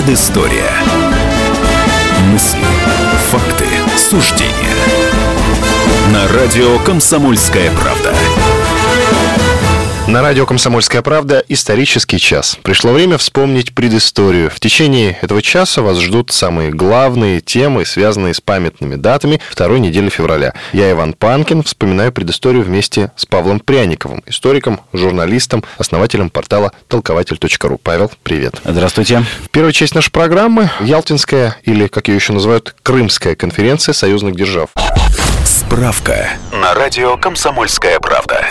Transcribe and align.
Предыстория. 0.00 0.70
Мысли, 2.32 2.64
факты, 3.30 3.66
суждения. 3.98 4.54
На 6.10 6.26
радио 6.28 6.78
«Комсомольская 6.78 7.70
правда». 7.72 8.14
На 10.08 10.22
радио 10.22 10.44
«Комсомольская 10.44 11.02
правда» 11.02 11.44
исторический 11.46 12.18
час. 12.18 12.58
Пришло 12.62 12.92
время 12.92 13.16
вспомнить 13.16 13.74
предысторию. 13.74 14.50
В 14.50 14.58
течение 14.58 15.16
этого 15.22 15.40
часа 15.40 15.82
вас 15.82 15.98
ждут 15.98 16.32
самые 16.32 16.70
главные 16.70 17.40
темы, 17.40 17.84
связанные 17.84 18.34
с 18.34 18.40
памятными 18.40 18.96
датами 18.96 19.40
второй 19.50 19.78
недели 19.78 20.08
февраля. 20.08 20.52
Я, 20.72 20.90
Иван 20.90 21.12
Панкин, 21.12 21.62
вспоминаю 21.62 22.12
предысторию 22.12 22.64
вместе 22.64 23.12
с 23.14 23.24
Павлом 23.24 23.60
Пряниковым, 23.60 24.24
историком, 24.26 24.80
журналистом, 24.92 25.62
основателем 25.78 26.30
портала 26.30 26.72
толкователь.ру. 26.88 27.78
Павел, 27.80 28.10
привет. 28.24 28.60
Здравствуйте. 28.64 29.24
Первая 29.52 29.72
часть 29.72 29.94
нашей 29.94 30.10
программы– 30.10 30.70
Ялтинская, 30.80 31.56
или, 31.62 31.86
как 31.86 32.08
ее 32.08 32.16
еще 32.16 32.32
называют, 32.32 32.74
Крымская 32.82 33.36
конференция 33.36 33.92
союзных 33.92 34.34
держав. 34.34 34.70
Справка 35.44 36.30
на 36.52 36.74
радио 36.74 37.16
«Комсомольская 37.16 38.00
правда». 38.00 38.50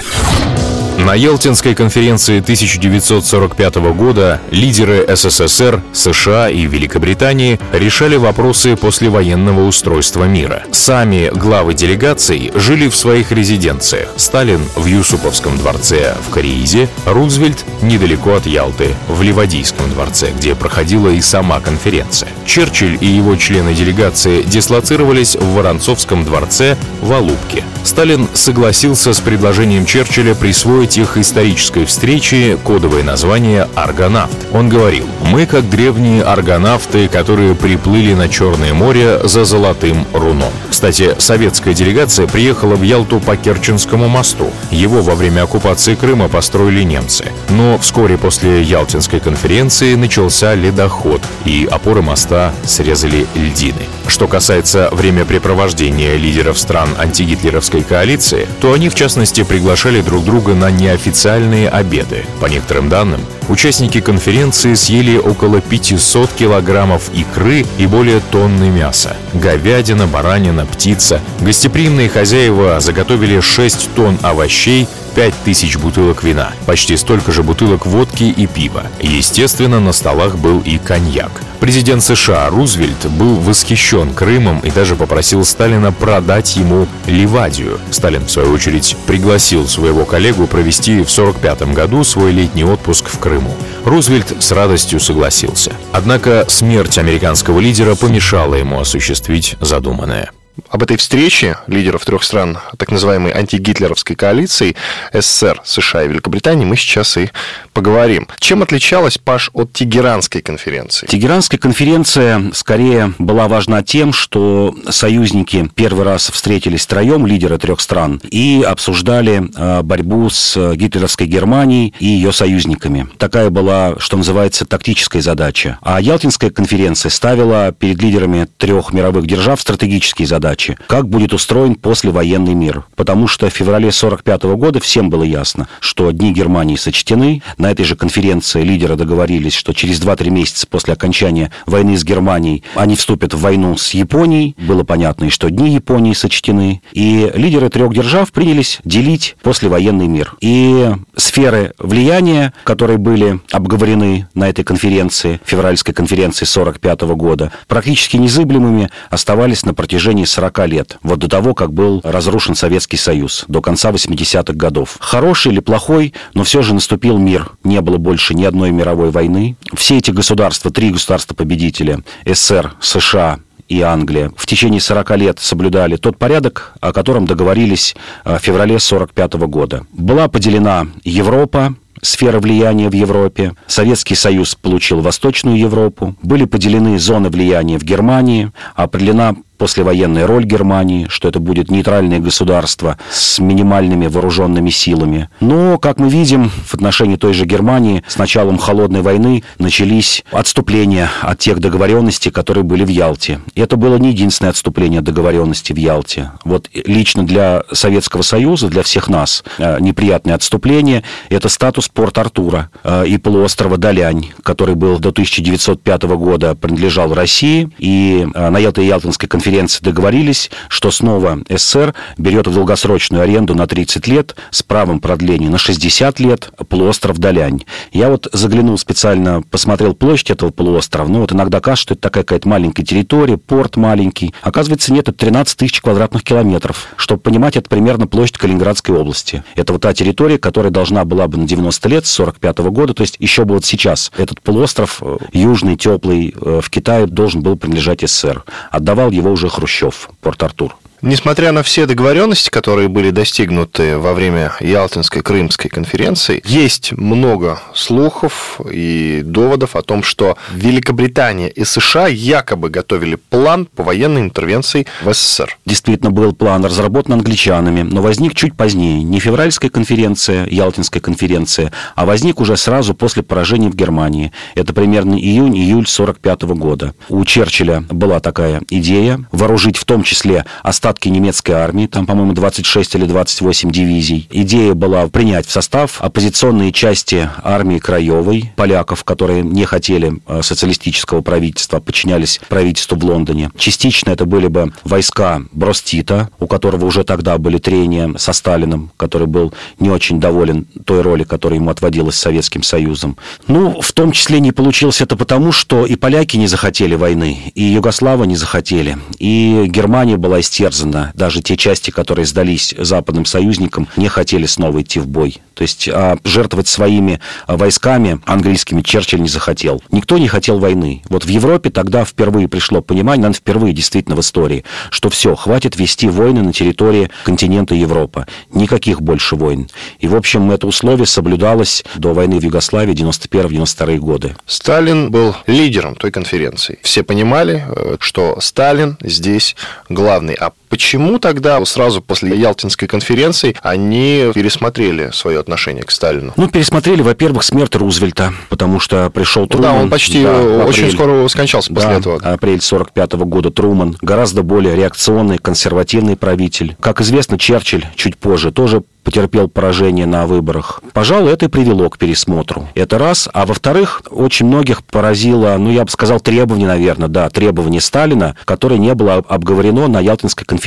На 1.10 1.16
Елтинской 1.16 1.74
конференции 1.74 2.38
1945 2.38 3.76
года 3.96 4.40
лидеры 4.52 5.08
СССР, 5.16 5.82
США 5.92 6.52
и 6.52 6.68
Великобритании 6.68 7.60
решали 7.74 8.16
вопросы 8.16 8.76
послевоенного 8.76 9.66
устройства 9.66 10.26
мира. 10.26 10.66
Сами 10.72 11.32
главы 11.34 11.74
делегаций 11.74 12.52
жили 12.54 12.90
в 12.90 12.96
своих 12.96 13.32
резиденциях. 13.32 14.10
Сталин 14.18 14.62
в 14.76 14.86
Юсуповском 14.86 15.58
дворце 15.58 16.16
в 16.28 16.32
Кориизе, 16.32 16.88
Рузвельт 17.08 17.66
недалеко 17.82 18.36
от 18.36 18.46
Ялты, 18.46 18.94
в 19.08 19.24
Ливадийском 19.24 19.90
дворце, 19.90 20.30
где 20.38 20.54
проходила 20.54 21.10
и 21.10 21.22
сама 21.22 21.60
конференция. 21.60 22.30
Черчилль 22.46 23.00
и 23.02 23.08
его 23.08 23.36
члены 23.36 23.74
делегации 23.74 24.44
дислоцировались 24.44 25.36
в 25.36 25.54
Воронцовском 25.56 26.24
дворце 26.24 26.78
в 27.02 27.12
Алубке. 27.12 27.64
Сталин 27.84 28.28
согласился 28.34 29.14
с 29.14 29.20
предложением 29.20 29.88
Черчилля 29.88 30.36
присвоить 30.36 30.99
их 31.00 31.18
исторической 31.18 31.86
встрече 31.86 32.58
кодовое 32.64 33.04
название 33.04 33.68
«Аргонавт». 33.76 34.38
Он 34.54 34.70
говорил, 34.70 35.06
«Мы 35.24 35.46
как 35.46 35.70
древние 35.70 36.24
аргонавты, 36.24 37.08
которые 37.08 37.56
приплыли 37.56 38.14
на 38.14 38.28
Черное 38.28 38.74
море 38.74 39.20
за 39.24 39.46
золотым 39.46 40.06
руном». 40.14 40.52
Кстати, 40.80 41.14
советская 41.20 41.74
делегация 41.74 42.26
приехала 42.26 42.76
в 42.76 42.84
Ялту 42.84 43.20
по 43.20 43.36
Керченскому 43.36 44.08
мосту. 44.08 44.50
Его 44.72 45.02
во 45.02 45.14
время 45.14 45.44
оккупации 45.44 45.94
Крыма 45.94 46.30
построили 46.30 46.84
немцы. 46.84 47.34
Но 47.50 47.78
вскоре 47.78 48.18
после 48.18 48.62
Ялтинской 48.62 49.20
конференции 49.20 49.96
начался 49.96 50.56
ледоход, 50.56 51.22
и 51.44 51.68
опоры 51.70 52.02
моста 52.02 52.54
срезали 52.64 53.28
льдины. 53.36 53.82
Что 54.08 54.30
касается 54.30 54.88
времяпрепровождения 54.94 56.16
лидеров 56.16 56.58
стран 56.58 56.88
антигитлеровской 56.98 57.84
коалиции, 57.84 58.48
то 58.62 58.72
они, 58.72 58.88
в 58.88 58.96
частности, 58.96 59.44
приглашали 59.44 60.02
друг 60.02 60.24
друга 60.24 60.54
на 60.56 60.72
неофициальные 60.72 61.68
обеды. 61.68 62.26
По 62.40 62.46
некоторым 62.46 62.88
данным, 62.88 63.20
участники 63.50 64.00
конференции 64.00 64.76
съели 64.76 65.18
около 65.18 65.60
500 65.60 66.32
килограммов 66.32 67.12
икры 67.14 67.66
и 67.78 67.86
более 67.86 68.22
тонны 68.22 68.70
мяса. 68.70 69.18
Говядина, 69.34 70.08
баранина, 70.08 70.66
птица. 70.72 71.22
Гостеприимные 71.42 72.10
хозяева 72.10 72.80
заготовили 72.80 73.40
6 73.40 73.90
тонн 73.96 74.18
овощей, 74.22 74.88
5000 75.16 75.78
бутылок 75.78 76.24
вина, 76.24 76.54
почти 76.66 76.96
столько 76.96 77.32
же 77.32 77.44
бутылок 77.44 77.86
водки 77.86 78.24
и 78.24 78.48
пива. 78.48 78.84
Естественно, 79.02 79.80
на 79.80 79.92
столах 79.92 80.38
был 80.38 80.60
и 80.62 80.78
коньяк. 80.78 81.32
Президент 81.60 82.02
США 82.04 82.50
Рузвельт 82.50 83.06
был 83.18 83.36
восхищен 83.36 84.14
Крымом 84.14 84.60
и 84.60 84.72
даже 84.72 84.96
попросил 84.96 85.44
Сталина 85.44 85.92
продать 85.92 86.56
ему 86.56 86.88
Ливадию. 87.06 87.80
Сталин, 87.92 88.26
в 88.26 88.32
свою 88.32 88.54
очередь, 88.54 88.96
пригласил 89.06 89.68
своего 89.68 90.06
коллегу 90.06 90.48
провести 90.48 91.04
в 91.04 91.12
1945 91.12 91.74
году 91.74 92.04
свой 92.06 92.32
летний 92.32 92.64
отпуск 92.64 93.10
в 93.10 93.20
Крыму. 93.20 93.54
Рузвельт 93.84 94.34
с 94.40 94.52
радостью 94.52 95.02
согласился. 95.02 95.74
Однако 95.92 96.46
смерть 96.48 96.98
американского 96.98 97.60
лидера 97.60 97.96
помешала 97.96 98.56
ему 98.56 98.80
осуществить 98.80 99.58
задуманное 99.60 100.32
об 100.70 100.84
этой 100.84 100.98
встрече 100.98 101.58
лидеров 101.68 102.06
трех 102.06 102.24
стран 102.24 102.58
так 102.78 102.92
называемой 102.92 103.32
антигитлеровской 103.32 104.16
коалиции 104.16 104.76
СССР, 105.14 105.62
США 105.64 106.04
и 106.04 106.08
Великобритании 106.08 106.66
мы 106.66 106.76
сейчас 106.76 107.18
и 107.18 107.30
поговорим. 107.74 108.28
Чем 108.40 108.62
отличалась, 108.62 109.18
Паш, 109.18 109.50
от 109.54 109.72
Тегеранской 109.74 110.42
конференции? 110.42 111.08
Тегеранская 111.08 111.60
конференция 111.60 112.52
скорее 112.54 113.14
была 113.20 113.48
важна 113.48 113.84
тем, 113.84 114.12
что 114.14 114.76
союзники 114.90 115.70
первый 115.76 116.04
раз 116.04 116.30
встретились 116.30 116.84
втроем, 116.84 117.26
лидеры 117.26 117.58
трех 117.58 117.80
стран, 117.80 118.22
и 118.30 118.64
обсуждали 118.68 119.50
э, 119.56 119.82
борьбу 119.84 120.30
с 120.30 120.76
гитлеровской 120.76 121.28
Германией 121.28 121.94
и 122.00 122.08
ее 122.08 122.34
союзниками. 122.34 123.08
Такая 123.18 123.50
была, 123.50 123.96
что 124.00 124.18
называется, 124.18 124.66
тактическая 124.66 125.22
задача. 125.22 125.78
А 125.82 126.02
Ялтинская 126.02 126.50
конференция 126.50 127.10
ставила 127.10 127.72
перед 127.72 128.02
лидерами 128.02 128.48
трех 128.58 128.92
мировых 128.94 129.28
держав 129.28 129.62
стратегические 129.62 130.28
задачи 130.28 130.49
задачи, 130.50 130.78
как 130.88 131.08
будет 131.08 131.34
устроен 131.34 131.76
послевоенный 131.76 132.56
мир. 132.56 132.84
Потому 132.96 133.28
что 133.28 133.50
в 133.50 133.54
феврале 133.54 133.90
1945 133.90 134.44
года 134.58 134.80
всем 134.80 135.10
было 135.10 135.24
ясно, 135.24 135.68
что 135.80 136.10
дни 136.12 136.34
Германии 136.34 136.76
сочтены. 136.76 137.44
На 137.58 137.72
этой 137.72 137.86
же 137.86 137.96
конференции 137.96 138.64
лидеры 138.64 138.96
договорились, 138.96 139.54
что 139.54 139.74
через 139.74 140.02
2-3 140.02 140.30
месяца 140.30 140.68
после 140.68 140.94
окончания 140.94 141.52
войны 141.66 141.98
с 141.98 142.04
Германией 142.04 142.64
они 142.76 142.96
вступят 142.96 143.34
в 143.34 143.42
войну 143.42 143.78
с 143.78 143.92
Японией. 143.92 144.56
Было 144.58 144.84
понятно, 144.84 145.30
что 145.30 145.50
дни 145.50 145.74
Японии 145.74 146.14
сочтены. 146.14 146.82
И 146.94 147.32
лидеры 147.36 147.70
трех 147.70 147.94
держав 147.94 148.32
принялись 148.32 148.80
делить 148.84 149.36
послевоенный 149.44 150.08
мир. 150.08 150.36
И 150.42 150.90
сферы 151.16 151.74
влияния, 151.78 152.54
которые 152.64 152.98
были 152.98 153.40
обговорены 153.52 154.28
на 154.34 154.50
этой 154.50 154.64
конференции, 154.64 155.40
февральской 155.46 155.94
конференции 155.94 156.46
1945 156.46 157.02
года, 157.16 157.52
практически 157.68 158.18
незыблемыми 158.18 158.90
оставались 159.10 159.66
на 159.66 159.74
протяжении 159.74 160.26
40 160.26 160.39
лет, 160.66 160.98
вот 161.04 161.20
до 161.20 161.28
того, 161.28 161.54
как 161.54 161.74
был 161.74 162.02
разрушен 162.04 162.56
Советский 162.56 162.98
Союз, 162.98 163.46
до 163.48 163.62
конца 163.62 163.92
80-х 163.92 164.54
годов. 164.54 164.98
Хороший 165.00 165.52
или 165.52 165.60
плохой, 165.60 166.14
но 166.34 166.44
все 166.44 166.62
же 166.62 166.74
наступил 166.74 167.18
мир. 167.18 167.52
Не 167.64 167.82
было 167.82 167.98
больше 167.98 168.34
ни 168.34 168.44
одной 168.44 168.72
мировой 168.72 169.12
войны. 169.12 169.56
Все 169.76 169.98
эти 169.98 170.12
государства, 170.12 170.72
три 170.72 170.92
государства-победителя, 170.92 172.00
СССР, 172.26 172.74
США, 172.82 173.40
и 173.70 173.82
Англия 173.82 174.32
в 174.36 174.48
течение 174.48 174.82
40 174.82 175.18
лет 175.18 175.40
соблюдали 175.40 175.96
тот 175.96 176.18
порядок, 176.18 176.74
о 176.82 176.92
котором 176.92 177.26
договорились 177.26 177.96
э, 178.26 178.38
в 178.38 178.40
феврале 178.40 178.78
1945 178.78 179.34
года. 179.48 179.86
Была 179.94 180.28
поделена 180.28 180.88
Европа, 181.04 181.76
сфера 182.02 182.40
влияния 182.40 182.90
в 182.90 182.94
Европе. 182.94 183.54
Советский 183.68 184.16
Союз 184.16 184.56
получил 184.56 185.02
Восточную 185.02 185.58
Европу. 185.58 186.16
Были 186.22 186.46
поделены 186.46 187.00
зоны 187.00 187.30
влияния 187.30 187.78
в 187.78 187.84
Германии. 187.84 188.52
Определена 188.76 189.36
послевоенная 189.60 190.26
роль 190.26 190.46
Германии, 190.46 191.08
что 191.10 191.28
это 191.28 191.40
будет 191.40 191.70
нейтральное 191.70 192.20
государство 192.20 192.98
с 193.12 193.40
минимальными 193.40 194.08
вооруженными 194.08 194.70
силами. 194.70 195.30
Но, 195.42 195.78
как 195.78 196.00
мы 196.00 196.10
видим, 196.10 196.50
в 196.50 196.74
отношении 196.74 197.18
той 197.18 197.34
же 197.34 197.46
Германии 197.46 198.04
с 198.08 198.18
началом 198.18 198.58
Холодной 198.58 199.02
войны 199.02 199.44
начались 199.60 200.24
отступления 200.32 201.12
от 201.22 201.40
тех 201.40 201.60
договоренностей, 201.60 202.32
которые 202.32 202.64
были 202.64 202.86
в 202.86 202.88
Ялте. 202.88 203.42
И 203.54 203.62
это 203.62 203.76
было 203.76 203.98
не 203.98 204.10
единственное 204.10 204.52
отступление 204.52 205.00
от 205.00 205.06
договоренности 205.06 205.74
в 205.74 205.78
Ялте. 205.78 206.32
Вот 206.46 206.70
лично 206.74 207.24
для 207.24 207.64
Советского 207.72 208.22
Союза, 208.22 208.70
для 208.70 208.82
всех 208.84 209.10
нас, 209.10 209.44
э, 209.58 209.78
неприятное 209.82 210.36
отступление– 210.36 211.04
это 211.30 211.50
статус 211.50 211.89
Порт-Артура 211.94 212.70
э, 212.84 213.08
и 213.08 213.18
полуострова 213.18 213.78
Далянь, 213.78 214.32
который 214.44 214.76
был 214.76 215.00
до 215.00 215.10
1905 215.10 216.04
года 216.04 216.56
принадлежал 216.56 217.14
России. 217.14 217.70
И 217.78 218.28
э, 218.34 218.50
на 218.50 218.58
Ялто-Ялтинской 218.58 219.28
конференции 219.28 219.50
конференции 219.50 219.84
договорились, 219.84 220.52
что 220.68 220.92
снова 220.92 221.40
СССР 221.50 221.96
берет 222.18 222.46
в 222.46 222.54
долгосрочную 222.54 223.24
аренду 223.24 223.56
на 223.56 223.68
30 223.68 224.08
лет 224.08 224.36
с 224.52 224.62
правом 224.62 225.00
продления 225.00 225.50
на 225.50 225.58
60 225.58 226.20
лет 226.20 226.52
полуостров 226.68 227.18
Далянь. 227.20 227.64
Я 227.92 228.10
вот 228.10 228.28
заглянул 228.34 228.78
специально, 228.78 229.42
посмотрел 229.42 229.94
площадь 229.94 230.32
этого 230.32 230.52
полуострова. 230.52 231.08
Ну, 231.08 231.22
вот 231.22 231.32
иногда 231.32 231.62
кажется, 231.62 231.84
что 231.84 231.94
это 231.94 232.02
такая 232.02 232.24
какая-то 232.24 232.48
маленькая 232.50 232.84
территория, 232.84 233.38
порт 233.38 233.78
маленький. 233.78 234.34
Оказывается, 234.42 234.94
нет, 234.94 235.08
это 235.08 235.18
13 235.18 235.58
тысяч 235.58 235.82
квадратных 235.82 236.24
километров. 236.24 236.88
Чтобы 236.98 237.22
понимать, 237.22 237.56
это 237.56 237.70
примерно 237.70 238.08
площадь 238.08 238.38
Калининградской 238.38 238.96
области. 238.96 239.44
Это 239.56 239.74
вот 239.74 239.82
та 239.82 239.94
территория, 239.94 240.38
которая 240.38 240.72
должна 240.72 241.06
была 241.06 241.28
бы 241.28 241.38
на 241.38 241.48
90 241.48 241.79
лет, 241.88 242.06
с 242.06 242.12
45 242.12 242.60
-го 242.60 242.72
года, 242.72 242.94
то 242.94 243.02
есть 243.02 243.16
еще 243.20 243.46
бы 243.46 243.56
вот 243.56 243.66
сейчас 243.66 244.12
этот 244.18 244.42
полуостров 244.42 245.00
э, 245.02 245.18
южный, 245.34 245.78
теплый, 245.78 246.34
э, 246.36 246.60
в 246.62 246.70
Китае 246.70 247.06
должен 247.06 247.42
был 247.42 247.56
принадлежать 247.56 248.02
СССР. 248.02 248.44
Отдавал 248.72 249.12
его 249.12 249.32
уже 249.32 249.50
Хрущев, 249.50 250.10
Порт-Артур. 250.22 250.76
Несмотря 251.02 251.54
на 251.54 251.64
все 251.64 251.86
договоренности, 251.86 252.50
которые 252.50 252.90
были 252.90 253.12
достигнуты 253.12 253.98
во 253.98 254.14
время 254.14 254.52
Ялтинской 254.60 255.22
Крымской 255.22 255.70
конференции, 255.70 256.42
есть 256.46 256.92
много 256.92 257.62
слухов 257.74 258.60
и 258.70 259.22
доводов 259.24 259.78
о 259.78 259.82
том, 259.82 260.04
что 260.04 260.38
Великобритания 260.52 261.48
и 261.48 261.64
США 261.64 262.08
якобы 262.08 262.70
готовили 262.70 263.16
план 263.16 263.66
по 263.66 263.84
военной 263.84 264.22
интервенции 264.22 264.88
в 265.02 265.14
СССР. 265.14 265.58
Действительно, 265.66 266.12
был 266.12 266.34
план 266.34 266.66
разработан 266.66 267.14
англичанами, 267.14 267.84
но 267.84 268.02
возник 268.02 268.36
чуть 268.36 268.58
позднее. 268.58 269.02
Не 269.02 269.22
февральская 269.22 269.72
конференция, 269.72 270.48
Ялтинская 270.48 271.02
конференция, 271.02 271.72
а 271.96 272.06
возник 272.06 272.42
уже 272.42 272.58
сразу 272.58 272.94
после 272.94 273.24
поражения 273.24 273.70
в 273.70 273.76
Германии. 273.76 274.34
Это 274.54 274.74
примерно 274.74 275.14
июнь-июль 275.14 275.88
45 275.88 276.42
года. 276.42 276.94
У 277.08 277.24
Черчилля 277.24 277.86
была 277.90 278.20
такая 278.20 278.62
идея 278.70 279.24
вооружить 279.32 279.78
в 279.78 279.86
том 279.86 280.04
числе 280.04 280.44
остатки 280.62 280.89
немецкой 281.10 281.52
армии, 281.52 281.88
там, 281.88 282.06
по-моему, 282.06 282.34
26 282.34 282.96
или 282.96 283.06
28 283.06 283.72
дивизий. 283.72 284.28
Идея 284.32 284.74
была 284.74 285.08
принять 285.08 285.46
в 285.46 285.52
состав 285.52 286.02
оппозиционные 286.02 286.72
части 286.72 287.30
армии 287.44 287.80
Краевой, 287.80 288.52
поляков, 288.56 289.04
которые 289.04 289.44
не 289.44 289.66
хотели 289.66 290.20
э, 290.28 290.42
социалистического 290.42 291.22
правительства, 291.22 291.80
подчинялись 291.80 292.40
правительству 292.50 292.98
в 292.98 293.04
Лондоне. 293.06 293.52
Частично 293.58 294.12
это 294.12 294.26
были 294.26 294.48
бы 294.48 294.74
войска 294.84 295.42
Бростита, 295.52 296.30
у 296.40 296.48
которого 296.48 296.86
уже 296.86 297.04
тогда 297.04 297.38
были 297.38 297.58
трения 297.58 298.14
со 298.18 298.34
Сталином, 298.34 298.92
который 298.98 299.28
был 299.28 299.54
не 299.80 299.90
очень 299.90 300.20
доволен 300.20 300.66
той 300.86 301.02
роли, 301.02 301.24
которая 301.24 301.60
ему 301.60 301.70
отводилась 301.70 302.16
Советским 302.16 302.64
Союзом. 302.64 303.18
Ну, 303.48 303.80
в 303.82 303.92
том 303.94 304.12
числе 304.12 304.40
не 304.40 304.52
получилось 304.52 305.02
это 305.02 305.16
потому, 305.16 305.52
что 305.52 305.86
и 305.86 305.96
поляки 305.96 306.38
не 306.38 306.48
захотели 306.48 306.96
войны, 306.96 307.52
и 307.56 307.64
Югослава 307.64 308.24
не 308.24 308.36
захотели, 308.36 308.98
и 309.20 309.66
Германия 309.68 310.18
была 310.18 310.40
истерзана. 310.40 310.79
Даже 311.16 311.42
те 311.42 311.58
части, 311.58 311.92
которые 311.92 312.26
сдались 312.26 312.74
западным 312.78 313.26
союзникам, 313.26 313.88
не 313.96 314.08
хотели 314.08 314.46
снова 314.46 314.82
идти 314.82 315.00
в 315.00 315.08
бой. 315.08 315.42
То 315.54 315.64
есть 315.64 315.90
а, 315.90 316.18
жертвовать 316.24 316.70
своими 316.70 317.20
войсками 317.48 318.22
английскими 318.26 318.82
Черчилль 318.82 319.20
не 319.20 319.28
захотел. 319.28 319.84
Никто 319.92 320.18
не 320.18 320.30
хотел 320.30 320.58
войны. 320.58 321.02
Вот 321.10 321.26
в 321.26 321.28
Европе 321.28 321.70
тогда 321.70 322.06
впервые 322.06 322.48
пришло 322.48 322.82
понимание, 322.82 323.24
наверное, 323.24 323.40
впервые 323.40 323.74
действительно 323.74 324.16
в 324.16 324.22
истории, 324.22 324.64
что 324.90 325.10
все, 325.10 325.36
хватит 325.36 325.76
вести 325.76 326.08
войны 326.08 326.44
на 326.44 326.54
территории 326.54 327.10
континента 327.26 327.76
Европа. 327.76 328.26
Никаких 328.54 329.02
больше 329.02 329.36
войн. 329.36 329.70
И, 330.00 330.08
в 330.08 330.16
общем, 330.16 330.50
это 330.52 330.66
условие 330.66 331.06
соблюдалось 331.06 331.84
до 331.96 332.14
войны 332.14 332.40
в 332.40 332.44
Югославии 332.44 332.94
91-92 332.94 333.98
годы. 333.98 334.36
Сталин 334.46 335.12
был 335.12 335.36
лидером 335.46 335.96
той 335.96 336.12
конференции. 336.12 336.80
Все 336.84 337.04
понимали, 337.04 337.66
э, 337.68 337.98
что 338.00 338.40
Сталин 338.40 338.98
здесь 339.02 339.58
главный. 339.90 340.36
А 340.36 340.54
Почему 340.70 341.18
тогда 341.18 341.64
сразу 341.66 342.02
после 342.02 342.38
Ялтинской 342.38 342.88
конференции 342.88 343.56
они 343.62 344.32
пересмотрели 344.34 345.10
свое 345.12 345.40
отношение 345.40 345.84
к 345.84 345.92
Сталину? 345.92 346.34
Ну, 346.38 346.48
пересмотрели, 346.48 347.02
во-первых, 347.02 347.44
смерть 347.44 347.76
Рузвельта, 347.76 348.34
потому 348.50 348.80
что 348.80 349.10
пришел 349.10 349.48
Труман. 349.48 349.68
Ну, 349.68 349.76
да, 349.76 349.84
он 349.84 349.90
почти 349.90 350.24
да, 350.24 350.40
очень 350.40 350.84
апрель, 350.84 350.94
скоро 350.94 351.28
скончался 351.28 351.74
после 351.74 351.90
да, 351.90 351.98
этого. 351.98 352.18
апрель 352.18 352.62
45 352.62 353.14
-го 353.14 353.26
года 353.26 353.50
Труман. 353.50 353.98
Гораздо 354.02 354.44
более 354.44 354.76
реакционный, 354.76 355.40
консервативный 355.40 356.16
правитель. 356.16 356.78
Как 356.80 357.02
известно, 357.02 357.40
Черчилль 357.40 357.86
чуть 357.96 358.18
позже 358.18 358.52
тоже 358.52 358.84
потерпел 359.04 359.48
поражение 359.48 360.06
на 360.06 360.28
выборах. 360.28 360.82
Пожалуй, 360.94 361.32
это 361.32 361.46
и 361.46 361.50
привело 361.50 361.90
к 361.90 361.98
пересмотру. 361.98 362.68
Это 362.76 363.00
раз. 363.00 363.28
А 363.34 363.48
во-вторых, 363.48 364.04
очень 364.12 364.46
многих 364.46 364.84
поразило, 364.84 365.56
ну, 365.58 365.72
я 365.72 365.84
бы 365.84 365.90
сказал, 365.90 366.20
требование, 366.20 366.68
наверное, 366.68 367.08
да, 367.08 367.30
требование 367.30 367.82
Сталина, 367.82 368.36
которое 368.46 368.78
не 368.78 368.94
было 368.94 369.16
обговорено 369.16 369.88
на 369.88 370.00
Ялтинской 370.00 370.46
конференции. 370.46 370.59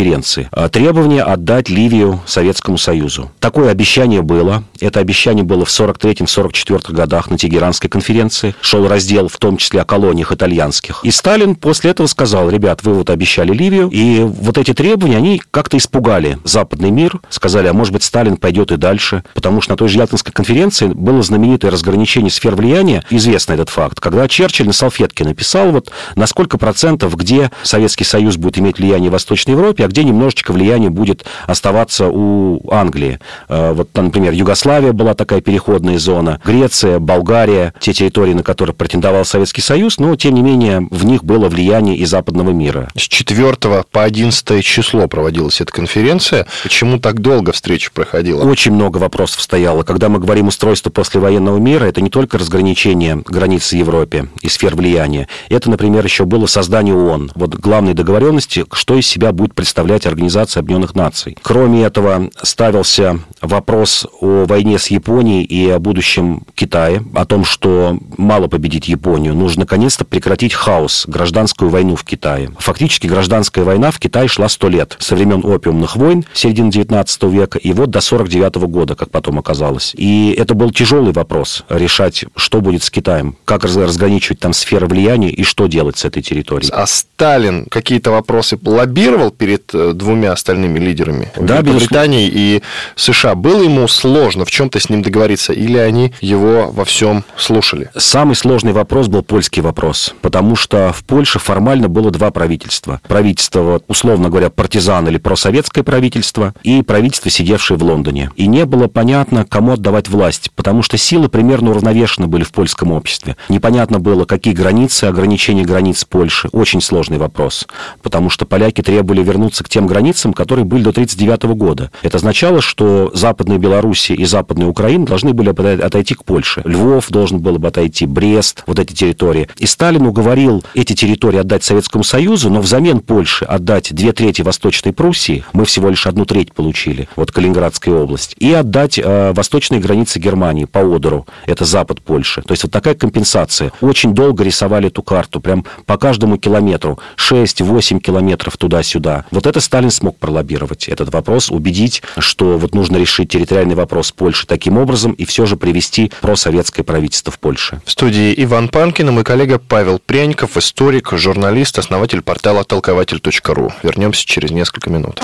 А 0.53 0.69
требование 0.69 1.23
отдать 1.23 1.69
Ливию 1.69 2.21
Советскому 2.27 2.79
Союзу. 2.79 3.31
Такое 3.41 3.71
обещание 3.71 4.23
было. 4.23 4.65
Это 4.81 5.01
обещание 5.01 5.45
было 5.45 5.65
в 5.65 5.69
43-44 5.69 6.93
годах 6.93 7.31
на 7.31 7.39
Тегеранской 7.39 7.89
конференции. 7.89 8.55
Шел 8.61 8.87
раздел 8.89 9.29
в 9.29 9.37
том 9.39 9.57
числе 9.57 9.81
о 9.81 9.85
колониях 9.85 10.33
итальянских. 10.33 11.01
И 11.03 11.11
Сталин 11.11 11.55
после 11.55 11.91
этого 11.91 12.07
сказал, 12.07 12.51
ребят, 12.51 12.83
вы 12.83 12.95
вот 12.95 13.11
обещали 13.11 13.53
Ливию, 13.53 13.89
и 13.91 14.21
вот 14.21 14.59
эти 14.59 14.75
требования, 14.75 15.17
они 15.17 15.43
как-то 15.51 15.77
испугали 15.77 16.39
западный 16.45 16.91
мир. 16.91 17.21
Сказали, 17.29 17.69
а 17.69 17.73
может 17.73 17.93
быть, 17.93 18.03
Сталин 18.03 18.37
пойдет 18.37 18.73
и 18.73 18.77
дальше, 18.77 19.25
потому 19.35 19.61
что 19.61 19.73
на 19.73 19.77
той 19.77 19.89
же 19.89 19.99
Ялтинской 19.99 20.33
конференции 20.33 20.87
было 20.87 21.23
знаменитое 21.23 21.71
разграничение 21.71 22.31
сфер 22.31 22.55
влияния, 22.55 23.05
известный 23.11 23.55
этот 23.55 23.69
факт, 23.69 24.01
когда 24.01 24.27
Черчилль 24.29 24.67
на 24.67 24.73
салфетке 24.73 25.25
написал, 25.25 25.71
вот 25.71 25.91
на 26.17 26.27
сколько 26.27 26.59
процентов, 26.59 27.17
где 27.17 27.51
Советский 27.63 28.05
Союз 28.05 28.37
будет 28.37 28.59
иметь 28.59 28.79
влияние 28.79 29.11
в 29.11 29.13
Восточной 29.13 29.53
Европе, 29.53 29.82
а 29.83 29.89
где 29.89 30.05
немножечко 30.05 30.53
влияние 30.53 30.91
будет 30.91 31.25
оставаться 31.47 32.09
у 32.09 32.61
Англии. 32.71 33.19
Э, 33.49 33.73
вот, 33.73 33.89
например, 33.95 34.33
Югославия 34.33 34.93
была 34.93 35.15
такая 35.15 35.41
переходная 35.41 35.99
зона, 35.99 36.41
Греция, 36.45 36.99
Болгария, 36.99 37.75
те 37.81 37.93
территории, 37.93 38.35
на 38.35 38.43
которые 38.43 38.75
претендовал 38.75 39.25
Советский 39.25 39.63
Союз, 39.63 39.99
но, 39.99 40.15
тем 40.17 40.35
не 40.35 40.43
менее, 40.43 40.87
в 40.91 41.05
них 41.05 41.25
было 41.25 41.49
влияние 41.49 41.97
и 41.97 42.05
западного 42.05 42.51
мира. 42.51 42.89
С 42.97 43.03
4 43.03 43.85
по 43.91 44.03
11 44.03 44.65
число 44.65 45.09
проводилась 45.09 45.61
эта 45.61 45.73
конференция. 45.73 46.47
Почему 46.63 46.99
так 46.99 47.21
долго 47.21 47.53
встреча 47.53 47.91
проходила? 47.93 48.43
Очень 48.45 48.73
много 48.73 48.99
вопросов 48.99 49.41
стояло. 49.41 49.83
Когда 49.83 50.09
мы 50.09 50.19
говорим 50.19 50.49
устройство 50.49 50.91
послевоенного 50.91 51.59
мира, 51.59 51.85
это 51.85 52.01
не 52.01 52.11
только 52.11 52.39
разграничение 52.39 53.23
границ 53.27 53.71
в 53.71 53.73
Европе 53.73 54.29
и 54.41 54.49
сфер 54.49 54.75
влияния. 54.75 55.29
Это, 55.49 55.71
например, 55.71 56.05
еще 56.05 56.25
было 56.25 56.47
создание 56.47 56.95
ООН. 56.95 57.33
Вот 57.35 57.55
главные 57.55 57.95
договоренности, 57.95 58.65
что 58.73 58.97
из 58.97 59.07
себя 59.07 59.33
будет 59.33 59.55
представлять 59.55 59.72
Организация 59.81 60.61
Объединенных 60.61 60.95
Наций. 60.95 61.37
Кроме 61.43 61.85
этого, 61.85 62.31
ставился 62.43 63.21
вопрос 63.41 64.07
о 64.21 64.45
войне 64.47 64.79
с 64.79 64.89
Японией 64.89 65.45
и 65.45 65.69
о 65.69 65.79
будущем 65.79 66.43
Китая, 66.55 67.03
о 67.15 67.25
том, 67.25 67.45
что 67.45 67.99
мало 68.17 68.49
победить 68.49 68.89
Японию, 68.89 69.35
нужно 69.35 69.63
наконец-то 69.63 70.05
прекратить 70.05 70.55
хаос, 70.55 71.05
гражданскую 71.07 71.71
войну 71.71 71.97
в 71.97 72.05
Китае. 72.05 72.51
Фактически 72.59 73.07
гражданская 73.07 73.65
война 73.65 73.91
в 73.91 73.99
Китае 73.99 74.29
шла 74.29 74.49
сто 74.49 74.69
лет, 74.69 74.97
со 74.99 75.15
времен 75.15 75.45
опиумных 75.45 75.97
войн 75.97 76.25
середины 76.35 76.71
19 76.71 77.23
века, 77.25 77.59
и 77.59 77.73
вот 77.73 77.91
до 77.91 78.01
49 78.01 78.57
года, 78.69 78.95
как 78.95 79.11
потом 79.11 79.39
оказалось. 79.39 79.93
И 79.97 80.35
это 80.37 80.55
был 80.55 80.71
тяжелый 80.71 81.13
вопрос, 81.13 81.65
решать, 81.69 82.25
что 82.37 82.61
будет 82.61 82.83
с 82.83 82.91
Китаем, 82.91 83.37
как 83.45 83.65
разграничивать 83.65 84.41
там 84.41 84.53
сферы 84.53 84.87
влияния 84.87 85.31
и 85.31 85.43
что 85.43 85.67
делать 85.67 85.99
с 85.99 86.05
этой 86.05 86.23
территорией. 86.23 86.71
А 86.73 86.87
Сталин 86.87 87.67
какие-то 87.67 88.11
вопросы 88.11 88.59
лоббировал 88.65 89.31
перед 89.31 89.62
э, 89.73 89.93
двумя 89.95 90.33
остальными 90.33 90.79
лидерами? 90.79 91.31
Да, 91.37 91.63
Британии 91.63 92.31
и 92.33 92.63
США. 92.97 93.35
Было 93.35 93.63
ему 93.63 93.87
сложно 93.89 94.45
в 94.45 94.51
чем-то 94.51 94.81
с 94.81 94.89
ним 94.89 95.03
договориться, 95.03 95.53
или 95.53 95.79
они 95.79 96.13
его 96.21 96.71
во 96.71 96.85
всем 96.85 97.25
слушали? 97.37 97.91
Самый 97.97 98.35
сложный 98.35 98.73
вопрос 98.73 99.09
был 99.09 99.23
польский 99.23 99.63
вопрос, 99.63 100.15
потому 100.23 100.57
что 100.57 100.93
в 100.93 101.05
Польше 101.05 101.39
формально 101.39 101.89
было 101.89 102.11
два 102.11 102.31
правительства. 102.31 103.01
Правительство, 103.07 103.83
условно 103.87 104.29
говоря, 104.29 104.51
партизан 104.51 105.07
или 105.09 105.19
просоветское 105.19 105.85
правительство, 105.85 106.55
и 106.63 106.83
правительство, 106.83 107.31
сидевшее 107.31 107.79
в. 107.79 107.83
Лондоне. 107.93 108.31
И 108.37 108.47
не 108.47 108.65
было 108.65 108.89
понятно, 108.89 109.45
кому 109.45 109.73
отдавать 109.73 110.09
власть, 110.09 110.51
потому 110.57 110.83
что 110.83 110.97
силы 110.97 111.29
примерно 111.29 111.71
уравновешены 111.73 112.27
были 112.27 112.43
в 112.43 112.51
польском 112.51 112.91
обществе. 112.93 113.37
Непонятно 113.51 113.99
было, 113.99 114.25
какие 114.25 114.55
границы, 114.55 115.05
ограничения 115.05 115.65
границ 115.65 116.05
Польши. 116.05 116.49
Очень 116.53 116.81
сложный 116.81 117.19
вопрос, 117.19 117.67
потому 118.03 118.31
что 118.31 118.47
поляки 118.47 118.81
требовали 118.81 119.23
вернуться 119.23 119.52
к 119.61 119.69
тем 119.69 119.87
границам, 119.87 120.33
которые 120.33 120.65
были 120.65 120.83
до 120.83 120.91
1939 120.91 121.57
года. 121.59 121.91
Это 122.03 122.17
означало, 122.17 122.61
что 122.61 123.11
Западная 123.15 123.59
Белоруссия 123.59 124.15
и 124.15 124.25
Западная 124.25 124.67
Украина 124.67 125.07
должны 125.07 125.33
были 125.33 125.51
отойти 125.51 126.15
к 126.15 126.25
Польше. 126.25 126.63
Львов 126.65 127.09
должен 127.11 127.41
был 127.41 127.59
бы 127.59 127.69
отойти, 127.69 128.07
Брест, 128.07 128.65
вот 128.67 128.79
эти 128.79 128.93
территории. 128.93 129.49
И 129.59 129.67
Сталин 129.67 130.07
уговорил 130.07 130.65
эти 130.75 130.95
территории 130.95 131.39
отдать 131.39 131.65
Советскому 131.65 132.05
Союзу, 132.05 132.51
но 132.51 132.61
взамен 132.61 133.01
Польши 133.01 133.45
отдать 133.45 133.93
две 133.95 134.13
трети 134.13 134.43
Восточной 134.43 134.93
Пруссии. 134.93 135.45
Мы 135.53 135.65
всего 135.65 135.89
лишь 135.89 136.07
одну 136.07 136.25
треть 136.25 136.55
получили. 136.55 137.09
Вот 137.17 137.33
Калининградская 137.33 137.95
область, 137.95 138.35
и 138.39 138.53
отдать 138.53 138.99
э, 138.99 139.33
восточные 139.33 139.81
границы 139.81 140.19
Германии 140.19 140.65
по 140.65 140.81
Одеру, 140.81 141.27
это 141.47 141.65
запад 141.65 142.01
Польши. 142.03 142.43
То 142.43 142.53
есть 142.53 142.63
вот 142.63 142.73
такая 142.73 142.95
компенсация. 142.95 143.73
Очень 143.81 144.15
долго 144.15 144.45
рисовали 144.45 144.89
эту 144.89 145.03
карту, 145.03 145.41
прям 145.41 145.65
по 145.87 145.97
каждому 145.97 146.39
километру, 146.39 146.99
6-8 147.17 148.01
километров 148.01 148.57
туда-сюда. 148.57 149.25
Вот 149.33 149.47
это 149.47 149.61
Сталин 149.61 149.91
смог 149.91 150.19
пролоббировать, 150.19 150.89
этот 150.89 151.13
вопрос, 151.13 151.51
убедить, 151.51 152.03
что 152.19 152.59
вот 152.59 152.75
нужно 152.75 152.99
решить 152.99 153.31
территориальный 153.31 153.75
вопрос 153.75 154.13
Польши 154.13 154.47
таким 154.47 154.77
образом 154.77 155.13
и 155.13 155.25
все 155.25 155.47
же 155.47 155.57
привести 155.57 156.13
просоветское 156.21 156.85
правительство 156.85 157.33
в 157.33 157.39
Польше. 157.39 157.81
В 157.87 157.91
студии 157.91 158.35
Иван 158.37 158.69
Панкин 158.69 159.09
и 159.09 159.11
мой 159.11 159.25
коллега 159.25 159.59
Павел 159.59 159.99
Пряников, 159.99 160.59
историк, 160.59 161.13
журналист, 161.13 161.79
основатель 161.79 162.21
портала 162.21 162.63
толкователь.ру. 162.63 163.73
Вернемся 163.83 164.27
через 164.27 164.51
несколько 164.51 164.91
минут. 164.91 165.21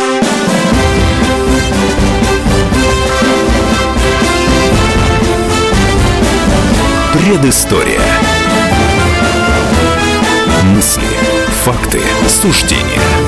Предыстория. 7.13 8.01
Мысли, 10.65 11.03
факты, 11.63 12.01
суждения. 12.27 13.28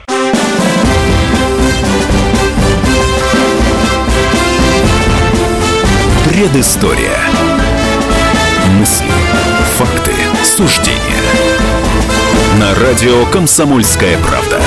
Предыстория. 6.41 7.19
Мысли, 8.79 9.11
факты, 9.75 10.11
суждения. 10.43 11.21
На 12.59 12.73
радио 12.73 13.27
«Комсомольская 13.27 14.17
правда». 14.17 14.59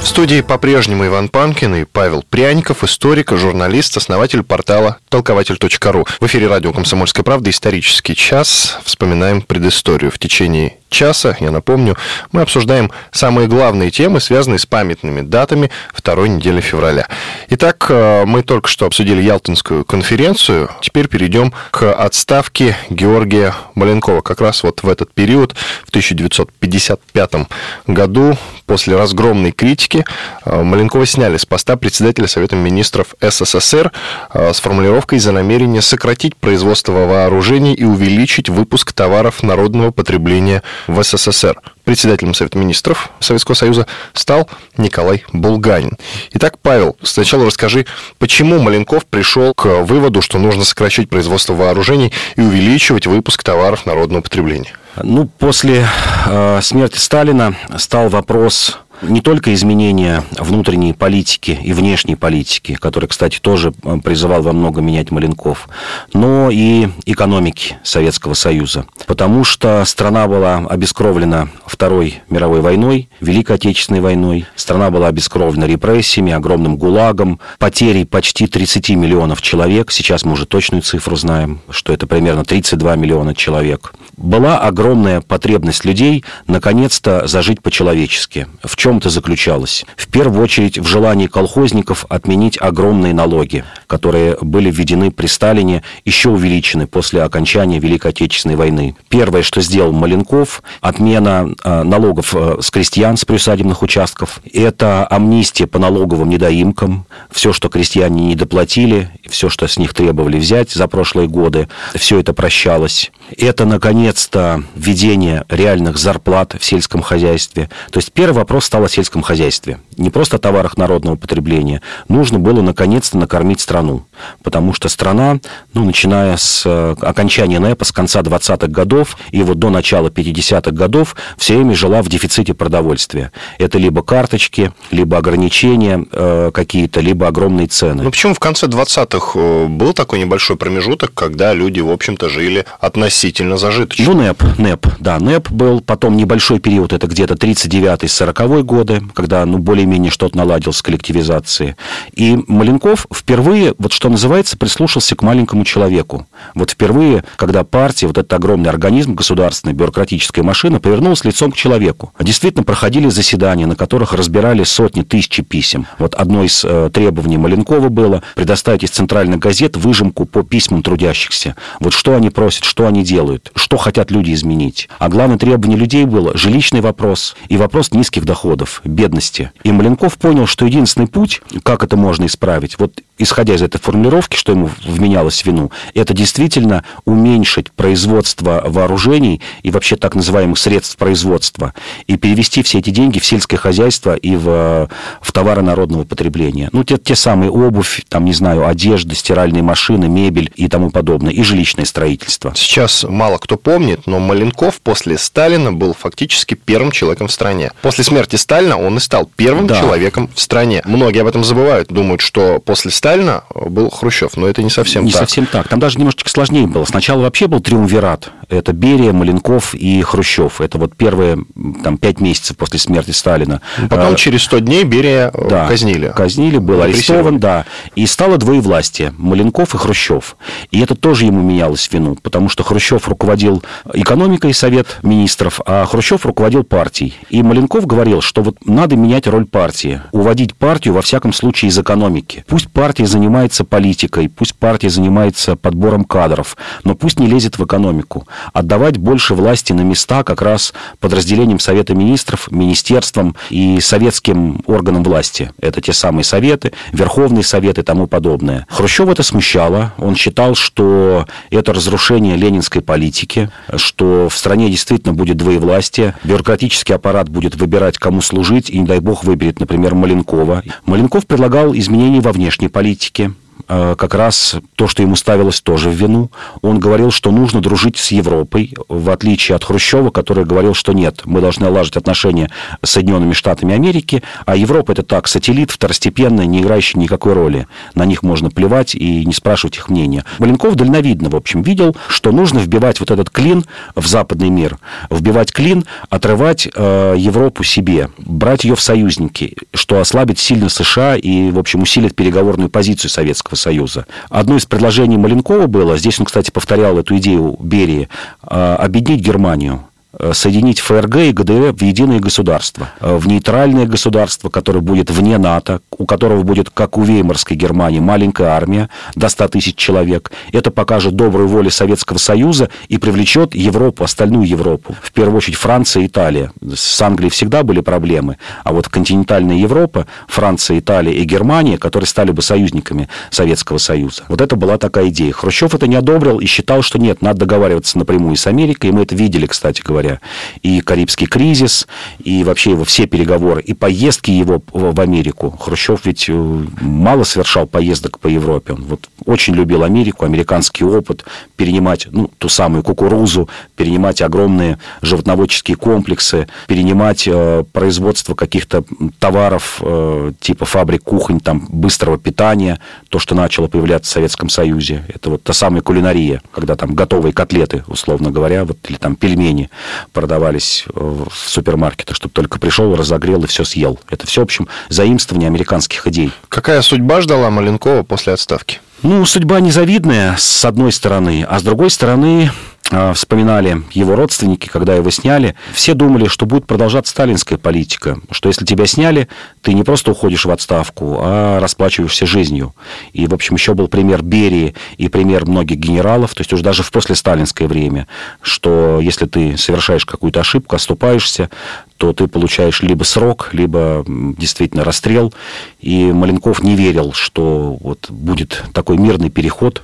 В 0.00 0.06
студии 0.06 0.40
по-прежнему 0.40 1.04
Иван 1.04 1.28
Панкин 1.28 1.74
и 1.74 1.84
Павел 1.84 2.22
Пряников, 2.22 2.84
историк, 2.84 3.32
журналист, 3.32 3.98
основатель 3.98 4.42
портала 4.42 4.96
толкователь.ру. 5.10 6.06
В 6.20 6.26
эфире 6.26 6.46
радио 6.46 6.72
«Комсомольская 6.72 7.22
правда» 7.22 7.50
исторический 7.50 8.16
час. 8.16 8.78
Вспоминаем 8.82 9.42
предысторию. 9.42 10.10
В 10.10 10.18
течение 10.18 10.78
часа, 10.88 11.36
я 11.40 11.50
напомню, 11.50 11.96
мы 12.32 12.42
обсуждаем 12.42 12.90
самые 13.10 13.48
главные 13.48 13.90
темы, 13.90 14.20
связанные 14.20 14.58
с 14.58 14.66
памятными 14.66 15.20
датами 15.20 15.70
второй 15.92 16.28
недели 16.28 16.60
февраля. 16.60 17.08
Итак, 17.50 17.86
э, 17.88 18.24
мы 18.26 18.42
только 18.42 18.68
что 18.68 18.86
обсудили 18.86 19.22
Ялтинскую 19.22 19.84
конференцию. 19.84 20.70
Теперь 20.80 21.08
перейдем 21.08 21.52
к 21.70 21.92
отставке 21.92 22.76
Георгия 22.90 23.54
Маленкова. 23.74 24.20
Как 24.20 24.40
раз 24.40 24.62
вот 24.62 24.82
в 24.82 24.88
этот 24.88 25.12
период, 25.12 25.54
в 25.84 25.90
1955 25.90 27.48
году, 27.86 28.36
после 28.66 28.96
разгромной 28.96 29.52
критики, 29.52 30.04
э, 30.44 30.62
Маленкова 30.62 31.06
сняли 31.06 31.36
с 31.36 31.46
поста 31.46 31.76
председателя 31.76 32.26
Совета 32.26 32.56
министров 32.56 33.14
СССР 33.20 33.92
э, 34.32 34.52
с 34.52 34.60
формулировкой 34.60 35.18
за 35.18 35.32
намерение 35.32 35.82
сократить 35.82 36.36
производство 36.36 36.92
вооружений 36.92 37.74
и 37.74 37.84
увеличить 37.84 38.48
выпуск 38.48 38.92
товаров 38.92 39.42
народного 39.42 39.90
потребления 39.90 40.62
в 40.86 41.02
СССР. 41.02 41.60
Председателем 41.84 42.34
Совета 42.34 42.58
министров 42.58 43.10
Советского 43.20 43.54
Союза 43.54 43.86
стал 44.12 44.48
Николай 44.76 45.24
Булганин. 45.32 45.96
Итак, 46.32 46.58
Павел, 46.60 46.96
сначала 47.02 47.46
расскажи, 47.46 47.86
почему 48.18 48.58
Маленков 48.58 49.06
пришел 49.06 49.54
к 49.54 49.66
выводу, 49.82 50.22
что 50.22 50.38
нужно 50.38 50.64
сокращать 50.64 51.08
производство 51.08 51.54
вооружений 51.54 52.12
и 52.36 52.40
увеличивать 52.40 53.06
выпуск 53.06 53.42
товаров 53.42 53.86
народного 53.86 54.22
потребления? 54.22 54.72
Ну, 55.02 55.26
после 55.26 55.86
э, 56.26 56.60
смерти 56.62 56.98
Сталина 56.98 57.54
стал 57.76 58.08
вопрос 58.08 58.78
не 59.02 59.20
только 59.20 59.52
изменения 59.54 60.24
внутренней 60.38 60.92
политики 60.92 61.58
и 61.62 61.72
внешней 61.72 62.16
политики, 62.16 62.74
который, 62.74 63.08
кстати, 63.08 63.38
тоже 63.40 63.72
э, 63.82 63.98
призывал 64.02 64.42
во 64.42 64.52
много 64.52 64.80
менять 64.80 65.10
Маленков, 65.10 65.68
но 66.12 66.50
и 66.50 66.88
экономики 67.04 67.78
Советского 67.82 68.34
Союза. 68.34 68.86
Потому 69.06 69.44
что 69.44 69.84
страна 69.84 70.26
была 70.26 70.58
обескровлена 70.68 71.48
Второй 71.66 72.22
мировой 72.30 72.60
войной, 72.60 73.08
Великой 73.20 73.56
Отечественной 73.56 74.00
войной. 74.00 74.46
Страна 74.56 74.90
была 74.90 75.08
обескровлена 75.08 75.64
репрессиями, 75.64 76.32
огромным 76.32 76.76
гулагом, 76.76 77.40
потерей 77.58 78.04
почти 78.04 78.46
30 78.46 78.90
миллионов 78.90 79.42
человек. 79.42 79.90
Сейчас 79.90 80.24
мы 80.24 80.32
уже 80.32 80.46
точную 80.46 80.82
цифру 80.82 81.16
знаем, 81.16 81.60
что 81.70 81.92
это 81.92 82.06
примерно 82.06 82.44
32 82.44 82.96
миллиона 82.96 83.34
человек. 83.34 83.94
Была 84.16 84.58
огромная 84.58 85.20
потребность 85.20 85.84
людей 85.84 86.24
наконец-то 86.46 87.26
зажить 87.26 87.62
по-человечески. 87.62 88.46
В 88.62 88.76
чем 88.86 88.98
это 88.98 89.10
заключалось? 89.10 89.84
В 89.96 90.06
первую 90.06 90.44
очередь 90.44 90.78
в 90.78 90.86
желании 90.86 91.26
колхозников 91.26 92.06
отменить 92.08 92.56
огромные 92.60 93.12
налоги, 93.12 93.64
которые 93.88 94.38
были 94.40 94.70
введены 94.70 95.10
при 95.10 95.26
Сталине, 95.26 95.82
еще 96.04 96.28
увеличены 96.28 96.86
после 96.86 97.24
окончания 97.24 97.80
Великой 97.80 98.12
Отечественной 98.12 98.54
войны. 98.54 98.94
Первое, 99.08 99.42
что 99.42 99.60
сделал 99.60 99.90
Маленков, 99.90 100.62
отмена 100.80 101.52
э, 101.64 101.82
налогов 101.82 102.32
э, 102.36 102.58
с 102.60 102.70
крестьян 102.70 103.16
с 103.16 103.24
приусадебных 103.24 103.82
участков. 103.82 104.40
Это 104.52 105.04
амнистия 105.08 105.66
по 105.66 105.80
налоговым 105.80 106.28
недоимкам. 106.28 107.06
Все, 107.32 107.52
что 107.52 107.68
крестьяне 107.68 108.26
не 108.26 108.34
доплатили, 108.36 109.10
все, 109.28 109.48
что 109.48 109.66
с 109.66 109.78
них 109.80 109.94
требовали 109.94 110.38
взять 110.38 110.70
за 110.70 110.86
прошлые 110.86 111.26
годы, 111.26 111.68
все 111.96 112.20
это 112.20 112.32
прощалось. 112.32 113.10
Это, 113.36 113.64
наконец-то, 113.64 114.62
введение 114.74 115.44
реальных 115.48 115.98
зарплат 115.98 116.54
в 116.58 116.64
сельском 116.64 117.02
хозяйстве. 117.02 117.68
То 117.90 117.98
есть 117.98 118.12
первый 118.12 118.36
вопрос 118.36 118.66
стал 118.66 118.84
о 118.84 118.88
сельском 118.88 119.22
хозяйстве. 119.22 119.78
Не 119.96 120.10
просто 120.10 120.36
о 120.36 120.38
товарах 120.38 120.76
народного 120.76 121.16
потребления. 121.16 121.82
Нужно 122.08 122.38
было, 122.38 122.62
наконец-то, 122.62 123.18
накормить 123.18 123.60
страну. 123.60 124.06
Потому 124.42 124.72
что 124.74 124.88
страна, 124.88 125.38
ну, 125.74 125.84
начиная 125.84 126.36
с 126.36 126.62
э, 126.64 126.94
окончания 127.00 127.58
НЭПа, 127.58 127.84
с 127.84 127.92
конца 127.92 128.20
20-х 128.20 128.68
годов 128.68 129.16
и 129.30 129.42
вот 129.42 129.58
до 129.58 129.70
начала 129.70 130.08
50-х 130.08 130.70
годов, 130.70 131.16
все 131.36 131.56
время 131.56 131.74
жила 131.74 132.02
в 132.02 132.08
дефиците 132.08 132.54
продовольствия. 132.54 133.32
Это 133.58 133.78
либо 133.78 134.02
карточки, 134.02 134.72
либо 134.90 135.18
ограничения 135.18 136.06
э, 136.12 136.50
какие-то, 136.54 137.00
либо 137.00 137.26
огромные 137.26 137.66
цены. 137.66 138.04
Ну, 138.04 138.10
почему 138.10 138.34
в 138.34 138.38
конце 138.38 138.66
20-х 138.66 139.32
э, 139.34 139.66
был 139.66 139.92
такой 139.94 140.20
небольшой 140.20 140.56
промежуток, 140.56 141.12
когда 141.14 141.52
люди, 141.54 141.80
в 141.80 141.90
общем-то, 141.90 142.28
жили 142.28 142.64
относительно 142.78 143.15
зажиточно? 143.56 144.04
Ну, 144.12 144.20
НЭП, 144.20 144.42
НЭП, 144.58 144.86
да, 145.00 145.18
НЭП 145.18 145.50
был, 145.50 145.80
потом 145.80 146.16
небольшой 146.16 146.60
период, 146.60 146.92
это 146.92 147.06
где-то 147.06 147.34
39-40 147.34 148.62
годы, 148.62 149.02
когда, 149.14 149.44
ну, 149.46 149.58
более-менее 149.58 150.10
что-то 150.10 150.36
наладилось 150.36 150.76
с 150.76 150.82
коллективизацией. 150.82 151.76
И 152.14 152.38
Маленков 152.46 153.06
впервые, 153.12 153.74
вот 153.78 153.92
что 153.92 154.08
называется, 154.08 154.56
прислушался 154.58 155.16
к 155.16 155.22
маленькому 155.22 155.64
человеку. 155.64 156.26
Вот 156.54 156.70
впервые, 156.70 157.24
когда 157.36 157.64
партия, 157.64 158.06
вот 158.06 158.18
этот 158.18 158.32
огромный 158.32 158.68
организм, 158.68 159.14
государственная 159.14 159.74
бюрократическая 159.74 160.44
машина, 160.44 160.78
повернулась 160.78 161.24
лицом 161.24 161.52
к 161.52 161.56
человеку. 161.56 162.12
Действительно, 162.20 162.64
проходили 162.64 163.08
заседания, 163.08 163.66
на 163.66 163.76
которых 163.76 164.12
разбирали 164.12 164.62
сотни, 164.64 165.02
тысячи 165.02 165.42
писем. 165.42 165.86
Вот 165.98 166.14
одно 166.14 166.44
из 166.44 166.64
э, 166.64 166.90
требований 166.92 167.38
Маленкова 167.38 167.88
было 167.88 168.22
предоставить 168.34 168.84
из 168.84 168.90
центральных 168.90 169.38
газет 169.38 169.76
выжимку 169.76 170.26
по 170.26 170.42
письмам 170.42 170.82
трудящихся. 170.82 171.54
Вот 171.80 171.94
что 171.94 172.14
они 172.14 172.30
просят, 172.30 172.64
что 172.64 172.86
они 172.86 173.05
делают, 173.06 173.50
что 173.54 173.76
хотят 173.76 174.10
люди 174.10 174.32
изменить. 174.32 174.88
А 174.98 175.08
главное 175.08 175.38
требование 175.38 175.78
людей 175.78 176.04
было 176.04 176.36
жилищный 176.36 176.80
вопрос 176.80 177.36
и 177.48 177.56
вопрос 177.56 177.92
низких 177.92 178.24
доходов, 178.24 178.82
бедности. 178.84 179.52
И 179.62 179.72
Маленков 179.72 180.18
понял, 180.18 180.46
что 180.46 180.66
единственный 180.66 181.06
путь, 181.06 181.40
как 181.62 181.84
это 181.84 181.96
можно 181.96 182.26
исправить, 182.26 182.78
вот 182.78 183.00
исходя 183.18 183.54
из 183.54 183.62
этой 183.62 183.80
формулировки, 183.80 184.36
что 184.36 184.52
ему 184.52 184.70
вменялось 184.84 185.42
в 185.42 185.46
вину, 185.46 185.70
это 185.94 186.12
действительно 186.12 186.84
уменьшить 187.04 187.70
производство 187.72 188.62
вооружений 188.66 189.40
и 189.62 189.70
вообще 189.70 189.96
так 189.96 190.14
называемых 190.14 190.58
средств 190.58 190.96
производства 190.96 191.72
и 192.06 192.16
перевести 192.16 192.62
все 192.62 192.78
эти 192.78 192.90
деньги 192.90 193.18
в 193.18 193.24
сельское 193.24 193.56
хозяйство 193.56 194.14
и 194.14 194.36
в, 194.36 194.88
в 195.20 195.32
товары 195.32 195.62
народного 195.62 196.04
потребления. 196.04 196.68
Ну, 196.72 196.84
те, 196.84 196.98
те 196.98 197.14
самые 197.14 197.50
обувь, 197.50 198.02
там, 198.08 198.24
не 198.24 198.32
знаю, 198.32 198.66
одежда, 198.66 199.14
стиральные 199.14 199.62
машины, 199.62 200.08
мебель 200.08 200.52
и 200.56 200.68
тому 200.68 200.90
подобное, 200.90 201.32
и 201.32 201.42
жилищное 201.42 201.84
строительство. 201.84 202.52
Сейчас 202.54 202.95
мало 203.04 203.38
кто 203.38 203.56
помнит, 203.56 204.06
но 204.06 204.18
Маленков 204.18 204.80
после 204.80 205.18
Сталина 205.18 205.72
был 205.72 205.94
фактически 205.94 206.54
первым 206.54 206.90
человеком 206.90 207.28
в 207.28 207.32
стране. 207.32 207.72
После 207.82 208.04
смерти 208.04 208.36
Сталина 208.36 208.78
он 208.78 208.96
и 208.96 209.00
стал 209.00 209.30
первым 209.36 209.66
да. 209.66 209.80
человеком 209.80 210.30
в 210.34 210.40
стране. 210.40 210.82
Многие 210.84 211.20
об 211.20 211.26
этом 211.26 211.44
забывают, 211.44 211.88
думают, 211.88 212.20
что 212.20 212.60
после 212.60 212.90
Сталина 212.90 213.44
был 213.54 213.90
Хрущев, 213.90 214.36
но 214.36 214.46
это 214.46 214.62
не 214.62 214.70
совсем 214.70 215.04
не 215.04 215.12
так. 215.12 215.20
Не 215.20 215.26
совсем 215.26 215.46
так. 215.46 215.68
Там 215.68 215.80
даже 215.80 215.98
немножечко 215.98 216.30
сложнее 216.30 216.66
было. 216.66 216.84
Сначала 216.84 217.22
вообще 217.22 217.46
был 217.46 217.60
триумвират. 217.60 218.30
Это 218.48 218.72
Берия, 218.72 219.12
Маленков 219.12 219.74
и 219.74 220.00
Хрущев. 220.02 220.60
Это 220.60 220.78
вот 220.78 220.96
первые 220.96 221.38
там, 221.82 221.98
пять 221.98 222.20
месяцев 222.20 222.56
после 222.56 222.78
смерти 222.78 223.10
Сталина. 223.10 223.60
Потом 223.90 224.14
а, 224.14 224.16
через 224.16 224.42
100 224.44 224.60
дней 224.60 224.84
Берия 224.84 225.30
э, 225.34 225.48
да, 225.48 225.66
казнили. 225.66 226.12
Казнили, 226.14 226.58
был 226.58 226.80
арестован, 226.80 227.40
да. 227.40 227.64
И 227.96 228.06
стало 228.06 228.38
двоевластие. 228.38 229.12
Маленков 229.18 229.74
и 229.74 229.78
Хрущев. 229.78 230.36
И 230.70 230.80
это 230.80 230.94
тоже 230.94 231.24
ему 231.24 231.42
менялось 231.42 231.88
вину, 231.90 232.16
потому 232.16 232.48
что 232.48 232.62
Хрущев 232.62 232.85
Хрущев 232.86 233.08
руководил 233.08 233.64
экономикой, 233.94 234.54
совет 234.54 234.98
министров, 235.02 235.60
а 235.66 235.84
Хрущев 235.86 236.24
руководил 236.24 236.62
партией. 236.62 237.16
И 237.30 237.42
Маленков 237.42 237.84
говорил, 237.84 238.20
что 238.20 238.42
вот 238.42 238.58
надо 238.64 238.94
менять 238.94 239.26
роль 239.26 239.44
партии, 239.44 240.02
уводить 240.12 240.54
партию, 240.54 240.94
во 240.94 241.02
всяком 241.02 241.32
случае, 241.32 241.70
из 241.70 241.78
экономики. 241.80 242.44
Пусть 242.46 242.70
партия 242.70 243.06
занимается 243.06 243.64
политикой, 243.64 244.28
пусть 244.28 244.54
партия 244.54 244.88
занимается 244.88 245.56
подбором 245.56 246.04
кадров, 246.04 246.56
но 246.84 246.94
пусть 246.94 247.18
не 247.18 247.26
лезет 247.26 247.58
в 247.58 247.64
экономику. 247.64 248.28
Отдавать 248.52 248.98
больше 248.98 249.34
власти 249.34 249.72
на 249.72 249.80
места 249.80 250.22
как 250.22 250.40
раз 250.40 250.72
подразделением 251.00 251.58
Совета 251.58 251.92
министров, 251.92 252.52
министерствам 252.52 253.34
и 253.50 253.80
советским 253.80 254.62
органам 254.66 255.02
власти. 255.02 255.50
Это 255.60 255.80
те 255.80 255.92
самые 255.92 256.22
советы, 256.22 256.72
Верховный 256.92 257.42
Совет 257.42 257.78
и 257.78 257.82
тому 257.82 258.06
подобное. 258.06 258.64
Хрущев 258.70 259.08
это 259.08 259.24
смущало. 259.24 259.92
Он 259.98 260.14
считал, 260.14 260.54
что 260.54 261.26
это 261.50 261.72
разрушение 261.72 262.36
ленинской 262.36 262.75
политики, 262.80 263.50
что 263.76 264.28
в 264.28 264.36
стране 264.36 264.70
действительно 264.70 265.14
будет 265.14 265.36
двоевластие, 265.36 266.14
бюрократический 266.24 266.94
аппарат 266.94 267.28
будет 267.28 267.56
выбирать, 267.56 267.98
кому 267.98 268.20
служить, 268.20 268.70
и, 268.70 268.78
не 268.78 268.86
дай 268.86 269.00
бог, 269.00 269.24
выберет, 269.24 269.60
например, 269.60 269.94
Маленкова. 269.94 270.62
Маленков 270.84 271.26
предлагал 271.26 271.74
изменения 271.74 272.20
во 272.20 272.32
внешней 272.32 272.68
политике. 272.68 273.32
Э, 273.68 273.94
как 273.98 274.14
раз 274.14 274.56
то, 274.76 274.86
что 274.86 275.02
ему 275.02 275.16
ставилось 275.16 275.60
тоже 275.60 275.90
в 275.90 275.94
вину. 275.94 276.30
Он 276.62 276.78
говорил, 276.78 277.10
что 277.10 277.30
нужно 277.30 277.60
дружить 277.60 277.96
с 277.96 278.12
Европой, 278.12 278.74
в 278.88 279.10
отличие 279.10 279.56
от 279.56 279.64
Хрущева, 279.64 280.10
который 280.10 280.44
говорил, 280.44 280.74
что 280.74 280.92
нет, 280.92 281.22
мы 281.24 281.40
должны 281.40 281.66
налаживать 281.66 281.96
отношения 281.96 282.50
с 282.82 282.90
Соединенными 282.90 283.32
Штатами 283.32 283.74
Америки, 283.74 284.22
а 284.44 284.56
Европа 284.56 284.92
это 284.92 285.02
так, 285.02 285.26
сателлит 285.26 285.70
второстепенный, 285.70 286.46
не 286.46 286.60
играющий 286.60 287.00
никакой 287.00 287.32
роли. 287.32 287.66
На 287.94 288.04
них 288.04 288.22
можно 288.22 288.50
плевать 288.50 288.94
и 288.94 289.24
не 289.24 289.32
спрашивать 289.32 289.76
их 289.76 289.88
мнения. 289.88 290.24
Маленков 290.38 290.76
дальновидно, 290.76 291.28
в 291.28 291.36
общем, 291.36 291.62
видел, 291.62 291.96
что 292.08 292.32
нужно 292.32 292.58
вбивать 292.60 293.00
вот 293.00 293.10
этот 293.10 293.30
клин 293.30 293.64
в 293.96 294.06
западный 294.06 294.50
мир, 294.50 294.78
вбивать 295.10 295.52
клин, 295.52 295.86
отрывать 296.08 296.68
э, 296.72 297.14
Европу 297.18 297.64
себе, 297.64 298.10
брать 298.18 298.64
ее 298.64 298.76
в 298.76 298.80
союзники, 298.80 299.56
что 299.74 300.00
ослабит 300.00 300.38
сильно 300.38 300.68
США 300.68 301.16
и, 301.16 301.50
в 301.50 301.58
общем, 301.58 301.82
усилит 301.82 302.14
переговорную 302.14 302.70
позицию 302.70 303.10
Советского 303.10 303.45
Союза. 303.54 304.06
Одно 304.28 304.56
из 304.56 304.66
предложений 304.66 305.18
Маленкова 305.18 305.68
было, 305.68 305.96
здесь 305.96 306.18
он, 306.18 306.26
кстати, 306.26 306.50
повторял 306.50 306.98
эту 306.98 307.16
идею 307.18 307.56
Берии, 307.60 308.08
а, 308.42 308.76
объединить 308.76 309.20
Германию 309.20 309.84
соединить 310.32 310.80
ФРГ 310.80 311.16
и 311.16 311.32
ГДР 311.32 311.74
в 311.74 311.82
единое 311.82 312.20
государство, 312.20 312.88
э, 313.00 313.16
в 313.16 313.26
нейтральное 313.26 313.86
государство, 313.86 314.48
которое 314.48 314.80
будет 314.80 315.10
вне 315.10 315.38
НАТО, 315.38 315.80
у 315.96 316.06
которого 316.06 316.42
будет, 316.42 316.70
как 316.70 316.96
у 316.96 317.02
Веймарской 317.02 317.56
Германии, 317.56 318.00
маленькая 318.00 318.48
армия 318.48 318.88
до 319.14 319.28
100 319.28 319.48
тысяч 319.48 319.76
человек. 319.76 320.30
Это 320.52 320.70
покажет 320.70 321.14
добрую 321.14 321.48
волю 321.48 321.70
Советского 321.70 322.18
Союза 322.18 322.70
и 322.88 322.98
привлечет 322.98 323.54
Европу, 323.54 324.04
остальную 324.04 324.48
Европу. 324.48 324.96
В 325.02 325.12
первую 325.12 325.36
очередь 325.36 325.58
Франция 325.58 326.04
и 326.04 326.06
Италия. 326.06 326.52
С 326.74 327.00
Англией 327.02 327.30
всегда 327.30 327.62
были 327.62 327.80
проблемы, 327.80 328.38
а 328.64 328.72
вот 328.72 328.88
континентальная 328.88 329.56
Европа, 329.56 330.06
Франция, 330.28 330.78
Италия 330.78 331.12
и 331.12 331.24
Германия, 331.24 331.78
которые 331.78 332.08
стали 332.08 332.30
бы 332.30 332.42
союзниками 332.42 333.08
Советского 333.30 333.78
Союза. 333.78 334.24
Вот 334.28 334.40
это 334.40 334.56
была 334.56 334.78
такая 334.78 335.08
идея. 335.08 335.32
Хрущев 335.32 335.74
это 335.74 335.86
не 335.86 335.96
одобрил 335.96 336.38
и 336.38 336.46
считал, 336.46 336.82
что 336.82 336.98
нет, 336.98 337.22
надо 337.22 337.40
договариваться 337.40 337.98
напрямую 337.98 338.36
с 338.36 338.46
Америкой, 338.46 338.90
и 338.90 338.92
мы 338.92 339.02
это 339.02 339.14
видели, 339.14 339.46
кстати 339.46 339.82
говоря 339.82 340.05
говоря, 340.06 340.20
и 340.62 340.80
Карибский 340.80 341.26
кризис, 341.26 341.86
и 342.18 342.44
вообще 342.44 342.70
его 342.70 342.84
все 342.84 343.06
переговоры, 343.06 343.60
и 343.60 343.74
поездки 343.74 344.30
его 344.30 344.62
в 344.72 345.00
Америку. 345.00 345.50
Хрущев 345.50 346.04
ведь 346.04 346.26
э, 346.28 346.32
мало 346.80 347.24
совершал 347.24 347.66
поездок 347.66 348.18
по 348.18 348.28
Европе. 348.28 348.72
Он 348.74 348.84
вот 348.84 349.08
очень 349.24 349.54
любил 349.54 349.82
Америку, 349.82 350.24
американский 350.24 350.84
опыт, 350.84 351.24
перенимать 351.56 352.08
ну, 352.10 352.30
ту 352.38 352.48
самую 352.48 352.82
кукурузу, 352.82 353.48
перенимать 353.76 354.22
огромные 354.22 354.78
животноводческие 355.02 355.76
комплексы, 355.76 356.48
перенимать 356.66 357.24
э, 357.26 357.64
производство 357.72 358.34
каких-то 358.34 358.84
товаров 359.18 359.78
э, 359.82 360.32
типа 360.40 360.64
фабрик 360.64 361.02
кухонь, 361.02 361.40
там, 361.40 361.66
быстрого 361.68 362.18
питания, 362.18 362.80
то, 363.08 363.18
что 363.18 363.34
начало 363.34 363.68
появляться 363.68 364.10
в 364.10 364.14
Советском 364.14 364.48
Союзе. 364.48 365.04
Это 365.08 365.30
вот 365.30 365.42
та 365.42 365.52
самая 365.52 365.82
кулинария, 365.82 366.40
когда 366.52 366.76
там 366.76 366.94
готовые 366.94 367.32
котлеты, 367.32 367.84
условно 367.88 368.30
говоря, 368.30 368.64
вот, 368.64 368.78
или 368.88 368.96
там 368.96 369.16
пельмени 369.16 369.70
продавались 370.12 370.84
в 370.94 371.30
супермаркетах, 371.32 372.16
чтобы 372.16 372.32
только 372.32 372.58
пришел, 372.58 372.94
разогрел 372.94 373.42
и 373.44 373.46
все 373.46 373.64
съел. 373.64 373.98
Это 374.08 374.26
все, 374.26 374.40
в 374.40 374.44
общем, 374.44 374.68
заимствование 374.88 375.48
американских 375.48 376.06
идей. 376.06 376.32
Какая 376.48 376.82
судьба 376.82 377.20
ждала 377.20 377.50
Маленкова 377.50 378.02
после 378.02 378.32
отставки? 378.32 378.80
Ну, 379.02 379.24
судьба 379.26 379.60
незавидная, 379.60 380.36
с 380.38 380.64
одной 380.64 380.90
стороны, 380.90 381.44
а 381.48 381.58
с 381.58 381.62
другой 381.62 381.90
стороны, 381.90 382.50
а, 382.90 383.12
вспоминали 383.12 383.82
его 383.92 384.14
родственники, 384.14 384.68
когда 384.68 384.94
его 384.94 385.10
сняли, 385.10 385.56
все 385.72 385.94
думали, 385.94 386.28
что 386.28 386.46
будет 386.46 386.66
продолжаться 386.66 387.10
сталинская 387.10 387.58
политика, 387.58 388.18
что 388.30 388.48
если 388.48 388.64
тебя 388.64 388.86
сняли, 388.86 389.28
ты 389.60 389.74
не 389.74 389.82
просто 389.82 390.12
уходишь 390.12 390.44
в 390.44 390.50
отставку, 390.50 391.18
а 391.20 391.58
расплачиваешься 391.58 392.26
жизнью. 392.26 392.74
И, 393.12 393.26
в 393.26 393.34
общем, 393.34 393.56
еще 393.56 393.74
был 393.74 393.88
пример 393.88 394.22
Берии 394.22 394.74
и 394.98 395.08
пример 395.08 395.46
многих 395.46 395.78
генералов, 395.78 396.34
то 396.34 396.42
есть 396.42 396.52
уже 396.52 396.62
даже 396.62 396.84
в 396.84 396.92
послесталинское 396.92 397.66
время, 397.66 398.06
что 398.40 399.00
если 399.02 399.26
ты 399.26 399.56
совершаешь 399.56 400.06
какую-то 400.06 400.40
ошибку, 400.40 400.76
оступаешься, 400.76 401.50
то 401.96 402.12
ты 402.12 402.26
получаешь 402.28 402.82
либо 402.82 403.04
срок, 403.04 403.50
либо 403.52 404.04
действительно 404.06 404.84
расстрел. 404.84 405.32
И 405.80 406.12
Маленков 406.12 406.62
не 406.62 406.76
верил, 406.76 407.12
что 407.12 407.76
вот 407.80 408.10
будет 408.10 408.64
такой 408.72 408.98
мирный 408.98 409.30
переход 409.30 409.82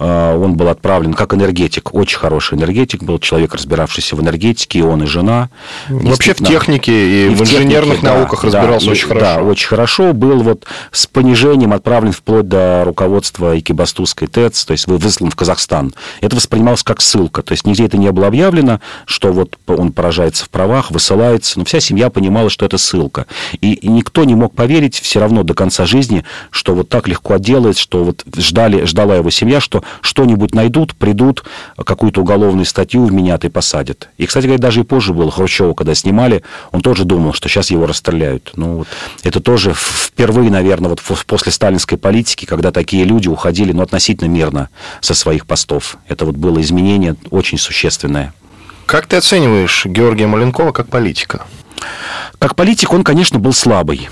он 0.00 0.54
был 0.54 0.68
отправлен 0.68 1.12
как 1.12 1.34
энергетик, 1.34 1.94
очень 1.94 2.18
хороший 2.18 2.56
энергетик, 2.56 3.02
был 3.02 3.18
человек, 3.18 3.54
разбиравшийся 3.54 4.16
в 4.16 4.22
энергетике, 4.22 4.78
и 4.78 4.82
он, 4.82 5.02
и 5.02 5.06
жена. 5.06 5.50
Вообще 5.88 6.32
в 6.32 6.38
технике 6.38 6.92
и, 6.92 7.26
и 7.26 7.28
в, 7.28 7.38
в 7.38 7.42
инженерных 7.42 8.00
технике, 8.00 8.14
науках 8.14 8.40
да, 8.42 8.46
разбирался 8.46 8.86
да, 8.86 8.92
очень 8.92 9.04
и, 9.04 9.08
хорошо. 9.08 9.26
Да, 9.26 9.42
очень 9.42 9.68
хорошо. 9.68 10.12
Был 10.14 10.42
вот 10.42 10.64
с 10.90 11.06
понижением 11.06 11.74
отправлен 11.74 12.12
вплоть 12.12 12.48
до 12.48 12.82
руководства 12.86 13.58
Экибастузской 13.58 14.26
ТЭЦ, 14.26 14.64
то 14.64 14.72
есть 14.72 14.86
выслан 14.86 15.30
в 15.30 15.36
Казахстан. 15.36 15.92
Это 16.22 16.34
воспринималось 16.34 16.82
как 16.82 17.02
ссылка, 17.02 17.42
то 17.42 17.52
есть 17.52 17.66
нигде 17.66 17.84
это 17.84 17.98
не 17.98 18.10
было 18.10 18.28
объявлено, 18.28 18.80
что 19.04 19.32
вот 19.32 19.58
он 19.66 19.92
поражается 19.92 20.46
в 20.46 20.50
правах, 20.50 20.90
высылается, 20.90 21.58
но 21.58 21.66
вся 21.66 21.80
семья 21.80 22.08
понимала, 22.08 22.48
что 22.48 22.64
это 22.64 22.78
ссылка. 22.78 23.26
И, 23.60 23.74
и 23.74 23.88
никто 23.88 24.24
не 24.24 24.34
мог 24.34 24.54
поверить 24.54 24.98
все 24.98 25.20
равно 25.20 25.42
до 25.42 25.52
конца 25.52 25.84
жизни, 25.84 26.24
что 26.50 26.74
вот 26.74 26.88
так 26.88 27.06
легко 27.06 27.34
отделается, 27.34 27.82
что 27.82 28.02
вот 28.02 28.24
ждали, 28.36 28.86
ждала 28.86 29.16
его 29.16 29.28
семья, 29.28 29.60
что 29.60 29.82
что-нибудь 30.00 30.54
найдут, 30.54 30.94
придут, 30.94 31.44
какую-то 31.84 32.20
уголовную 32.22 32.66
статью 32.66 33.04
вменят 33.04 33.44
и 33.44 33.48
посадят. 33.48 34.08
И, 34.16 34.26
кстати 34.26 34.46
говоря, 34.46 34.60
даже 34.60 34.80
и 34.80 34.84
позже 34.84 35.12
было 35.12 35.30
Хрущева, 35.30 35.74
когда 35.74 35.94
снимали, 35.94 36.42
он 36.72 36.80
тоже 36.80 37.04
думал, 37.04 37.32
что 37.32 37.48
сейчас 37.48 37.70
его 37.70 37.86
расстреляют. 37.86 38.52
Ну, 38.56 38.78
вот, 38.78 38.88
это 39.22 39.40
тоже 39.40 39.74
впервые, 39.74 40.50
наверное, 40.50 40.90
вот 40.90 41.00
после 41.26 41.52
сталинской 41.52 41.98
политики, 41.98 42.44
когда 42.44 42.70
такие 42.70 43.04
люди 43.04 43.28
уходили, 43.28 43.72
ну, 43.72 43.82
относительно 43.82 44.28
мирно 44.28 44.68
со 45.00 45.14
своих 45.14 45.46
постов. 45.46 45.96
Это 46.08 46.24
вот 46.24 46.36
было 46.36 46.60
изменение 46.60 47.16
очень 47.30 47.58
существенное. 47.58 48.32
Как 48.86 49.06
ты 49.06 49.16
оцениваешь 49.16 49.86
Георгия 49.86 50.26
Маленкова 50.26 50.72
как 50.72 50.88
политика? 50.88 51.46
Как 52.38 52.56
политик 52.56 52.92
он, 52.92 53.04
конечно, 53.04 53.38
был 53.38 53.52
слабый 53.52 54.08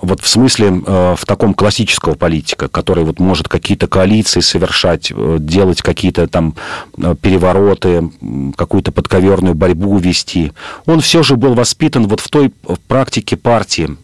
вот 0.00 0.20
в 0.20 0.28
смысле 0.28 0.82
э, 0.86 1.14
в 1.16 1.24
таком 1.26 1.54
классического 1.54 2.14
политика, 2.14 2.68
который 2.68 3.04
вот 3.04 3.18
может 3.18 3.48
какие-то 3.48 3.86
коалиции 3.86 4.40
совершать, 4.40 5.12
э, 5.14 5.36
делать 5.40 5.82
какие-то 5.82 6.26
там 6.26 6.54
э, 6.98 7.14
перевороты, 7.20 8.10
какую-то 8.56 8.92
подковерную 8.92 9.54
борьбу 9.54 9.96
вести. 9.98 10.52
Он 10.86 11.00
все 11.00 11.22
же 11.22 11.36
был 11.36 11.54
воспитан 11.54 12.06
вот 12.06 12.20
в 12.20 12.28
той 12.28 12.52
практике 12.88 13.36
партии, 13.36 13.96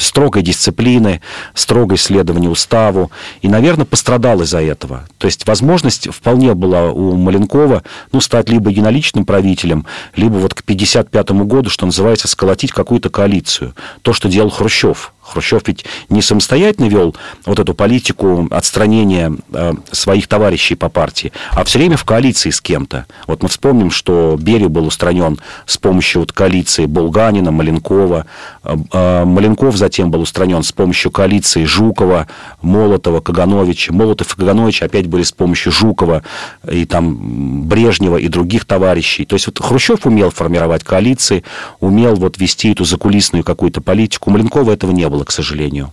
строгой 0.00 0.42
дисциплины, 0.42 1.20
строгой 1.54 1.98
следования 1.98 2.48
уставу, 2.48 3.10
и, 3.42 3.48
наверное, 3.48 3.84
пострадал 3.84 4.40
из-за 4.42 4.60
этого. 4.60 5.06
То 5.18 5.26
есть 5.26 5.46
возможность 5.46 6.08
вполне 6.12 6.54
была 6.54 6.90
у 6.90 7.16
Маленкова 7.16 7.82
ну, 8.12 8.20
стать 8.20 8.48
либо 8.48 8.70
единоличным 8.70 9.24
правителем, 9.24 9.86
либо 10.16 10.34
вот 10.34 10.54
к 10.54 10.60
1955 10.60 11.30
году, 11.46 11.70
что 11.70 11.86
называется, 11.86 12.28
сколотить 12.28 12.72
какую-то 12.72 13.10
коалицию. 13.10 13.74
То, 14.02 14.12
что 14.12 14.28
делал 14.28 14.50
Хрущев. 14.50 15.12
Хрущев 15.30 15.62
ведь 15.66 15.84
не 16.08 16.22
самостоятельно 16.22 16.86
вел 16.86 17.14
вот 17.46 17.58
эту 17.58 17.74
политику 17.74 18.48
отстранения 18.50 19.32
э, 19.52 19.72
своих 19.92 20.26
товарищей 20.26 20.74
по 20.74 20.88
партии, 20.88 21.32
а 21.52 21.64
все 21.64 21.78
время 21.78 21.96
в 21.96 22.04
коалиции 22.04 22.50
с 22.50 22.60
кем-то. 22.60 23.06
Вот 23.26 23.42
мы 23.42 23.48
вспомним, 23.48 23.90
что 23.90 24.36
Берия 24.38 24.68
был 24.68 24.86
устранен 24.86 25.38
с 25.66 25.76
помощью 25.78 26.22
вот 26.22 26.32
коалиции 26.32 26.86
Булганина, 26.86 27.50
Маленкова. 27.50 28.26
Э, 28.64 28.76
э, 28.92 29.24
Маленков 29.24 29.76
затем 29.76 30.10
был 30.10 30.20
устранен 30.20 30.62
с 30.62 30.72
помощью 30.72 31.10
коалиции 31.10 31.64
Жукова, 31.64 32.26
Молотова, 32.62 33.20
Кагановича. 33.20 33.92
Молотов 33.92 34.34
и 34.34 34.36
Каганович 34.40 34.82
опять 34.82 35.06
были 35.06 35.22
с 35.22 35.32
помощью 35.32 35.72
Жукова 35.72 36.22
и 36.70 36.84
там 36.84 37.68
Брежнева 37.68 38.16
и 38.16 38.28
других 38.28 38.64
товарищей. 38.64 39.24
То 39.24 39.34
есть 39.34 39.46
вот 39.46 39.60
Хрущев 39.60 40.06
умел 40.06 40.30
формировать 40.30 40.84
коалиции, 40.84 41.44
умел 41.80 42.14
вот 42.16 42.38
вести 42.38 42.72
эту 42.72 42.84
закулисную 42.84 43.44
какую-то 43.44 43.80
политику. 43.80 44.30
У 44.30 44.32
Маленкова 44.32 44.72
этого 44.72 44.90
не 44.90 45.08
было 45.08 45.19
было, 45.20 45.24
к 45.24 45.30
сожалению. 45.32 45.92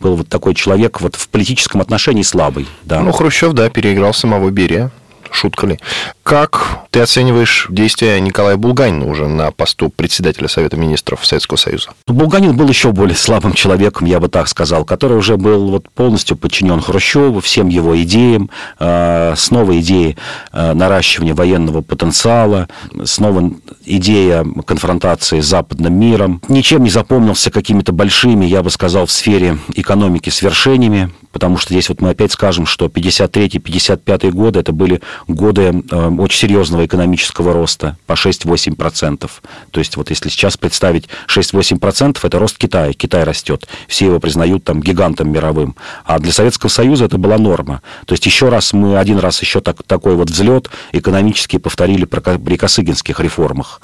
Был 0.00 0.16
вот 0.16 0.28
такой 0.28 0.54
человек 0.54 1.00
вот 1.00 1.14
в 1.14 1.28
политическом 1.28 1.80
отношении 1.80 2.22
слабый. 2.22 2.66
Да. 2.82 3.00
Ну, 3.00 3.12
Хрущев, 3.12 3.52
да, 3.52 3.70
переиграл 3.70 4.12
самого 4.12 4.50
Берия 4.50 4.90
шутка 5.34 5.66
ли. 5.66 5.78
Как 6.22 6.86
ты 6.90 7.00
оцениваешь 7.00 7.66
действия 7.68 8.18
Николая 8.20 8.56
Булганина 8.56 9.06
уже 9.06 9.26
на 9.26 9.50
посту 9.50 9.90
председателя 9.90 10.48
Совета 10.48 10.76
министров 10.76 11.26
Советского 11.26 11.58
Союза? 11.58 11.90
Булганин 12.06 12.56
был 12.56 12.68
еще 12.68 12.92
более 12.92 13.16
слабым 13.16 13.52
человеком, 13.52 14.06
я 14.06 14.20
бы 14.20 14.28
так 14.28 14.48
сказал, 14.48 14.84
который 14.84 15.18
уже 15.18 15.36
был 15.36 15.70
вот 15.70 15.90
полностью 15.90 16.36
подчинен 16.36 16.80
Хрущеву, 16.80 17.40
всем 17.40 17.68
его 17.68 18.00
идеям, 18.02 18.48
э, 18.78 19.34
снова 19.36 19.78
идеи 19.80 20.16
э, 20.52 20.72
наращивания 20.72 21.34
военного 21.34 21.82
потенциала, 21.82 22.68
снова 23.04 23.50
идея 23.84 24.46
конфронтации 24.64 25.40
с 25.40 25.46
западным 25.46 25.98
миром. 25.98 26.40
Ничем 26.48 26.84
не 26.84 26.90
запомнился 26.90 27.50
какими-то 27.50 27.92
большими, 27.92 28.46
я 28.46 28.62
бы 28.62 28.70
сказал, 28.70 29.06
в 29.06 29.10
сфере 29.10 29.58
экономики 29.74 30.30
свершениями, 30.30 31.10
потому 31.32 31.58
что 31.58 31.74
здесь 31.74 31.88
вот 31.88 32.00
мы 32.00 32.10
опять 32.10 32.32
скажем, 32.32 32.64
что 32.64 32.86
53-55 32.86 34.30
годы 34.30 34.60
это 34.60 34.72
были 34.72 35.02
годы 35.28 35.62
э, 35.90 36.08
очень 36.18 36.48
серьезного 36.48 36.86
экономического 36.86 37.52
роста 37.52 37.96
по 38.06 38.12
6-8%. 38.12 39.30
То 39.70 39.80
есть 39.80 39.96
вот 39.96 40.10
если 40.10 40.28
сейчас 40.28 40.56
представить 40.56 41.08
6-8%, 41.28 42.18
это 42.22 42.38
рост 42.38 42.58
Китая. 42.58 42.92
Китай 42.92 43.24
растет. 43.24 43.66
Все 43.88 44.06
его 44.06 44.20
признают 44.20 44.64
там 44.64 44.80
гигантом 44.80 45.32
мировым. 45.32 45.76
А 46.04 46.18
для 46.18 46.32
Советского 46.32 46.70
Союза 46.70 47.06
это 47.06 47.18
была 47.18 47.38
норма. 47.38 47.82
То 48.06 48.12
есть 48.12 48.26
еще 48.26 48.48
раз 48.48 48.72
мы 48.72 48.98
один 48.98 49.18
раз 49.18 49.40
еще 49.40 49.60
так, 49.60 49.82
такой 49.82 50.14
вот 50.16 50.30
взлет 50.30 50.70
экономически 50.92 51.58
повторили 51.58 52.04
при 52.04 52.56
Косыгинских 52.56 53.20
реформах, 53.20 53.80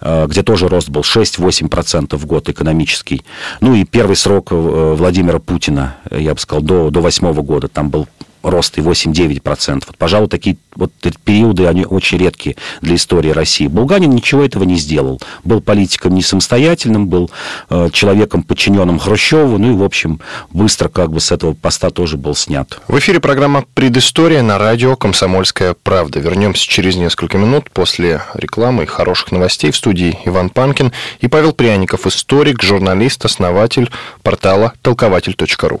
э, 0.00 0.26
где 0.28 0.42
тоже 0.42 0.68
рост 0.68 0.88
был 0.88 1.02
6-8% 1.02 2.16
в 2.16 2.26
год 2.26 2.48
экономический. 2.48 3.24
Ну 3.60 3.74
и 3.74 3.84
первый 3.84 4.16
срок 4.16 4.48
э, 4.50 4.94
Владимира 4.96 5.38
Путина, 5.38 5.96
я 6.10 6.34
бы 6.34 6.40
сказал, 6.40 6.62
до, 6.62 6.90
до 6.90 7.00
8 7.00 7.32
года 7.42 7.68
там 7.68 7.90
был 7.90 8.06
рост 8.42 8.78
и 8.78 8.80
8-9%. 8.80 9.84
Вот, 9.86 9.96
пожалуй, 9.96 10.28
такие 10.28 10.56
вот 10.74 10.92
периоды, 11.24 11.66
они 11.66 11.84
очень 11.84 12.18
редкие 12.18 12.56
для 12.80 12.94
истории 12.94 13.30
России. 13.30 13.66
Булганин 13.66 14.10
ничего 14.10 14.44
этого 14.44 14.64
не 14.64 14.76
сделал. 14.76 15.20
Был 15.44 15.60
политиком 15.60 16.14
не 16.14 16.22
самостоятельным, 16.22 17.08
был 17.08 17.30
э, 17.68 17.88
человеком, 17.92 18.42
подчиненным 18.42 18.98
Хрущеву, 18.98 19.58
ну 19.58 19.72
и, 19.72 19.74
в 19.74 19.82
общем, 19.82 20.20
быстро 20.50 20.88
как 20.88 21.10
бы 21.10 21.20
с 21.20 21.32
этого 21.32 21.54
поста 21.54 21.90
тоже 21.90 22.16
был 22.16 22.34
снят. 22.34 22.80
В 22.86 22.98
эфире 22.98 23.20
программа 23.20 23.64
«Предыстория» 23.74 24.42
на 24.42 24.58
радио 24.58 24.96
«Комсомольская 24.96 25.74
правда». 25.82 26.20
Вернемся 26.20 26.66
через 26.66 26.96
несколько 26.96 27.38
минут 27.38 27.70
после 27.70 28.22
рекламы 28.34 28.84
и 28.84 28.86
хороших 28.86 29.32
новостей 29.32 29.70
в 29.70 29.76
студии 29.76 30.18
Иван 30.24 30.50
Панкин 30.50 30.92
и 31.20 31.28
Павел 31.28 31.52
Пряников, 31.52 32.06
историк, 32.06 32.62
журналист, 32.62 33.24
основатель 33.24 33.90
портала 34.22 34.72
толкователь.ру. 34.82 35.80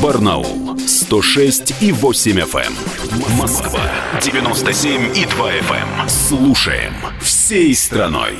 Барнаул 0.00 0.78
106 0.86 1.74
и 1.80 1.92
8 1.92 2.40
FM. 2.40 2.60
Эм. 2.60 3.36
Москва 3.36 3.80
97 4.20 5.16
и 5.16 5.24
2 5.26 5.52
FM. 5.52 6.00
Эм. 6.00 6.08
Слушаем 6.08 6.94
всей 7.20 7.74
страной. 7.74 8.36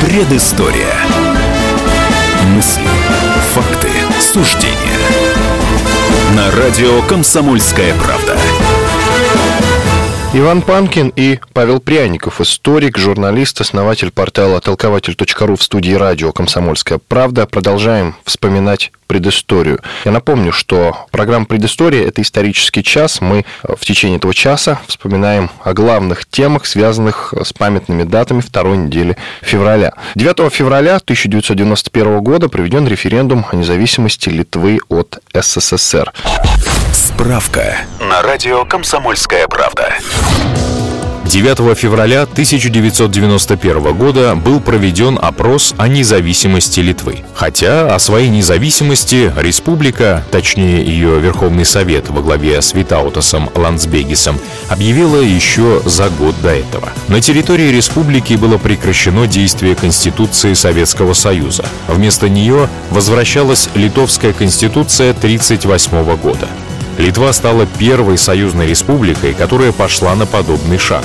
Предыстория. 0.00 0.94
Мысли, 2.54 2.88
факты, 3.54 3.90
суждения. 4.20 4.76
На 6.34 6.50
радио 6.52 7.02
«Комсомольская 7.02 7.94
правда». 7.94 8.36
Иван 10.38 10.60
Панкин 10.60 11.14
и 11.16 11.38
Павел 11.54 11.80
Пряников, 11.80 12.42
историк, 12.42 12.98
журналист, 12.98 13.58
основатель 13.62 14.10
портала 14.10 14.60
толкователь.ру 14.60 15.56
в 15.56 15.62
студии 15.62 15.94
радио 15.94 16.30
«Комсомольская 16.30 16.98
правда». 16.98 17.46
Продолжаем 17.46 18.16
вспоминать 18.22 18.92
предысторию. 19.06 19.80
Я 20.04 20.12
напомню, 20.12 20.52
что 20.52 21.06
программа 21.10 21.46
«Предыстория»— 21.46 22.06
это 22.08 22.20
исторический 22.20 22.82
час. 22.82 23.22
Мы 23.22 23.46
в 23.62 23.82
течение 23.86 24.18
этого 24.18 24.34
часа 24.34 24.78
вспоминаем 24.86 25.48
о 25.64 25.72
главных 25.72 26.26
темах, 26.26 26.66
связанных 26.66 27.32
с 27.42 27.54
памятными 27.54 28.02
датами 28.02 28.42
второй 28.42 28.76
недели 28.76 29.16
февраля. 29.40 29.94
9 30.16 30.52
февраля 30.52 30.96
1991 30.96 32.20
года 32.20 32.50
проведен 32.50 32.86
референдум 32.86 33.46
о 33.50 33.56
независимости 33.56 34.28
Литвы 34.28 34.80
от 34.90 35.18
СССР. 35.32 36.12
Справка 37.16 37.78
на 37.98 38.20
радио 38.20 38.66
«Комсомольская 38.66 39.48
правда». 39.48 39.94
9 41.24 41.76
февраля 41.76 42.22
1991 42.22 43.94
года 43.94 44.34
был 44.36 44.60
проведен 44.60 45.18
опрос 45.20 45.74
о 45.78 45.88
независимости 45.88 46.80
Литвы. 46.80 47.20
Хотя 47.34 47.94
о 47.94 47.98
своей 47.98 48.28
независимости 48.28 49.32
республика, 49.34 50.22
точнее 50.30 50.84
ее 50.84 51.18
Верховный 51.18 51.64
Совет 51.64 52.10
во 52.10 52.20
главе 52.20 52.60
с 52.60 52.74
Витаутасом 52.74 53.48
Ландсбегисом, 53.54 54.38
объявила 54.68 55.22
еще 55.22 55.80
за 55.86 56.10
год 56.10 56.34
до 56.42 56.50
этого. 56.50 56.90
На 57.08 57.22
территории 57.22 57.74
республики 57.74 58.34
было 58.34 58.58
прекращено 58.58 59.26
действие 59.26 59.74
Конституции 59.74 60.52
Советского 60.52 61.14
Союза. 61.14 61.64
Вместо 61.88 62.28
нее 62.28 62.68
возвращалась 62.90 63.70
Литовская 63.74 64.34
Конституция 64.34 65.12
1938 65.12 66.16
года. 66.16 66.46
Литва 66.98 67.32
стала 67.32 67.66
первой 67.66 68.16
союзной 68.16 68.66
республикой, 68.66 69.34
которая 69.34 69.72
пошла 69.72 70.14
на 70.14 70.26
подобный 70.26 70.78
шаг. 70.78 71.04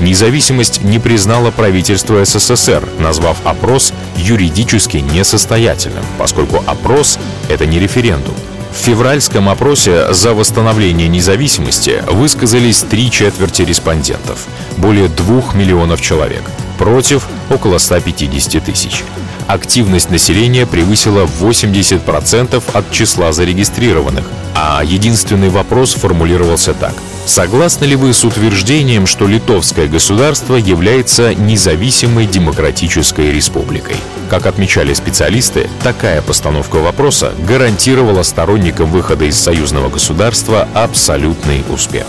Независимость 0.00 0.82
не 0.82 0.98
признала 0.98 1.50
правительство 1.50 2.24
СССР, 2.24 2.88
назвав 2.98 3.38
опрос 3.44 3.92
юридически 4.16 4.98
несостоятельным, 4.98 6.04
поскольку 6.18 6.62
опрос— 6.66 7.18
это 7.48 7.66
не 7.66 7.78
референдум. 7.78 8.34
В 8.72 8.76
февральском 8.76 9.48
опросе 9.48 10.12
за 10.12 10.32
восстановление 10.32 11.08
независимости 11.08 12.02
высказались 12.10 12.82
три 12.82 13.10
четверти 13.10 13.62
респондентов, 13.62 14.46
более 14.76 15.08
двух 15.08 15.54
миллионов 15.54 16.00
человек, 16.00 16.42
против— 16.78 17.26
около 17.50 17.78
150 17.78 18.64
тысяч 18.64 19.02
активность 19.52 20.10
населения 20.10 20.66
превысила 20.66 21.26
80% 21.40 22.62
от 22.72 22.90
числа 22.90 23.32
зарегистрированных, 23.32 24.24
а 24.54 24.82
единственный 24.84 25.48
вопрос 25.48 25.94
формулировался 25.94 26.74
так. 26.74 26.94
Согласны 27.26 27.84
ли 27.84 27.96
вы 27.96 28.12
с 28.12 28.24
утверждением, 28.24 29.06
что 29.06 29.26
литовское 29.26 29.86
государство 29.86 30.56
является 30.56 31.34
независимой 31.34 32.26
демократической 32.26 33.30
республикой? 33.30 33.96
Как 34.28 34.46
отмечали 34.46 34.94
специалисты, 34.94 35.68
такая 35.82 36.22
постановка 36.22 36.76
вопроса 36.76 37.32
гарантировала 37.46 38.22
сторонникам 38.22 38.90
выхода 38.90 39.26
из 39.26 39.38
союзного 39.38 39.90
государства 39.90 40.66
абсолютный 40.74 41.62
успех. 41.68 42.06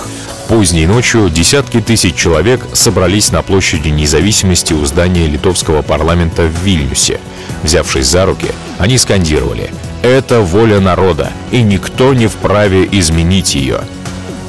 Поздней 0.51 0.85
ночью 0.85 1.29
десятки 1.29 1.79
тысяч 1.79 2.13
человек 2.13 2.67
собрались 2.73 3.31
на 3.31 3.41
площади 3.41 3.87
независимости 3.87 4.73
у 4.73 4.83
здания 4.85 5.25
литовского 5.25 5.81
парламента 5.81 6.41
в 6.41 6.65
Вильнюсе. 6.65 7.21
Взявшись 7.63 8.07
за 8.07 8.25
руки, 8.25 8.49
они 8.77 8.97
скандировали 8.97 9.71
«Это 10.01 10.41
воля 10.41 10.81
народа, 10.81 11.31
и 11.51 11.61
никто 11.61 12.13
не 12.13 12.27
вправе 12.27 12.85
изменить 12.91 13.55
ее». 13.55 13.79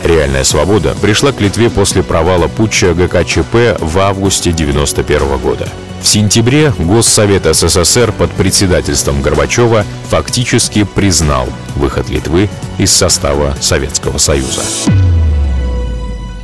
Реальная 0.02 0.42
свобода 0.42 0.96
пришла 1.00 1.30
к 1.30 1.40
Литве 1.40 1.70
после 1.70 2.02
провала 2.02 2.48
путча 2.48 2.94
ГКЧП 2.94 3.78
в 3.78 4.00
августе 4.00 4.50
1991 4.50 5.38
года. 5.38 5.68
В 6.02 6.08
сентябре 6.08 6.74
Госсовет 6.78 7.44
СССР 7.44 8.10
под 8.10 8.32
председательством 8.32 9.22
Горбачева 9.22 9.86
фактически 10.10 10.82
признал 10.82 11.46
выход 11.76 12.10
Литвы 12.10 12.50
из 12.78 12.90
состава 12.90 13.54
Советского 13.60 14.18
Союза. 14.18 14.62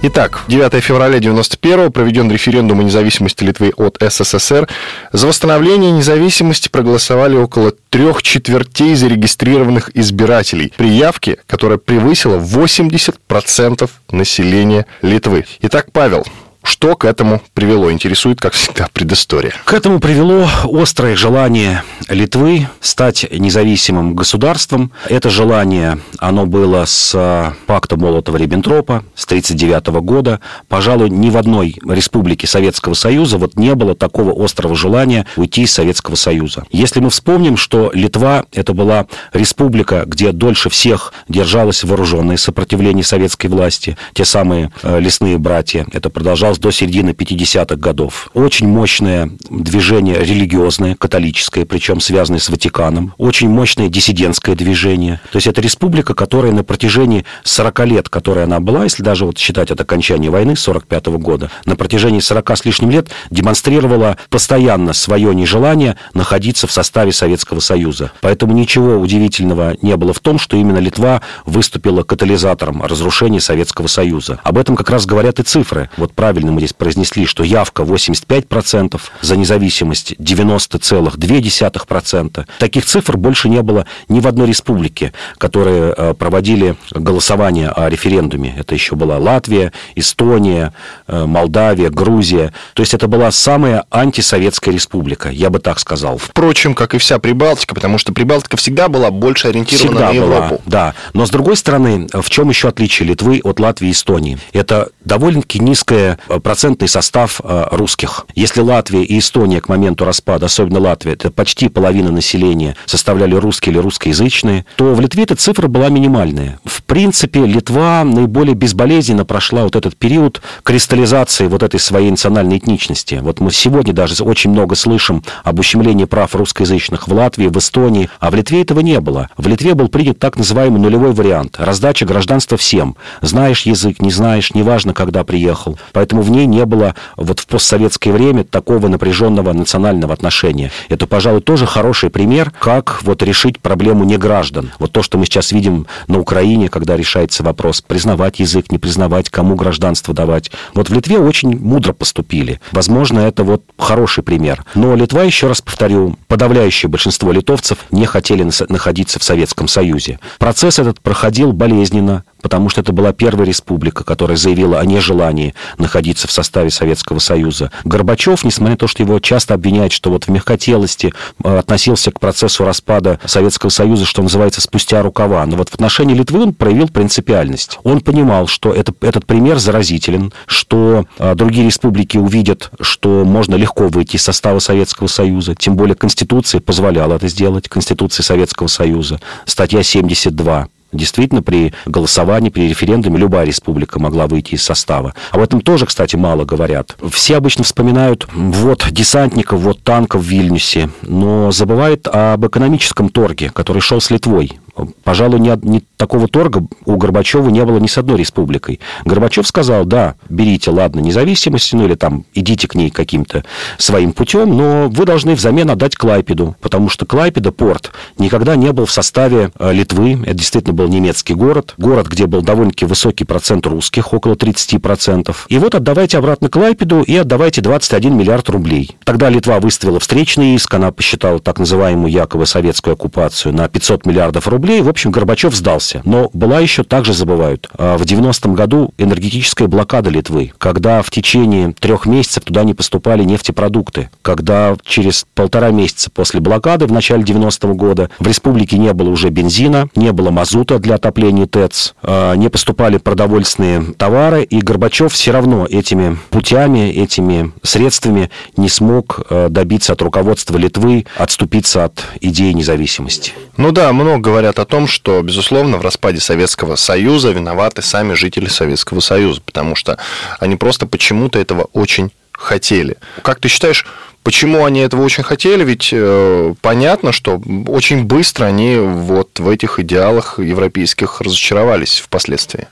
Итак, 0.01 0.43
9 0.47 0.81
февраля 0.81 1.19
91 1.19 1.91
проведен 1.91 2.31
референдум 2.31 2.79
о 2.79 2.83
независимости 2.85 3.43
Литвы 3.43 3.73
от 3.77 3.99
СССР. 4.01 4.69
За 5.13 5.27
восстановление 5.27 5.91
независимости 5.91 6.69
проголосовали 6.69 7.35
около 7.35 7.73
трех 7.91 8.23
четвертей 8.23 8.95
зарегистрированных 8.95 9.91
избирателей 9.95 10.73
при 10.77 10.91
явке, 10.91 11.39
которая 11.49 11.79
превысила 11.79 12.39
80% 12.39 13.91
населения 14.13 14.87
Литвы. 15.03 15.47
Итак, 15.63 15.89
Павел, 15.93 16.25
Что 16.69 16.97
к 16.97 17.07
этому 17.07 17.41
привело? 17.55 17.91
Интересует, 17.91 18.43
как 18.43 18.53
всегда, 18.53 18.89
предыстория. 18.93 19.55
К 19.65 19.73
этому 19.73 20.01
привело 20.01 20.47
острое 20.71 21.17
желание 21.17 21.83
Литвы 22.11 22.69
стать 22.81 23.27
независимым 23.33 24.15
государством. 24.15 24.93
Это 25.09 25.31
желание, 25.31 25.99
оно 26.19 26.45
было 26.45 26.85
с 26.85 27.55
пакта 27.67 27.97
Молотова-Риббентропа 27.97 29.03
с 29.15 29.25
1939 29.25 30.05
года. 30.05 30.41
Пожалуй, 30.69 31.09
ни 31.09 31.31
в 31.31 31.39
одной 31.39 31.75
республике 31.89 32.47
Советского 32.47 32.93
Союза 32.93 33.39
вот 33.39 33.57
не 33.57 33.75
было 33.75 33.95
такого 33.95 34.45
острого 34.45 34.77
желания 34.77 35.25
уйти 35.37 35.63
из 35.63 35.73
Советского 35.73 36.17
Союза. 36.17 36.65
Если 36.71 37.01
мы 37.01 37.09
вспомним, 37.09 37.57
что 37.57 37.91
Литва– 37.95 38.45
это 38.53 38.75
была 38.75 39.07
республика, 39.33 40.03
где 40.05 40.33
дольше 40.33 40.69
всех 40.69 41.15
держалось 41.29 41.83
вооруженное 41.83 42.37
сопротивление 42.37 43.05
советской 43.05 43.47
власти, 43.47 43.97
те 44.13 44.27
самые 44.27 44.71
э, 44.83 45.01
лесные 45.01 45.39
братья, 45.39 45.87
это 45.93 46.11
продолжалось 46.11 46.58
до 46.59 46.71
середины 46.71 47.11
50-х 47.11 47.77
годов. 47.77 48.31
Очень 48.35 48.69
мощное 48.69 49.31
движение 49.51 50.19
религиозное, 50.19 50.95
католическое, 50.95 51.65
причем 51.65 52.01
связанное 52.01 52.41
с 52.41 52.49
Ватиканом. 52.49 53.15
Очень 53.19 53.49
мощное 53.49 53.89
диссидентское 53.89 54.55
движение. 54.55 55.21
То 55.33 55.37
есть 55.37 55.47
это 55.47 55.61
республика, 55.61 56.15
которая 56.15 56.53
на 56.53 56.65
протяжении 56.65 57.25
40 57.45 57.87
лет, 57.87 58.09
которая 58.09 58.45
она 58.45 58.61
была, 58.61 58.85
если 58.85 59.03
даже 59.03 59.25
вот 59.25 59.39
считать 59.39 59.71
от 59.71 59.81
окончания 59.81 60.31
войны 60.31 60.57
45 60.57 61.09
-го 61.09 61.19
года, 61.19 61.51
на 61.65 61.77
протяжении 61.77 62.21
40 62.21 62.57
с 62.57 62.65
лишним 62.65 62.91
лет 62.91 63.09
демонстрировала 63.31 64.17
постоянно 64.31 64.93
свое 64.93 65.35
нежелание 65.35 65.97
находиться 66.15 66.67
в 66.67 66.73
составе 66.73 67.13
Советского 67.13 67.61
Союза. 67.61 68.13
Поэтому 68.21 68.53
ничего 68.53 68.97
удивительного 68.99 69.77
не 69.83 69.97
было 69.97 70.13
в 70.13 70.21
том, 70.21 70.39
что 70.39 70.57
именно 70.57 70.79
Литва 70.79 71.23
выступила 71.47 72.03
катализатором 72.03 72.83
разрушения 72.83 73.41
Советского 73.41 73.87
Союза. 73.87 74.41
Об 74.43 74.59
этом 74.59 74.77
как 74.77 74.91
раз 74.91 75.07
говорят 75.07 75.39
и 75.41 75.43
цифры. 75.43 75.91
Вот 75.97 76.13
правильно 76.13 76.48
мы 76.53 76.61
здесь 76.61 76.73
произнесли, 76.73 77.27
что 77.27 77.45
явка 77.45 77.83
85%, 77.83 79.01
за 79.21 79.37
независимость 79.37 80.13
90,2%. 80.13 82.47
Таких 82.59 82.85
цифр 82.85 83.17
больше 83.17 83.49
не 83.49 83.63
было 83.63 83.87
ни 84.09 84.21
в 84.21 84.27
одной 84.27 84.47
республике, 84.47 85.13
которые 85.39 85.95
э, 85.97 86.15
проводили 86.15 86.77
голосование 86.91 87.69
о 87.69 87.89
референдуме. 87.89 88.55
Это 88.57 88.75
еще 88.75 88.97
была 88.97 89.19
Латвия, 89.19 89.73
Эстония, 89.95 90.73
э, 91.07 91.25
Молдавия, 91.25 91.91
Грузия. 91.91 92.53
То 92.75 92.83
есть 92.83 92.95
это 92.95 93.09
была 93.09 93.31
самая 93.31 93.85
антисоветская 93.91 94.75
республика, 94.75 95.31
я 95.31 95.51
бы 95.51 95.59
так 95.59 95.79
сказал. 95.79 96.19
Впрочем, 96.19 96.75
как 96.75 96.95
и 96.95 96.99
вся 96.99 97.19
Прибалтика, 97.19 97.75
потому 97.75 97.99
что 97.99 98.13
Прибалтика 98.13 98.57
всегда 98.57 98.89
была 98.89 99.11
больше 99.11 99.49
ориентирована 99.49 99.91
всегда 99.91 100.09
на 100.09 100.13
Европу. 100.13 100.49
Была, 100.49 100.61
да. 100.67 100.95
Но 101.15 101.27
с 101.27 101.31
другой 101.31 101.57
стороны, 101.57 102.07
в 102.13 102.31
чем 102.31 102.49
еще 102.49 102.69
отличие 102.69 103.09
Литвы 103.09 103.41
от 103.43 103.61
Латвии 103.61 103.89
и 103.89 103.93
Эстонии? 103.93 104.39
Это 104.53 104.91
довольно-таки 105.05 105.59
низкий 105.59 106.17
э, 106.28 106.28
процентный 106.43 106.89
состав 106.89 107.41
э, 107.43 107.69
русских. 107.73 108.27
Если 108.35 108.61
Латвия 108.61 109.05
и 109.05 109.19
Эстония 109.19 109.61
к 109.61 109.69
моменту 109.69 110.05
распада, 110.05 110.47
особенно 110.47 110.81
Латвия, 110.81 111.13
это 111.13 111.31
почти 111.31 111.69
половина 111.69 112.11
населения 112.11 112.77
составляли 112.87 113.35
русские 113.35 113.73
или 113.73 113.81
русскоязычные, 113.81 114.65
то 114.77 114.95
в 114.95 115.01
Литве 115.01 115.25
эта 115.25 115.37
цифра 115.37 115.69
была 115.69 115.89
минимальная. 115.89 116.61
В 116.65 116.83
принципе, 116.83 117.45
Литва 117.47 118.03
наиболее 118.05 118.55
безболезненно 118.55 119.25
прошла 119.25 119.65
вот 119.65 119.77
этот 119.77 119.97
период 119.97 120.43
кристаллизации 120.63 121.47
вот 121.47 121.63
этой 121.63 121.81
своей 121.81 122.11
национальной 122.11 122.59
этничности. 122.59 123.21
Вот 123.23 123.41
мы 123.41 123.51
сегодня 123.51 123.93
даже 123.93 124.23
очень 124.23 124.51
много 124.51 124.75
слышим 124.75 125.23
об 125.45 125.59
ущемлении 125.59 126.05
прав 126.05 126.35
русскоязычных 126.35 127.09
в 127.09 127.13
Латвии, 127.13 127.49
в 127.49 127.57
Эстонии, 127.59 128.11
а 128.21 128.31
в 128.31 128.35
Литве 128.35 128.63
этого 128.63 128.81
не 128.81 129.01
было. 129.01 129.29
В 129.37 129.47
Литве 129.47 129.75
был 129.75 129.89
принят 129.89 130.19
так 130.19 130.37
называемый 130.37 130.81
нулевой 130.81 131.13
вариант. 131.13 131.57
Раздача 131.59 132.07
гражданства 132.07 132.57
всем. 132.57 132.97
Знаешь 133.21 133.63
язык, 133.63 134.01
не 134.01 134.11
знаешь, 134.11 134.55
неважно, 134.55 134.95
когда 134.95 135.25
приехал. 135.25 135.79
Поэтому 135.93 136.18
в 136.21 136.31
ней 136.31 136.47
не 136.47 136.65
было 136.65 136.95
вот 137.17 137.41
в 137.41 137.47
постсоветское 137.47 138.13
время 138.13 138.45
такого 138.45 138.89
напряженного 138.89 139.53
национального 139.53 140.13
отношения. 140.13 140.71
Это, 140.89 141.07
пожалуй, 141.07 141.41
тоже 141.41 141.67
хороший 141.67 142.11
пример, 142.11 142.53
как 142.59 143.03
вот 143.03 143.23
решить 143.23 143.61
проблему 143.61 144.05
неграждан. 144.05 144.73
Вот 144.79 144.93
то, 144.93 145.03
что 145.03 145.19
мы 145.19 145.27
сейчас 145.27 145.53
видим 145.53 145.87
на 146.07 146.19
Украине, 146.19 146.69
когда 146.69 146.97
решается 146.97 147.43
вопрос, 147.43 147.81
признавать 147.81 148.41
язык, 148.41 148.71
не 148.71 148.79
признавать, 148.79 149.31
кому 149.31 149.55
гражданство 149.55 150.15
давать. 150.15 150.51
Вот 150.75 150.91
в 150.91 150.93
Литве 150.93 151.19
очень 151.19 151.59
мудро 151.59 151.93
поступили. 151.93 152.61
Возможно, 152.73 153.21
это 153.21 153.45
вот 153.45 153.63
хороший 153.79 154.23
пример. 154.23 154.65
Но 154.75 154.95
Литва, 154.95 155.23
еще 155.23 155.49
раз 155.49 155.61
повторю, 155.61 156.17
подавляющее 156.27 156.89
большинство 156.89 157.33
литовцев 157.33 157.79
не 157.91 158.07
хотели 158.07 158.49
находиться 158.69 159.19
в 159.19 159.25
Советском 159.25 159.69
Союзе. 159.69 160.19
Процесс 160.39 160.79
этот 160.79 161.01
проходил 161.01 161.53
болезненно, 161.53 162.25
потому 162.43 162.69
что 162.69 162.81
это 162.81 162.93
была 162.93 163.13
первая 163.13 163.47
республика, 163.47 164.05
которая 164.05 164.37
заявила 164.37 164.81
о 164.81 164.85
нежелании 164.85 165.55
находиться 165.79 166.29
в 166.29 166.33
составе 166.33 166.71
Советского 166.71 167.19
Союза. 167.19 167.71
Горбачев, 167.85 168.45
несмотря 168.45 168.73
на 168.73 168.79
то, 168.79 168.87
что 168.87 169.03
его 169.03 169.19
часто 169.21 169.55
обвиняют, 169.55 169.93
что 169.93 170.11
вот 170.11 170.25
в 170.25 170.29
мягкотелости 170.29 171.13
э, 171.45 171.59
относился 171.59 172.11
к 172.11 172.21
процессу 172.21 172.65
распада 172.65 173.19
Советского 173.25 173.71
Союза, 173.71 174.05
что 174.05 174.23
называется, 174.23 174.61
спустя 174.61 175.03
рукава, 175.03 175.45
но 175.47 175.57
вот 175.57 175.69
в 175.71 175.75
отношении 175.75 176.15
Литвы 176.15 176.43
он 176.43 176.55
проявил 176.55 176.89
принципиальность. 176.89 177.79
Он 177.85 178.01
понимал, 178.01 178.47
что 178.47 178.73
это, 178.73 178.93
этот 179.01 179.27
пример 179.27 179.59
заразителен, 179.59 180.33
что 180.47 181.07
а, 181.19 181.35
другие 181.35 181.67
республики 181.67 182.17
увидят, 182.17 182.71
что 182.81 183.25
можно 183.25 183.55
легко 183.55 183.89
выйти 183.89 184.17
из 184.17 184.23
состава 184.23 184.59
Советского 184.59 185.07
Союза, 185.07 185.55
тем 185.55 185.77
более 185.77 185.95
Конституция 185.95 186.61
позволяла 186.61 187.15
это 187.15 187.29
сделать, 187.29 187.69
Конституция 187.69 188.25
Советского 188.25 188.69
Союза, 188.69 189.21
статья 189.47 189.83
72 189.83 190.69
Действительно, 190.93 191.43
при 191.43 191.73
голосовании, 191.87 192.49
при 192.49 192.69
референдуме 192.69 193.19
любая 193.19 193.45
республика 193.45 194.01
могла 194.01 194.27
выйти 194.27 194.55
из 194.55 194.63
состава. 194.63 195.15
Об 195.33 195.41
этом 195.41 195.61
тоже, 195.61 195.87
кстати, 195.87 196.17
мало 196.17 196.45
говорят. 196.45 196.97
Все 197.11 197.37
обычно 197.37 197.65
вспоминают 197.65 198.27
вот 198.33 198.87
десантников, 198.91 199.61
вот 199.61 199.83
танков 199.83 200.23
в 200.23 200.25
Вильнюсе, 200.25 200.89
но 201.03 201.51
забывают 201.53 202.09
об 202.09 202.47
экономическом 202.47 203.11
торге, 203.11 203.51
который 203.51 203.83
шел 203.83 204.01
с 204.01 204.11
Литвой. 204.11 204.59
Пожалуй, 205.05 205.41
ни, 205.41 205.67
ни 205.67 205.83
такого 205.97 206.29
торга 206.29 206.67
у 206.85 206.97
Горбачева 206.97 207.49
не 207.49 207.65
было 207.65 207.79
ни 207.79 207.87
с 207.87 207.99
одной 207.99 208.19
республикой. 208.19 208.81
Горбачев 209.05 209.47
сказал, 209.47 209.85
да, 209.85 210.15
берите, 210.29 210.71
ладно, 210.71 211.01
независимость, 211.01 211.73
ну 211.73 211.87
или 211.87 211.95
там 211.95 212.25
идите 212.35 212.69
к 212.69 212.75
ней 212.75 212.91
каким-то 212.91 213.45
своим 213.79 214.13
путем, 214.13 214.57
но 214.57 214.89
вы 214.89 215.05
должны 215.05 215.35
взамен 215.35 215.71
отдать 215.71 215.97
Клайпеду, 215.97 216.57
потому 216.61 216.89
что 216.89 217.07
Клайпеда, 217.07 217.53
порт, 217.53 217.93
никогда 218.19 218.57
не 218.57 218.73
был 218.73 218.87
в 218.87 218.93
составе 218.93 219.51
э, 219.59 219.73
Литвы. 219.73 220.21
Это 220.25 220.35
действительно 220.35 220.75
был 220.75 220.89
немецкий 220.89 221.35
город. 221.35 221.75
Город, 221.79 222.09
где 222.09 222.27
был 222.27 222.43
довольно-таки 222.43 222.85
высокий 222.85 223.25
процент 223.25 223.67
русских, 223.67 224.13
около 224.13 224.35
30%. 224.35 225.35
И 225.49 225.59
вот 225.59 225.75
отдавайте 225.75 226.19
обратно 226.19 226.49
Клайпеду 226.49 227.03
и 227.03 227.17
отдавайте 227.17 227.61
21 227.61 228.17
миллиард 228.17 228.49
рублей. 228.51 228.97
Тогда 229.05 229.29
Литва 229.31 229.61
выставила 229.61 230.01
встречный 230.01 230.55
иск, 230.55 230.73
она 230.75 230.93
посчитала 230.93 231.39
так 231.39 231.59
называемую 231.59 232.13
якобы 232.13 232.47
советскую 232.47 232.95
оккупацию 232.95 233.55
на 233.55 233.69
500 233.69 234.07
миллиардов 234.07 234.47
рублей, 234.49 234.68
рублей. 234.69 234.83
В 234.83 234.89
общем, 234.89 235.11
Горбачев 235.11 235.55
сдался. 235.55 236.03
Но 236.05 236.31
была 236.33 236.61
еще, 236.61 236.85
также 236.85 237.15
забывают, 237.15 237.69
а, 237.77 237.97
в 237.97 238.03
90-м 238.03 238.55
году 238.55 238.93
энергетическая 238.99 239.67
блокада 239.67 240.11
Литвы, 240.11 240.53
когда 240.59 241.03
в 241.03 241.11
течение 241.11 241.73
трех 241.73 242.07
месяцев 242.07 242.45
туда 242.45 242.65
не 242.65 242.75
поступали 242.75 243.25
нефтепродукты, 243.25 244.11
когда 244.23 244.77
через 244.85 245.25
полтора 245.35 245.71
месяца 245.71 246.11
после 246.11 246.41
блокады 246.41 246.87
в 246.87 246.93
начале 246.93 247.23
90-го 247.23 247.75
года 247.75 248.11
в 248.19 248.27
республике 248.27 248.79
не 248.79 248.93
было 248.93 249.09
уже 249.09 249.31
бензина, 249.31 249.89
не 249.97 250.13
было 250.13 250.31
мазута 250.31 250.79
для 250.79 250.97
отопления 250.97 251.47
ТЭЦ, 251.47 251.95
а, 252.03 252.35
не 252.35 252.51
поступали 252.51 252.99
продовольственные 252.99 253.95
товары, 253.97 254.43
и 254.43 254.61
Горбачев 254.61 255.13
все 255.13 255.33
равно 255.33 255.67
этими 255.69 256.19
путями, 256.31 256.91
этими 256.91 257.53
средствами 257.63 258.31
не 258.57 258.69
смог 258.69 259.21
а, 259.31 259.49
добиться 259.49 259.95
от 259.95 260.03
руководства 260.03 260.59
Литвы 260.59 261.07
отступиться 261.17 261.85
от 261.85 262.05
идеи 262.21 262.53
независимости. 262.53 263.33
Ну 263.57 263.73
да, 263.73 263.93
много 263.93 264.31
говорят 264.31 264.58
о 264.59 264.65
том, 264.65 264.87
что, 264.87 265.23
безусловно, 265.23 265.79
в 265.79 265.83
распаде 265.83 266.21
Советского 266.21 266.77
Союза 266.77 267.31
виноваты 267.31 267.83
сами 267.83 268.15
жители 268.15 268.49
Советского 268.49 269.01
Союза, 269.01 269.41
потому 269.45 269.75
что 269.75 269.99
они 270.41 270.57
просто 270.57 270.87
почему-то 270.87 271.39
этого 271.39 271.69
очень 271.73 272.11
хотели. 272.33 272.97
Как 273.23 273.41
ты 273.41 273.49
считаешь, 273.49 273.87
Почему 274.25 274.67
они 274.67 274.81
этого 274.81 275.05
очень 275.05 275.23
хотели? 275.23 275.65
Ведь 275.65 275.89
э, 275.91 276.55
понятно, 276.61 277.13
что 277.13 277.41
очень 277.67 278.05
быстро 278.05 278.45
они 278.45 278.77
вот 278.77 279.39
в 279.39 279.49
этих 279.49 279.81
идеалах 279.81 280.39
европейских 280.39 281.23
разочаровались 281.23 282.01
впоследствии. 282.01 282.69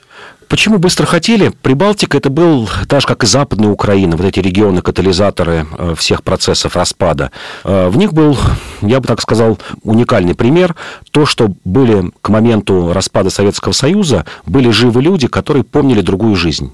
Почему 0.48 0.78
быстро 0.78 1.06
хотели? 1.06 1.48
Прибалтика 1.48 2.16
это 2.16 2.30
был, 2.30 2.68
так 2.88 3.00
же 3.00 3.06
как 3.08 3.24
и 3.24 3.26
Западная 3.26 3.68
Украина, 3.68 4.16
вот 4.16 4.24
эти 4.24 4.38
регионы, 4.38 4.80
катализаторы 4.80 5.66
э, 5.76 5.94
всех 5.96 6.22
процессов 6.22 6.76
распада. 6.76 7.32
Э, 7.64 7.88
в 7.88 7.96
них 7.96 8.12
был, 8.12 8.38
я 8.80 9.00
бы 9.00 9.08
так 9.08 9.20
сказал, 9.20 9.58
уникальный 9.82 10.36
пример. 10.36 10.76
То, 11.10 11.26
что 11.26 11.52
были 11.64 12.12
к 12.22 12.28
моменту 12.28 12.92
распада 12.92 13.30
Советского 13.30 13.72
Союза, 13.72 14.24
были 14.46 14.70
живы 14.70 15.02
люди, 15.02 15.26
которые 15.26 15.64
помнили 15.64 16.00
другую 16.00 16.36
жизнь. 16.36 16.72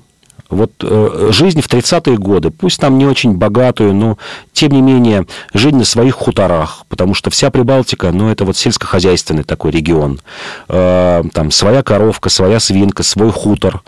Вот 0.52 0.72
э, 0.82 1.30
жизнь 1.32 1.62
в 1.62 1.66
30-е 1.66 2.18
годы, 2.18 2.50
пусть 2.50 2.78
там 2.78 2.98
не 2.98 3.06
очень 3.06 3.32
богатую, 3.36 3.94
но 3.94 4.18
тем 4.52 4.72
не 4.72 4.82
менее 4.82 5.26
жизнь 5.54 5.76
на 5.76 5.84
своих 5.86 6.14
хуторах, 6.14 6.84
потому 6.90 7.14
что 7.14 7.30
вся 7.30 7.50
Прибалтика, 7.50 8.12
ну 8.12 8.28
это 8.28 8.44
вот 8.44 8.58
сельскохозяйственный 8.58 9.44
такой 9.44 9.70
регион. 9.70 10.20
Э, 10.68 11.22
там 11.32 11.50
своя 11.50 11.82
коровка, 11.82 12.28
своя 12.28 12.60
свинка, 12.60 13.02
свой 13.02 13.32
хутор. 13.32 13.82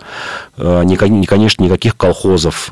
Конечно, 0.57 1.63
никаких 1.63 1.97
колхозов, 1.97 2.71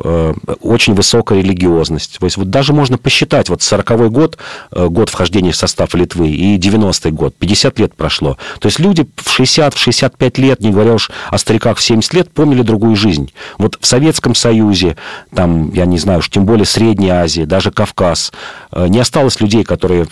очень 0.61 0.93
высокая 0.93 1.39
религиозность. 1.39 2.17
То 2.19 2.25
есть 2.25 2.37
вот 2.37 2.49
даже 2.49 2.73
можно 2.73 2.97
посчитать, 2.97 3.49
вот 3.49 3.59
40-й 3.59 4.09
год, 4.09 4.37
год 4.71 5.09
вхождения 5.09 5.51
в 5.51 5.55
состав 5.55 5.93
Литвы, 5.95 6.29
и 6.29 6.57
90-й 6.57 7.11
год, 7.11 7.35
50 7.35 7.79
лет 7.79 7.95
прошло. 7.95 8.37
То 8.59 8.67
есть 8.67 8.79
люди 8.79 9.07
в 9.17 9.29
60, 9.29 9.73
в 9.73 9.77
65 9.77 10.37
лет, 10.37 10.61
не 10.61 10.71
говоря 10.71 10.93
уж 10.93 11.11
о 11.29 11.37
стариках 11.37 11.77
в 11.77 11.81
70 11.81 12.13
лет, 12.13 12.31
помнили 12.31 12.61
другую 12.61 12.95
жизнь. 12.95 13.31
Вот 13.57 13.77
в 13.79 13.85
Советском 13.85 14.35
Союзе, 14.35 14.95
там, 15.35 15.71
я 15.73 15.85
не 15.85 15.97
знаю 15.97 16.19
уж, 16.19 16.29
тем 16.29 16.45
более 16.45 16.65
Средняя 16.65 17.23
Азия, 17.23 17.45
даже 17.45 17.71
Кавказ, 17.71 18.31
не 18.71 18.99
осталось 18.99 19.41
людей, 19.41 19.63
которые 19.63 20.05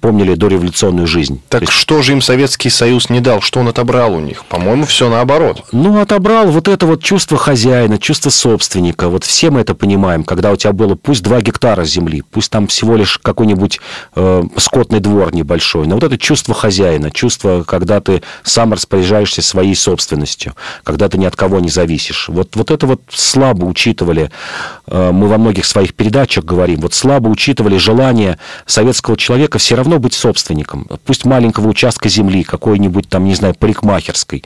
помнили 0.00 0.34
дореволюционную 0.34 1.06
жизнь. 1.06 1.42
Так 1.48 1.62
есть... 1.62 1.72
что 1.72 2.02
же 2.02 2.12
им 2.12 2.22
Советский 2.22 2.70
Союз 2.70 3.10
не 3.10 3.20
дал? 3.20 3.40
Что 3.40 3.60
он 3.60 3.68
отобрал 3.68 4.14
у 4.14 4.20
них? 4.20 4.44
По-моему, 4.44 4.86
все 4.86 5.10
наоборот. 5.10 5.64
Ну, 5.72 6.00
отобрал 6.00 6.46
вот 6.46 6.68
это 6.68 6.86
вот 6.86 7.02
чувство 7.02 7.15
хозяина, 7.18 7.98
чувство 7.98 8.30
собственника. 8.30 9.08
Вот 9.08 9.24
все 9.24 9.50
мы 9.50 9.60
это 9.60 9.74
понимаем, 9.74 10.24
когда 10.24 10.52
у 10.52 10.56
тебя 10.56 10.72
было 10.72 10.94
пусть 10.94 11.22
2 11.22 11.40
гектара 11.40 11.84
земли, 11.84 12.22
пусть 12.30 12.50
там 12.50 12.66
всего 12.66 12.96
лишь 12.96 13.18
какой-нибудь 13.18 13.80
э, 14.14 14.42
скотный 14.56 15.00
двор 15.00 15.34
небольшой, 15.34 15.86
но 15.86 15.94
вот 15.94 16.04
это 16.04 16.18
чувство 16.18 16.54
хозяина, 16.54 17.10
чувство, 17.10 17.64
когда 17.66 18.00
ты 18.00 18.22
сам 18.42 18.72
распоряжаешься 18.72 19.42
своей 19.42 19.74
собственностью, 19.74 20.54
когда 20.84 21.08
ты 21.08 21.18
ни 21.18 21.24
от 21.24 21.36
кого 21.36 21.58
не 21.60 21.70
зависишь. 21.70 22.28
Вот, 22.28 22.54
вот 22.54 22.70
это 22.70 22.86
вот 22.86 23.00
слабо 23.08 23.64
учитывали, 23.64 24.30
э, 24.86 25.10
мы 25.12 25.28
во 25.28 25.38
многих 25.38 25.64
своих 25.64 25.94
передачах 25.94 26.44
говорим, 26.44 26.80
вот 26.80 26.94
слабо 26.94 27.28
учитывали 27.28 27.78
желание 27.78 28.38
советского 28.66 29.16
человека 29.16 29.58
все 29.58 29.74
равно 29.74 29.98
быть 29.98 30.14
собственником. 30.14 30.86
Пусть 31.04 31.24
маленького 31.24 31.68
участка 31.68 32.08
земли, 32.08 32.44
какой-нибудь 32.44 33.08
там, 33.08 33.24
не 33.24 33.34
знаю, 33.34 33.54
парикмахерской 33.54 34.44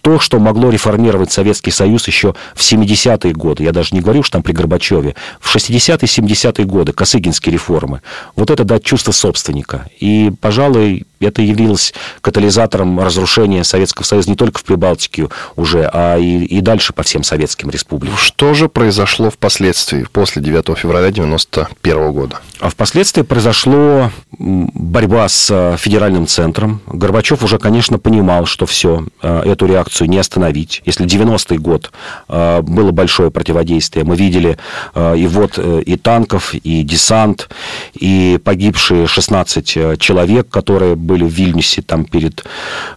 то, 0.00 0.18
что 0.18 0.38
могло 0.38 0.70
реформировать 0.70 1.32
Советский 1.32 1.70
Союз 1.70 2.06
еще 2.06 2.34
в 2.54 2.60
70-е 2.60 3.32
годы. 3.32 3.64
Я 3.64 3.72
даже 3.72 3.94
не 3.94 4.00
говорю, 4.00 4.22
что 4.22 4.34
там 4.34 4.42
при 4.42 4.52
Горбачеве. 4.52 5.14
В 5.40 5.54
60-е, 5.54 5.96
70-е 5.96 6.64
годы, 6.64 6.92
Косыгинские 6.92 7.52
реформы. 7.52 8.02
Вот 8.36 8.50
это 8.50 8.64
дать 8.64 8.84
чувство 8.84 9.12
собственника. 9.12 9.88
И, 9.98 10.32
пожалуй, 10.40 11.04
это 11.26 11.42
явилось 11.42 11.94
катализатором 12.20 13.00
разрушения 13.00 13.64
Советского 13.64 14.04
Союза 14.04 14.30
не 14.30 14.36
только 14.36 14.58
в 14.58 14.64
Прибалтике 14.64 15.28
уже, 15.56 15.88
а 15.92 16.16
и, 16.16 16.44
и 16.44 16.60
дальше 16.60 16.92
по 16.92 17.02
всем 17.02 17.22
советским 17.22 17.70
республикам. 17.70 18.16
Что 18.18 18.54
же 18.54 18.68
произошло 18.68 19.30
впоследствии, 19.30 20.06
после 20.12 20.42
9 20.42 20.78
февраля 20.78 21.08
1991 21.08 22.12
года? 22.12 22.40
А 22.60 22.70
впоследствии 22.70 23.22
произошло 23.22 24.10
борьба 24.38 25.28
с 25.28 25.48
э, 25.50 25.76
федеральным 25.78 26.26
центром. 26.26 26.80
Горбачев 26.86 27.42
уже, 27.42 27.58
конечно, 27.58 27.98
понимал, 27.98 28.46
что 28.46 28.66
все, 28.66 29.06
э, 29.22 29.42
эту 29.44 29.66
реакцию 29.66 30.08
не 30.08 30.18
остановить. 30.18 30.82
Если 30.84 31.06
90-й 31.06 31.58
год 31.58 31.92
э, 32.28 32.60
было 32.62 32.90
большое 32.90 33.30
противодействие, 33.30 34.04
мы 34.04 34.16
видели 34.16 34.58
и 34.94 35.26
вот 35.26 35.58
и 35.58 35.96
танков, 35.96 36.54
и 36.54 36.82
десант, 36.82 37.48
и 37.94 38.38
погибшие 38.42 39.06
16 39.06 39.98
человек, 39.98 40.48
которые 40.48 40.96
были 41.08 41.24
в 41.24 41.32
Вильнюсе, 41.32 41.82
там 41.82 42.04
перед 42.04 42.44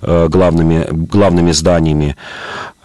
э, 0.02 0.28
главными, 0.30 0.86
главными 0.92 1.52
зданиями. 1.52 2.16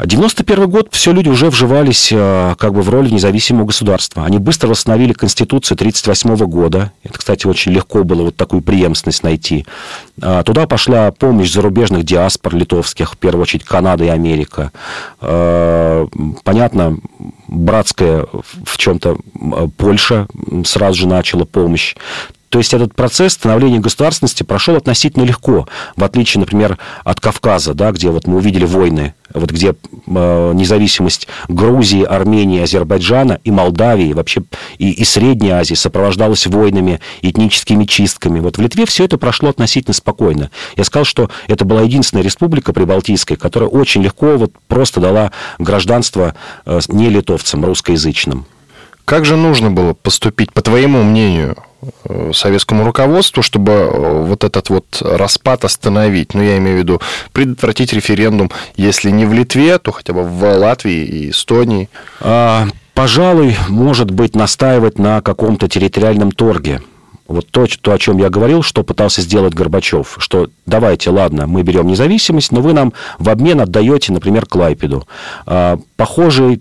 91 0.04 0.70
год 0.70 0.88
все 0.92 1.12
люди 1.12 1.28
уже 1.28 1.50
вживались 1.50 2.10
э, 2.12 2.54
как 2.58 2.72
бы 2.74 2.82
в 2.82 2.90
роль 2.90 3.10
независимого 3.10 3.66
государства. 3.66 4.24
Они 4.24 4.38
быстро 4.38 4.68
восстановили 4.68 5.12
Конституцию 5.12 5.74
1938 5.74 6.46
года. 6.46 6.92
Это, 7.02 7.18
кстати, 7.18 7.46
очень 7.46 7.72
легко 7.72 8.04
было 8.04 8.22
вот 8.22 8.36
такую 8.36 8.62
преемственность 8.62 9.22
найти. 9.22 9.66
А, 10.22 10.42
туда 10.42 10.66
пошла 10.66 11.10
помощь 11.10 11.50
зарубежных 11.50 12.04
диаспор 12.04 12.54
литовских, 12.54 13.12
в 13.12 13.16
первую 13.16 13.42
очередь 13.42 13.64
Канада 13.64 14.04
и 14.04 14.08
Америка. 14.08 14.70
Понятно, 16.44 16.98
братская 17.48 18.26
в 18.64 18.76
чем-то 18.76 19.18
Польша 19.76 20.26
сразу 20.64 21.00
же 21.00 21.08
начала 21.08 21.44
помощь. 21.44 21.94
То 22.48 22.58
есть 22.58 22.72
этот 22.72 22.94
процесс 22.94 23.32
становления 23.32 23.80
государственности 23.80 24.42
прошел 24.42 24.76
относительно 24.76 25.24
легко, 25.24 25.66
в 25.96 26.04
отличие, 26.04 26.40
например, 26.40 26.78
от 27.04 27.20
Кавказа, 27.20 27.74
да, 27.74 27.90
где 27.90 28.08
вот 28.08 28.26
мы 28.26 28.36
увидели 28.36 28.64
войны, 28.64 29.14
вот 29.34 29.50
где 29.50 29.70
э, 29.70 30.52
независимость 30.54 31.28
Грузии, 31.48 32.02
Армении, 32.02 32.62
Азербайджана 32.62 33.40
и 33.44 33.50
Молдавии, 33.50 34.12
вообще 34.12 34.42
и, 34.78 34.90
и 34.90 35.04
Средней 35.04 35.50
Азии 35.50 35.74
сопровождалась 35.74 36.46
войнами, 36.46 37.00
этническими 37.22 37.84
чистками. 37.84 38.40
Вот 38.40 38.58
в 38.58 38.60
Литве 38.60 38.86
все 38.86 39.04
это 39.04 39.18
прошло 39.18 39.50
относительно 39.50 39.94
спокойно. 39.94 40.50
Я 40.76 40.84
сказал, 40.84 41.04
что 41.04 41.30
это 41.48 41.64
была 41.64 41.82
единственная 41.82 42.24
республика 42.24 42.72
прибалтийская, 42.72 43.36
которая 43.36 43.68
очень 43.68 44.02
легко 44.02 44.36
вот 44.36 44.52
просто 44.68 45.00
дала 45.00 45.32
гражданство 45.58 46.34
э, 46.64 46.80
не 46.88 47.08
литовцам, 47.08 47.64
русскоязычным. 47.64 48.46
Как 49.04 49.24
же 49.24 49.36
нужно 49.36 49.70
было 49.70 49.94
поступить, 49.94 50.52
по 50.52 50.62
твоему 50.62 51.04
мнению, 51.04 51.56
советскому 52.32 52.84
руководству, 52.84 53.42
чтобы 53.42 53.72
э, 53.72 54.22
вот 54.22 54.44
этот 54.44 54.70
вот 54.70 54.84
распад 55.00 55.64
остановить. 55.64 56.34
Ну, 56.34 56.42
я 56.42 56.58
имею 56.58 56.76
в 56.76 56.80
виду 56.80 57.00
предотвратить 57.32 57.92
референдум, 57.92 58.50
если 58.76 59.10
не 59.10 59.26
в 59.26 59.32
Литве, 59.32 59.78
то 59.78 59.92
хотя 59.92 60.12
бы 60.12 60.22
в 60.22 60.42
Латвии 60.56 61.04
и 61.04 61.30
Эстонии. 61.30 61.88
А, 62.20 62.68
пожалуй, 62.94 63.56
может 63.68 64.10
быть, 64.10 64.34
настаивать 64.34 64.98
на 64.98 65.20
каком-то 65.20 65.68
территориальном 65.68 66.32
торге. 66.32 66.80
Вот 67.28 67.48
то, 67.50 67.66
то, 67.80 67.92
о 67.92 67.98
чем 67.98 68.18
я 68.18 68.30
говорил, 68.30 68.62
что 68.62 68.82
пытался 68.82 69.20
сделать 69.20 69.54
Горбачев, 69.54 70.16
что 70.18 70.48
давайте, 70.64 71.10
ладно, 71.10 71.46
мы 71.46 71.62
берем 71.62 71.86
независимость, 71.86 72.52
но 72.52 72.60
вы 72.60 72.72
нам 72.72 72.92
в 73.18 73.28
обмен 73.28 73.60
отдаете, 73.60 74.12
например, 74.12 74.46
Клайпеду. 74.46 75.06
А, 75.46 75.78
похожая 75.96 76.58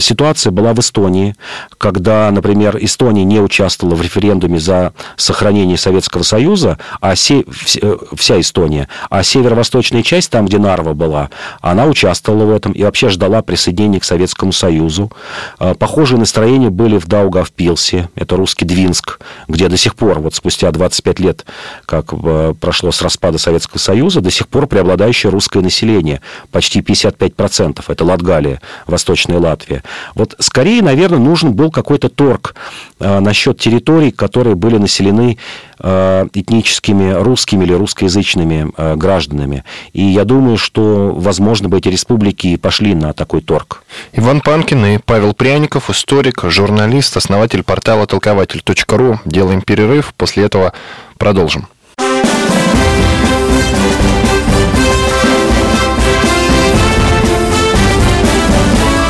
ситуация 0.00 0.50
была 0.50 0.72
в 0.72 0.78
Эстонии, 0.78 1.34
когда, 1.76 2.30
например, 2.30 2.78
Эстония 2.80 3.24
не 3.24 3.40
участвовала 3.40 3.94
в 3.94 4.02
референдуме 4.02 4.58
за 4.58 4.92
сохранение 5.16 5.76
Советского 5.76 6.22
Союза, 6.22 6.78
а 7.00 7.16
се, 7.16 7.44
э, 7.82 7.96
вся 8.14 8.40
Эстония, 8.40 8.88
а 9.10 9.22
северо-восточная 9.22 10.02
часть, 10.02 10.30
там, 10.30 10.46
где 10.46 10.58
Нарва 10.58 10.94
была, 10.94 11.30
она 11.60 11.86
участвовала 11.86 12.44
в 12.44 12.50
этом 12.50 12.72
и 12.72 12.82
вообще 12.82 13.08
ждала 13.08 13.42
присоединения 13.42 14.00
к 14.00 14.04
Советскому 14.04 14.52
Союзу. 14.52 15.10
А, 15.58 15.74
похожие 15.74 16.18
настроения 16.18 16.70
были 16.70 16.98
в 16.98 17.06
Даугавпилсе, 17.06 18.08
это 18.14 18.36
русский 18.36 18.64
Двинск, 18.64 19.20
где 19.58 19.68
до 19.68 19.76
сих 19.76 19.96
пор, 19.96 20.20
вот 20.20 20.36
спустя 20.36 20.70
25 20.70 21.18
лет, 21.18 21.44
как 21.84 22.12
э, 22.12 22.54
прошло 22.60 22.92
с 22.92 23.02
распада 23.02 23.38
Советского 23.38 23.78
Союза, 23.78 24.20
до 24.20 24.30
сих 24.30 24.46
пор 24.46 24.68
преобладающее 24.68 25.32
русское 25.32 25.60
население, 25.60 26.20
почти 26.52 26.78
55%, 26.78 27.82
это 27.88 28.04
Латгалия, 28.04 28.60
Восточная 28.86 29.40
Латвия. 29.40 29.82
Вот 30.14 30.36
скорее, 30.38 30.80
наверное, 30.80 31.18
нужен 31.18 31.54
был 31.54 31.72
какой-то 31.72 32.08
торг 32.08 32.54
э, 33.00 33.18
насчет 33.18 33.58
территорий, 33.58 34.12
которые 34.12 34.54
были 34.54 34.78
населены 34.78 35.38
этническими 35.80 37.12
русскими 37.12 37.64
или 37.64 37.72
русскоязычными 37.72 38.72
э, 38.76 38.96
гражданами. 38.96 39.64
И 39.92 40.02
я 40.02 40.24
думаю, 40.24 40.56
что, 40.56 41.12
возможно, 41.14 41.68
бы 41.68 41.78
эти 41.78 41.88
республики 41.88 42.56
пошли 42.56 42.94
на 42.94 43.12
такой 43.12 43.40
торг. 43.40 43.82
Иван 44.12 44.40
Панкин 44.40 44.84
и 44.86 44.98
Павел 44.98 45.34
Пряников, 45.34 45.90
историк, 45.90 46.44
журналист, 46.44 47.16
основатель 47.16 47.62
портала 47.62 48.06
толкователь.ру. 48.06 49.20
Делаем 49.24 49.62
перерыв, 49.62 50.14
после 50.16 50.44
этого 50.44 50.72
продолжим. 51.16 51.68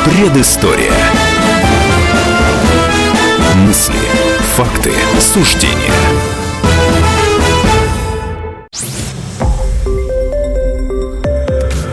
Предыстория. 0.04 0.92
Мысли, 3.54 3.94
факты, 4.56 4.92
суждения. 5.20 5.97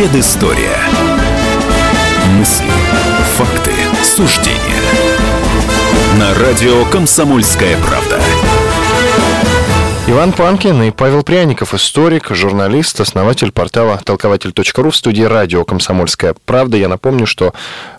Предыстория. 0.00 0.78
Мысли, 2.38 2.70
факты, 3.36 3.72
суждения. 4.02 4.80
На 6.18 6.32
радио 6.42 6.86
«Комсомольская 6.86 7.76
правда». 7.86 8.18
Иван 10.06 10.32
Панкин 10.32 10.84
и 10.84 10.90
Павел 10.90 11.22
Пряников, 11.22 11.74
историк, 11.74 12.28
журналист, 12.30 12.98
основатель 12.98 13.52
портала 13.52 14.00
толкователь.ру 14.02 14.88
в 14.88 14.96
студии 14.96 15.24
радио 15.24 15.66
«Комсомольская 15.66 16.34
правда». 16.46 16.78
Я 16.78 16.88
напомню, 16.88 17.26
что 17.26 17.52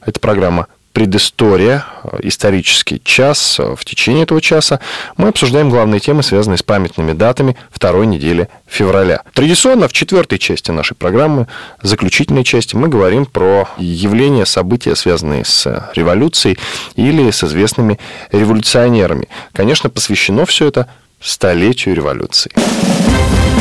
эта 0.04 0.20
программа 0.20 0.66
предыстория, 0.94 1.86
исторический 2.22 3.02
час. 3.04 3.60
В 3.60 3.84
течение 3.86 4.24
этого 4.24 4.42
часа 4.42 4.80
мы 5.18 5.30
обсуждаем 5.30 5.70
главные 5.70 6.00
темы, 6.00 6.24
связанные 6.24 6.58
с 6.58 6.64
памятными 6.64 7.14
датами 7.14 7.56
второй 7.72 8.08
недели 8.08 8.50
февраля. 8.68 9.22
Традиционно 9.34 9.88
в 9.88 9.94
четвертой 9.94 10.38
части 10.38 10.72
нашей 10.72 10.96
программы, 10.96 11.48
заключительной 11.82 12.44
части, 12.44 12.76
мы 12.76 12.88
говорим 12.88 13.26
про 13.26 13.70
явления, 13.78 14.46
события, 14.46 14.96
связанные 14.96 15.46
с 15.46 15.90
революцией 15.96 16.58
или 16.96 17.32
с 17.32 17.44
известными 17.44 18.00
революционерами. 18.32 19.28
Конечно, 19.54 19.90
посвящено 19.90 20.46
все 20.46 20.68
это 20.68 20.88
столетию 21.22 21.96
революции. 21.96 22.52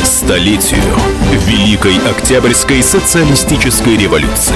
Столетию 0.03 0.81
Великой 1.45 1.97
Октябрьской 2.09 2.81
социалистической 2.81 3.97
революции. 3.97 4.55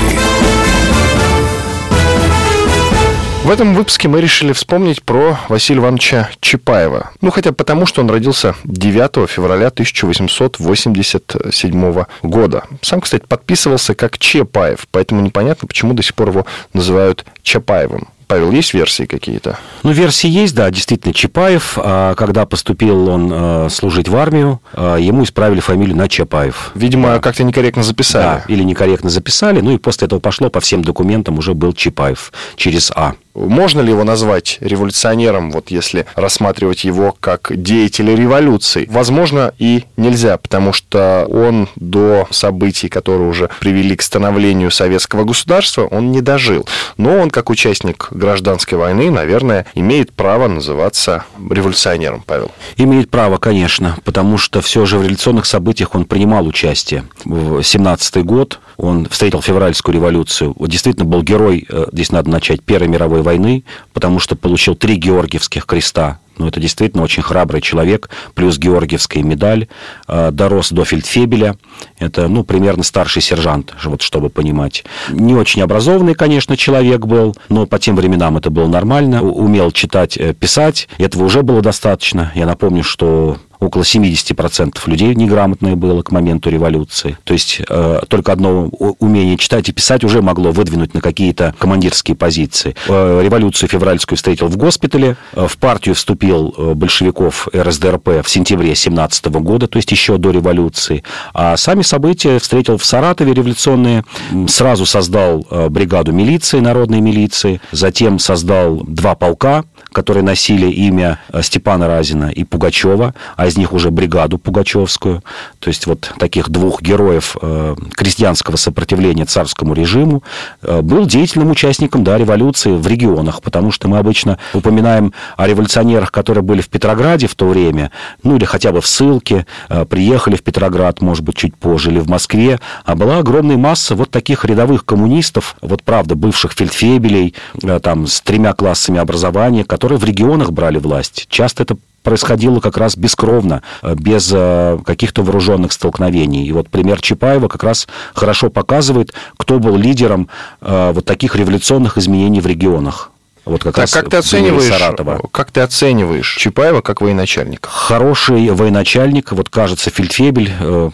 В 3.45 3.49
этом 3.51 3.75
выпуске 3.75 4.07
мы 4.07 4.21
решили 4.21 4.53
вспомнить 4.53 5.03
про 5.03 5.37
Василия 5.49 5.79
Ивановича 5.79 6.31
Чапаева. 6.39 7.11
Ну, 7.21 7.29
хотя 7.29 7.51
потому, 7.51 7.85
что 7.85 8.01
он 8.01 8.09
родился 8.09 8.55
9 8.63 9.29
февраля 9.29 9.67
1887 9.67 12.05
года. 12.23 12.63
Сам, 12.81 13.01
кстати, 13.01 13.23
подписывался 13.27 13.93
как 13.93 14.17
Чапаев, 14.17 14.87
поэтому 14.89 15.21
непонятно, 15.21 15.67
почему 15.67 15.93
до 15.93 16.01
сих 16.01 16.15
пор 16.15 16.29
его 16.29 16.47
называют 16.73 17.23
Чапаевым. 17.43 18.07
Павел, 18.25 18.51
есть 18.51 18.73
версии 18.73 19.03
какие-то? 19.03 19.59
Ну, 19.83 19.91
версии 19.91 20.27
есть, 20.27 20.55
да, 20.55 20.71
действительно, 20.71 21.13
Чапаев. 21.13 21.77
А 21.77 22.15
когда 22.15 22.47
поступил 22.47 23.07
он 23.07 23.29
э, 23.31 23.69
служить 23.69 24.09
в 24.09 24.15
армию, 24.15 24.59
э, 24.73 24.97
ему 24.99 25.23
исправили 25.23 25.59
фамилию 25.59 25.95
на 25.95 26.09
Чапаев. 26.09 26.71
Видимо, 26.73 27.09
да. 27.09 27.19
как-то 27.19 27.43
некорректно 27.43 27.83
записали. 27.83 28.23
Да, 28.23 28.43
или 28.47 28.63
некорректно 28.63 29.11
записали, 29.11 29.61
ну 29.61 29.69
и 29.69 29.77
после 29.77 30.07
этого 30.07 30.19
пошло 30.19 30.49
по 30.49 30.61
всем 30.61 30.83
документам 30.83 31.37
уже 31.37 31.53
был 31.53 31.73
Чапаев 31.73 32.33
через 32.55 32.91
А. 32.95 33.13
Можно 33.35 33.81
ли 33.81 33.91
его 33.91 34.05
назвать 34.05 34.57
революционером, 34.61 35.51
вот 35.51 35.69
если 35.69 36.05
рассматривать 36.15 36.85
его 36.85 37.15
как 37.19 37.51
деятеля 37.53 38.15
революции? 38.15 38.87
Возможно, 38.89 39.53
и 39.59 39.83
нельзя, 39.97 40.37
потому 40.37 40.71
что 40.71 41.27
он 41.29 41.67
до 41.75 42.27
событий, 42.31 42.87
которые 42.87 43.27
уже 43.27 43.49
привели 43.59 43.95
к 43.95 44.01
становлению 44.01 44.71
советского 44.71 45.25
государства, 45.25 45.85
он 45.85 46.11
не 46.11 46.21
дожил. 46.21 46.65
Но 46.97 47.17
он, 47.17 47.29
как 47.29 47.49
участник 47.49 48.07
гражданской 48.11 48.77
войны, 48.77 49.11
наверное, 49.11 49.65
имеет 49.75 50.13
право 50.13 50.47
называться 50.47 51.25
революционером, 51.37 52.23
Павел. 52.25 52.51
Имеет 52.77 53.09
право, 53.09 53.37
конечно, 53.37 53.97
потому 54.05 54.37
что 54.37 54.61
все 54.61 54.85
же 54.85 54.97
в 54.97 55.01
революционных 55.01 55.45
событиях 55.45 55.93
он 55.93 56.05
принимал 56.05 56.47
участие. 56.47 57.03
В 57.25 57.61
17 57.61 58.23
год 58.23 58.59
он 58.77 59.07
встретил 59.09 59.41
февральскую 59.41 59.95
революцию. 59.95 60.53
Вот 60.57 60.69
действительно 60.69 61.05
был 61.05 61.21
герой, 61.21 61.65
э, 61.69 61.87
здесь 61.91 62.11
надо 62.11 62.29
начать, 62.29 62.63
Первой 62.63 62.87
мировой 62.87 63.21
войны, 63.21 63.63
потому 63.93 64.19
что 64.19 64.35
получил 64.35 64.75
три 64.75 64.95
Георгиевских 64.95 65.65
креста 65.65 66.19
ну, 66.37 66.47
это 66.47 66.59
действительно 66.59 67.03
очень 67.03 67.23
храбрый 67.23 67.61
человек, 67.61 68.09
плюс 68.33 68.57
Георгиевская 68.57 69.23
медаль, 69.23 69.67
э, 70.07 70.31
дорос 70.31 70.71
до 70.71 70.83
фельдфебеля, 70.83 71.55
это, 71.97 72.27
ну, 72.27 72.43
примерно 72.43 72.83
старший 72.83 73.21
сержант, 73.21 73.73
вот 73.83 74.01
чтобы 74.01 74.29
понимать. 74.29 74.83
Не 75.09 75.35
очень 75.35 75.61
образованный, 75.61 76.13
конечно, 76.13 76.57
человек 76.57 77.05
был, 77.05 77.35
но 77.49 77.65
по 77.65 77.79
тем 77.79 77.95
временам 77.95 78.37
это 78.37 78.49
было 78.49 78.67
нормально, 78.67 79.21
умел 79.23 79.71
читать, 79.71 80.17
э, 80.17 80.33
писать, 80.33 80.89
этого 80.97 81.23
уже 81.23 81.41
было 81.41 81.61
достаточно. 81.61 82.31
Я 82.35 82.45
напомню, 82.45 82.83
что 82.83 83.37
около 83.65 83.83
70% 83.83 84.77
людей 84.87 85.15
неграмотное 85.15 85.75
было 85.75 86.01
к 86.01 86.11
моменту 86.11 86.49
революции. 86.49 87.17
То 87.23 87.33
есть 87.33 87.61
э, 87.67 87.99
только 88.07 88.31
одно 88.31 88.67
умение 88.99 89.37
читать 89.37 89.69
и 89.69 89.71
писать 89.71 90.03
уже 90.03 90.21
могло 90.21 90.51
выдвинуть 90.51 90.93
на 90.93 91.01
какие-то 91.01 91.55
командирские 91.57 92.15
позиции. 92.15 92.75
Э, 92.87 93.21
революцию 93.23 93.69
февральскую 93.69 94.17
встретил 94.17 94.47
в 94.47 94.57
госпитале, 94.57 95.17
э, 95.33 95.47
в 95.47 95.57
партию 95.57 95.95
вступил 95.95 96.53
э, 96.57 96.73
большевиков 96.73 97.47
РСДРП 97.55 98.23
в 98.23 98.29
сентябре 98.29 98.75
17 98.75 99.25
года, 99.27 99.67
то 99.67 99.77
есть 99.77 99.91
еще 99.91 100.17
до 100.17 100.31
революции. 100.31 101.03
А 101.33 101.57
сами 101.57 101.81
события 101.81 102.39
встретил 102.39 102.77
в 102.77 102.85
Саратове 102.85 103.33
революционные, 103.33 104.03
сразу 104.47 104.85
создал 104.85 105.45
э, 105.49 105.69
бригаду 105.69 106.11
милиции, 106.11 106.59
народной 106.59 107.01
милиции, 107.01 107.61
затем 107.71 108.19
создал 108.19 108.81
два 108.83 109.15
полка, 109.15 109.63
которые 109.91 110.23
носили 110.23 110.69
имя 110.69 111.19
э, 111.29 111.41
Степана 111.41 111.87
Разина 111.87 112.29
и 112.29 112.43
Пугачева, 112.43 113.13
а 113.35 113.49
из 113.55 113.57
них 113.57 113.71
уже 113.71 113.89
бригаду 113.89 114.37
Пугачевскую. 114.37 115.23
То 115.59 115.69
есть 115.69 115.87
вот 115.87 116.13
таких 116.19 116.49
двух 116.49 116.81
героев 116.81 117.37
э, 117.41 117.75
крестьянского 117.95 118.57
сопротивления 118.57 119.25
царскому 119.25 119.73
режиму 119.73 120.23
э, 120.61 120.81
был 120.81 121.05
деятельным 121.05 121.51
участником 121.51 122.03
да, 122.03 122.17
революции 122.17 122.71
в 122.71 122.85
регионах, 122.85 123.41
потому 123.41 123.71
что 123.71 123.87
мы 123.87 123.97
обычно 123.97 124.37
упоминаем 124.53 125.13
о 125.37 125.47
революционерах, 125.47 126.11
которые 126.11 126.43
были 126.43 126.61
в 126.61 126.67
Петрограде 126.67 127.27
в 127.27 127.35
то 127.35 127.47
время, 127.47 127.91
ну 128.23 128.35
или 128.35 128.43
хотя 128.43 128.71
бы 128.71 128.81
в 128.81 128.87
ссылке, 128.87 129.45
приехали 129.89 130.35
в 130.35 130.43
Петроград, 130.43 131.01
может 131.01 131.23
быть, 131.23 131.37
чуть 131.37 131.55
позже, 131.55 131.91
или 131.91 131.99
в 131.99 132.09
Москве, 132.09 132.59
а 132.83 132.95
была 132.95 133.19
огромная 133.19 133.57
масса 133.57 133.95
вот 133.95 134.11
таких 134.11 134.43
рядовых 134.43 134.85
коммунистов, 134.85 135.55
вот 135.61 135.83
правда, 135.83 136.15
бывших 136.15 136.51
фельдфебелей, 136.51 137.35
там, 137.81 138.07
с 138.07 138.21
тремя 138.21 138.53
классами 138.53 138.99
образования, 138.99 139.63
которые 139.63 139.97
в 139.97 140.03
регионах 140.03 140.51
брали 140.51 140.77
власть. 140.77 141.27
Часто 141.29 141.63
это 141.63 141.77
происходило 142.05 142.61
как 142.61 142.77
раз 142.77 142.95
бескровно, 142.95 143.61
э, 143.81 143.95
без 143.95 144.31
э, 144.33 144.77
каких-то 144.85 145.23
вооруженных 145.23 145.73
столкновений. 145.73 146.45
И 146.45 146.51
вот 146.53 146.69
пример 146.69 147.01
Чапаева 147.01 147.49
как 147.49 147.63
раз 147.63 147.87
хорошо 148.13 148.49
показывает, 148.49 149.13
кто 149.35 149.59
был 149.59 149.75
лидером 149.75 150.29
э, 150.61 150.91
вот 150.93 151.03
таких 151.03 151.35
революционных 151.35 151.97
изменений 151.97 152.39
в 152.39 152.47
регионах. 152.47 153.11
Вот 153.45 153.63
как 153.63 153.75
так, 153.75 153.83
раз 153.83 153.91
как 153.91 154.09
ты 154.09 154.17
оцениваешь, 154.17 154.73
Саратова. 154.73 155.21
Как 155.31 155.51
ты 155.51 155.61
оцениваешь 155.61 156.35
Чапаева 156.35 156.81
как 156.81 157.01
военачальника? 157.01 157.69
Хороший 157.69 158.49
военачальник. 158.49 159.31
Вот 159.31 159.49
кажется, 159.49 159.91
Фельдфебель. 159.91 160.51
Э, 160.59 160.89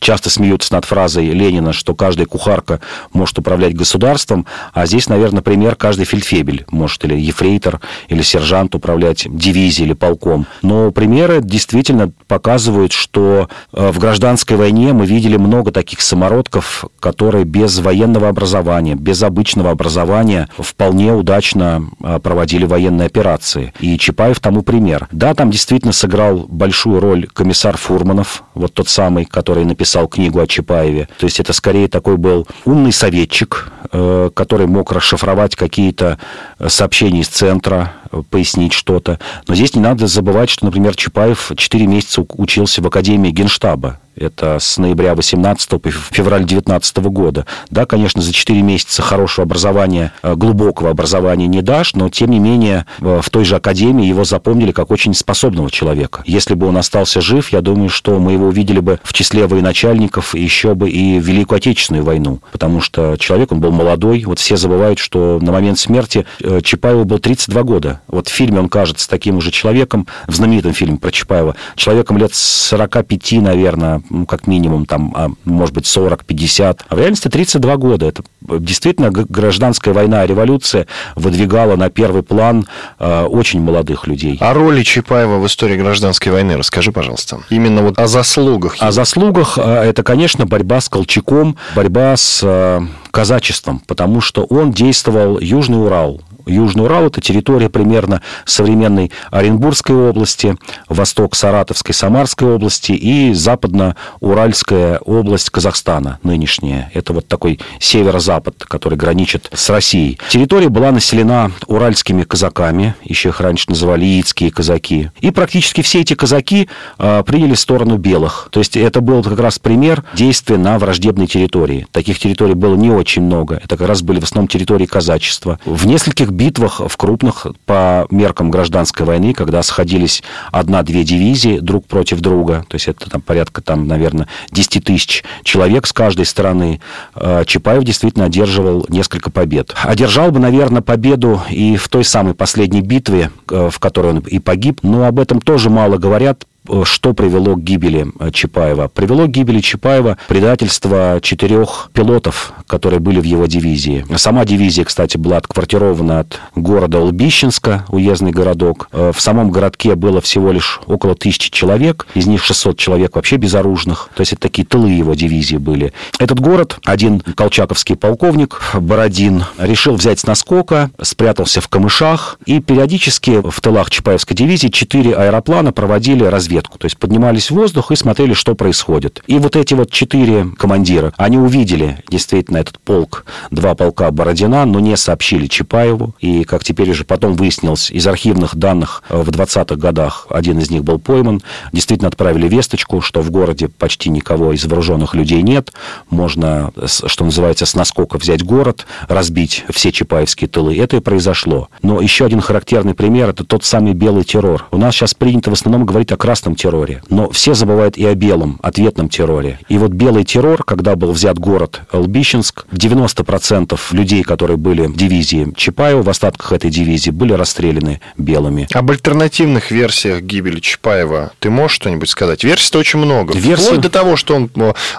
часто 0.00 0.28
смеются 0.28 0.74
над 0.74 0.84
фразой 0.84 1.26
Ленина, 1.26 1.72
что 1.72 1.94
каждая 1.94 2.26
кухарка 2.26 2.80
может 3.12 3.38
управлять 3.38 3.76
государством. 3.76 4.44
А 4.72 4.86
здесь, 4.86 5.08
наверное, 5.08 5.42
пример 5.42 5.76
каждый 5.76 6.04
Фельдфебель 6.04 6.64
может 6.70 7.04
или 7.04 7.14
ефрейтор, 7.14 7.80
или 8.08 8.22
сержант 8.22 8.74
управлять 8.74 9.26
дивизией 9.28 9.86
или 9.86 9.94
полком. 9.94 10.46
Но 10.62 10.90
примеры 10.90 11.40
действительно 11.42 12.10
показывают, 12.26 12.92
что 12.92 13.48
э, 13.72 13.92
в 13.92 13.98
гражданской 14.00 14.56
войне 14.56 14.92
мы 14.92 15.06
видели 15.06 15.36
много 15.36 15.70
таких 15.70 16.00
самородков, 16.00 16.86
которые 16.98 17.44
без 17.44 17.78
военного 17.78 18.28
образования, 18.28 18.96
без 18.96 19.22
обычного 19.22 19.70
образования 19.70 20.48
вполне 20.58 21.12
удачно 21.12 21.83
проводили 22.22 22.64
военные 22.64 23.06
операции. 23.06 23.72
И 23.80 23.96
Чапаев 23.98 24.40
тому 24.40 24.62
пример. 24.62 25.08
Да, 25.12 25.34
там 25.34 25.50
действительно 25.50 25.92
сыграл 25.92 26.46
большую 26.48 27.00
роль 27.00 27.26
комиссар 27.26 27.76
Фурманов, 27.76 28.44
вот 28.54 28.74
тот 28.74 28.88
самый, 28.88 29.24
который 29.24 29.64
написал 29.64 30.08
книгу 30.08 30.40
о 30.40 30.46
Чапаеве. 30.46 31.08
То 31.18 31.26
есть 31.26 31.40
это 31.40 31.52
скорее 31.52 31.88
такой 31.88 32.16
был 32.16 32.46
умный 32.64 32.92
советчик, 32.92 33.72
э, 33.92 34.30
который 34.34 34.66
мог 34.66 34.92
расшифровать 34.92 35.56
какие-то 35.56 36.18
сообщения 36.66 37.20
из 37.20 37.28
центра, 37.28 37.92
пояснить 38.22 38.72
что-то. 38.72 39.18
Но 39.48 39.54
здесь 39.54 39.74
не 39.74 39.80
надо 39.80 40.06
забывать, 40.06 40.50
что, 40.50 40.64
например, 40.64 40.94
Чапаев 40.94 41.52
4 41.56 41.86
месяца 41.86 42.24
учился 42.36 42.82
в 42.82 42.86
Академии 42.86 43.30
Генштаба. 43.30 44.00
Это 44.16 44.58
с 44.60 44.78
ноября 44.78 45.14
18 45.14 45.68
по 45.80 45.90
февраль 45.90 46.44
19 46.44 46.96
года. 46.98 47.46
Да, 47.70 47.84
конечно, 47.84 48.22
за 48.22 48.32
4 48.32 48.62
месяца 48.62 49.02
хорошего 49.02 49.44
образования, 49.44 50.12
э, 50.22 50.34
глубокого 50.36 50.90
образования 50.90 51.46
не 51.46 51.62
дашь, 51.62 51.94
но, 51.94 52.08
тем 52.08 52.30
не 52.30 52.38
менее, 52.38 52.86
э, 53.00 53.20
в 53.22 53.30
той 53.30 53.44
же 53.44 53.56
академии 53.56 54.06
его 54.06 54.24
запомнили 54.24 54.70
как 54.70 54.90
очень 54.90 55.14
способного 55.14 55.70
человека. 55.70 56.22
Если 56.26 56.54
бы 56.54 56.66
он 56.66 56.76
остался 56.76 57.20
жив, 57.20 57.50
я 57.52 57.60
думаю, 57.60 57.88
что 57.88 58.18
мы 58.20 58.32
его 58.32 58.46
увидели 58.46 58.80
бы 58.80 59.00
в 59.02 59.12
числе 59.12 59.46
военачальников 59.46 60.34
еще 60.34 60.74
бы 60.74 60.90
и 60.90 61.18
Великую 61.18 61.56
Отечественную 61.56 62.04
войну, 62.04 62.40
потому 62.52 62.80
что 62.80 63.16
человек, 63.16 63.50
он 63.50 63.60
был 63.60 63.72
молодой. 63.72 64.24
Вот 64.26 64.38
все 64.38 64.56
забывают, 64.56 64.98
что 64.98 65.38
на 65.42 65.50
момент 65.50 65.78
смерти 65.78 66.24
э, 66.40 66.60
Чапаеву 66.62 67.04
был 67.04 67.18
32 67.18 67.62
года. 67.64 68.00
Вот 68.08 68.28
в 68.28 68.32
фильме 68.32 68.60
он 68.60 68.68
кажется 68.68 69.08
таким 69.08 69.36
уже 69.36 69.50
человеком, 69.50 70.06
в 70.26 70.34
знаменитом 70.34 70.72
фильме 70.72 70.98
про 70.98 71.10
Чапаева, 71.10 71.56
человеком 71.76 72.18
лет 72.18 72.34
45, 72.34 73.32
наверное, 73.42 74.02
ну, 74.10 74.26
как 74.26 74.46
минимум, 74.46 74.86
там, 74.86 75.12
а, 75.16 75.30
может 75.44 75.74
быть, 75.74 75.84
40-50. 75.86 76.80
А 76.88 76.94
в 76.94 76.98
реальности 76.98 77.28
32 77.28 77.76
года. 77.76 78.06
Это 78.06 78.22
действительно 78.42 79.10
гражданская 79.10 79.94
война, 79.94 80.26
революция 80.26 80.86
выдвигала 81.16 81.76
на 81.76 81.90
первый 81.90 82.22
план 82.22 82.66
э, 82.98 83.22
очень 83.24 83.60
молодых 83.60 84.06
людей. 84.06 84.36
О 84.40 84.52
роли 84.52 84.82
Чапаева 84.82 85.38
в 85.38 85.46
истории 85.46 85.76
гражданской 85.76 86.32
войны 86.32 86.56
расскажи, 86.56 86.92
пожалуйста. 86.92 87.40
Именно 87.50 87.82
вот 87.82 87.98
о 87.98 88.06
заслугах. 88.06 88.76
О 88.80 88.92
заслугах 88.92 89.58
э, 89.58 89.62
это, 89.62 90.02
конечно, 90.02 90.46
борьба 90.46 90.80
с 90.80 90.88
Колчаком, 90.88 91.56
борьба 91.74 92.16
с 92.16 92.40
э, 92.42 92.80
казачеством, 93.10 93.80
потому 93.86 94.20
что 94.20 94.44
он 94.44 94.72
действовал 94.72 95.38
Южный 95.40 95.82
Урал, 95.82 96.20
Южный 96.46 96.84
Урал– 96.84 97.04
это 97.06 97.20
территория 97.20 97.68
примерно 97.68 98.22
современной 98.44 99.10
Оренбургской 99.30 99.94
области, 99.94 100.56
восток 100.88 101.34
Саратовской, 101.34 101.94
Самарской 101.94 102.54
области 102.54 102.92
и 102.92 103.32
западно-уральская 103.34 104.98
область 104.98 105.50
Казахстана 105.50 106.18
нынешняя. 106.22 106.90
Это 106.94 107.12
вот 107.12 107.28
такой 107.28 107.60
северо-запад, 107.80 108.64
который 108.64 108.96
граничит 108.96 109.50
с 109.52 109.70
Россией. 109.70 110.18
Территория 110.28 110.68
была 110.68 110.90
населена 110.92 111.50
уральскими 111.66 112.22
казаками, 112.22 112.94
еще 113.02 113.30
их 113.30 113.40
раньше 113.40 113.66
называли 113.68 114.04
яицкие 114.04 114.50
казаки. 114.50 115.10
И 115.20 115.30
практически 115.30 115.82
все 115.82 116.00
эти 116.00 116.14
казаки 116.14 116.68
э, 116.98 117.22
приняли 117.26 117.54
сторону 117.54 117.96
белых. 117.96 118.48
То 118.50 118.60
есть 118.60 118.76
это 118.76 119.00
был 119.00 119.22
как 119.22 119.38
раз 119.38 119.58
пример 119.58 120.04
действия 120.14 120.56
на 120.56 120.78
враждебной 120.78 121.26
территории. 121.26 121.86
Таких 121.92 122.18
территорий 122.18 122.54
было 122.54 122.74
не 122.74 122.90
очень 122.90 123.22
много. 123.22 123.60
Это 123.62 123.76
как 123.76 123.88
раз 123.88 124.02
были 124.02 124.20
в 124.20 124.24
основном 124.24 124.48
территории 124.48 124.86
казачества. 124.86 125.58
В 125.64 125.86
нескольких 125.86 126.30
битвах, 126.34 126.80
в 126.86 126.96
крупных, 126.96 127.46
по 127.66 128.06
меркам 128.10 128.50
гражданской 128.50 129.06
войны, 129.06 129.32
когда 129.32 129.62
сходились 129.62 130.22
одна-две 130.52 131.04
дивизии 131.04 131.58
друг 131.58 131.86
против 131.86 132.20
друга, 132.20 132.64
то 132.68 132.74
есть 132.74 132.88
это 132.88 133.08
там 133.08 133.20
порядка, 133.20 133.62
там, 133.62 133.86
наверное, 133.86 134.28
10 134.50 134.84
тысяч 134.84 135.24
человек 135.42 135.86
с 135.86 135.92
каждой 135.92 136.26
стороны, 136.26 136.80
э, 137.14 137.44
Чапаев 137.46 137.84
действительно 137.84 138.26
одерживал 138.26 138.86
несколько 138.88 139.30
побед. 139.30 139.74
Одержал 139.82 140.30
бы, 140.30 140.40
наверное, 140.40 140.82
победу 140.82 141.40
и 141.50 141.76
в 141.76 141.88
той 141.88 142.04
самой 142.04 142.34
последней 142.34 142.82
битве, 142.82 143.30
э, 143.50 143.70
в 143.70 143.78
которой 143.78 144.12
он 144.12 144.18
и 144.18 144.38
погиб, 144.38 144.80
но 144.82 145.06
об 145.06 145.18
этом 145.18 145.40
тоже 145.40 145.70
мало 145.70 145.96
говорят, 145.98 146.44
что 146.84 147.12
привело 147.12 147.56
к 147.56 147.62
гибели 147.62 148.06
э, 148.18 148.30
Чапаева? 148.30 148.88
Привело 148.88 149.26
к 149.26 149.30
гибели 149.30 149.60
Чапаева 149.60 150.16
предательство 150.28 151.18
четырех 151.22 151.90
пилотов, 151.92 152.54
которые 152.66 153.00
были 153.00 153.20
в 153.20 153.24
его 153.24 153.46
дивизии. 153.46 154.06
Сама 154.16 154.44
дивизия, 154.46 154.84
кстати, 154.84 155.18
была 155.18 155.36
отквартирована 155.36 156.20
от 156.20 156.40
города 156.54 157.00
Лбищенска, 157.00 157.84
уездный 157.88 158.30
городок. 158.30 158.88
Э, 158.92 159.12
в 159.14 159.20
самом 159.20 159.50
городке 159.50 159.94
было 159.94 160.22
всего 160.22 160.52
лишь 160.52 160.80
около 160.86 161.14
тысячи 161.14 161.50
человек, 161.50 162.06
из 162.14 162.26
них 162.26 162.42
600 162.42 162.78
человек 162.78 163.16
вообще 163.16 163.36
безоружных. 163.36 164.08
То 164.14 164.22
есть 164.22 164.32
это 164.32 164.42
такие 164.42 164.66
тылы 164.66 164.90
его 164.90 165.14
дивизии 165.14 165.56
были. 165.56 165.92
Этот 166.18 166.40
город, 166.40 166.78
один 166.84 167.20
колчаковский 167.20 167.96
полковник, 167.96 168.60
Бородин, 168.74 169.44
решил 169.58 169.96
взять 169.96 170.20
с 170.20 170.26
наскока, 170.26 170.90
спрятался 171.02 171.60
в 171.60 171.68
камышах, 171.68 172.38
и 172.46 172.60
периодически 172.60 173.42
в 173.44 173.60
тылах 173.60 173.90
Чапаевской 173.90 174.34
дивизии 174.34 174.68
четыре 174.68 175.14
аэроплана 175.14 175.72
проводили 175.72 176.24
разведку 176.24 176.53
разведку. 176.54 176.78
То 176.78 176.86
есть 176.86 176.96
поднимались 176.98 177.50
в 177.50 177.54
воздух 177.54 177.90
и 177.90 177.96
смотрели, 177.96 178.34
что 178.34 178.54
происходит. 178.54 179.22
И 179.26 179.38
вот 179.38 179.56
эти 179.56 179.74
вот 179.74 179.90
четыре 179.90 180.46
командира, 180.56 181.12
они 181.16 181.38
увидели 181.38 182.02
действительно 182.08 182.58
этот 182.58 182.78
полк, 182.78 183.24
два 183.50 183.74
полка 183.74 184.10
Бородина, 184.10 184.64
но 184.64 184.80
не 184.80 184.96
сообщили 184.96 185.46
Чапаеву. 185.46 186.14
И, 186.20 186.44
как 186.44 186.64
теперь 186.64 186.90
уже 186.90 187.04
потом 187.04 187.34
выяснилось, 187.34 187.90
из 187.90 188.06
архивных 188.06 188.56
данных 188.56 189.02
э, 189.08 189.20
в 189.20 189.28
20-х 189.28 189.76
годах 189.76 190.26
один 190.30 190.58
из 190.58 190.70
них 190.70 190.84
был 190.84 190.98
пойман. 190.98 191.42
Действительно 191.72 192.08
отправили 192.08 192.48
весточку, 192.48 193.00
что 193.00 193.20
в 193.20 193.30
городе 193.30 193.68
почти 193.68 194.10
никого 194.10 194.52
из 194.52 194.64
вооруженных 194.64 195.14
людей 195.14 195.42
нет. 195.42 195.72
Можно, 196.10 196.72
что 196.86 197.24
называется, 197.24 197.66
с 197.66 197.74
наскока 197.74 198.18
взять 198.18 198.44
город, 198.44 198.86
разбить 199.08 199.64
все 199.70 199.90
чапаевские 199.90 200.48
тылы. 200.48 200.76
Это 200.78 200.96
и 200.96 201.00
произошло. 201.00 201.68
Но 201.82 202.00
еще 202.00 202.24
один 202.24 202.40
характерный 202.40 202.94
пример– 202.94 203.28
это 203.30 203.44
тот 203.44 203.64
самый 203.64 203.94
белый 203.94 204.24
террор. 204.24 204.66
У 204.70 204.76
нас 204.76 204.94
сейчас 204.94 205.14
принято 205.14 205.50
в 205.50 205.54
основном 205.54 205.86
говорить 205.86 206.12
о 206.12 206.16
красном 206.16 206.43
красном 206.44 206.56
терроре, 206.56 207.02
но 207.08 207.30
все 207.30 207.54
забывают 207.54 207.96
и 207.96 208.04
о 208.06 208.14
белом, 208.14 208.58
ответном 208.62 209.08
терроре. 209.08 209.58
И 209.68 209.78
вот 209.78 209.92
белый 209.92 210.24
террор, 210.24 210.62
когда 210.64 210.94
был 210.94 211.12
взят 211.12 211.38
город 211.38 211.80
Лбищенск, 211.92 212.66
90% 212.70 213.78
людей, 213.92 214.22
которые 214.22 214.58
были 214.58 214.86
в 214.86 214.96
дивизии 214.96 215.52
Чапаева, 215.56 216.02
в 216.02 216.08
остатках 216.08 216.52
этой 216.52 216.70
дивизии, 216.70 217.10
были 217.10 217.32
расстреляны 217.32 218.00
белыми. 218.18 218.68
Об 218.74 218.90
альтернативных 218.90 219.70
версиях 219.70 220.20
гибели 220.20 220.60
Чапаева 220.60 221.32
ты 221.40 221.48
можешь 221.48 221.76
что-нибудь 221.76 222.10
сказать? 222.10 222.44
Версий-то 222.44 222.78
очень 222.78 222.98
много. 222.98 223.34
Версий... 223.34 223.66
Вплоть 223.66 223.80
до 223.80 223.90
того, 223.90 224.16
что 224.16 224.34
он 224.36 224.50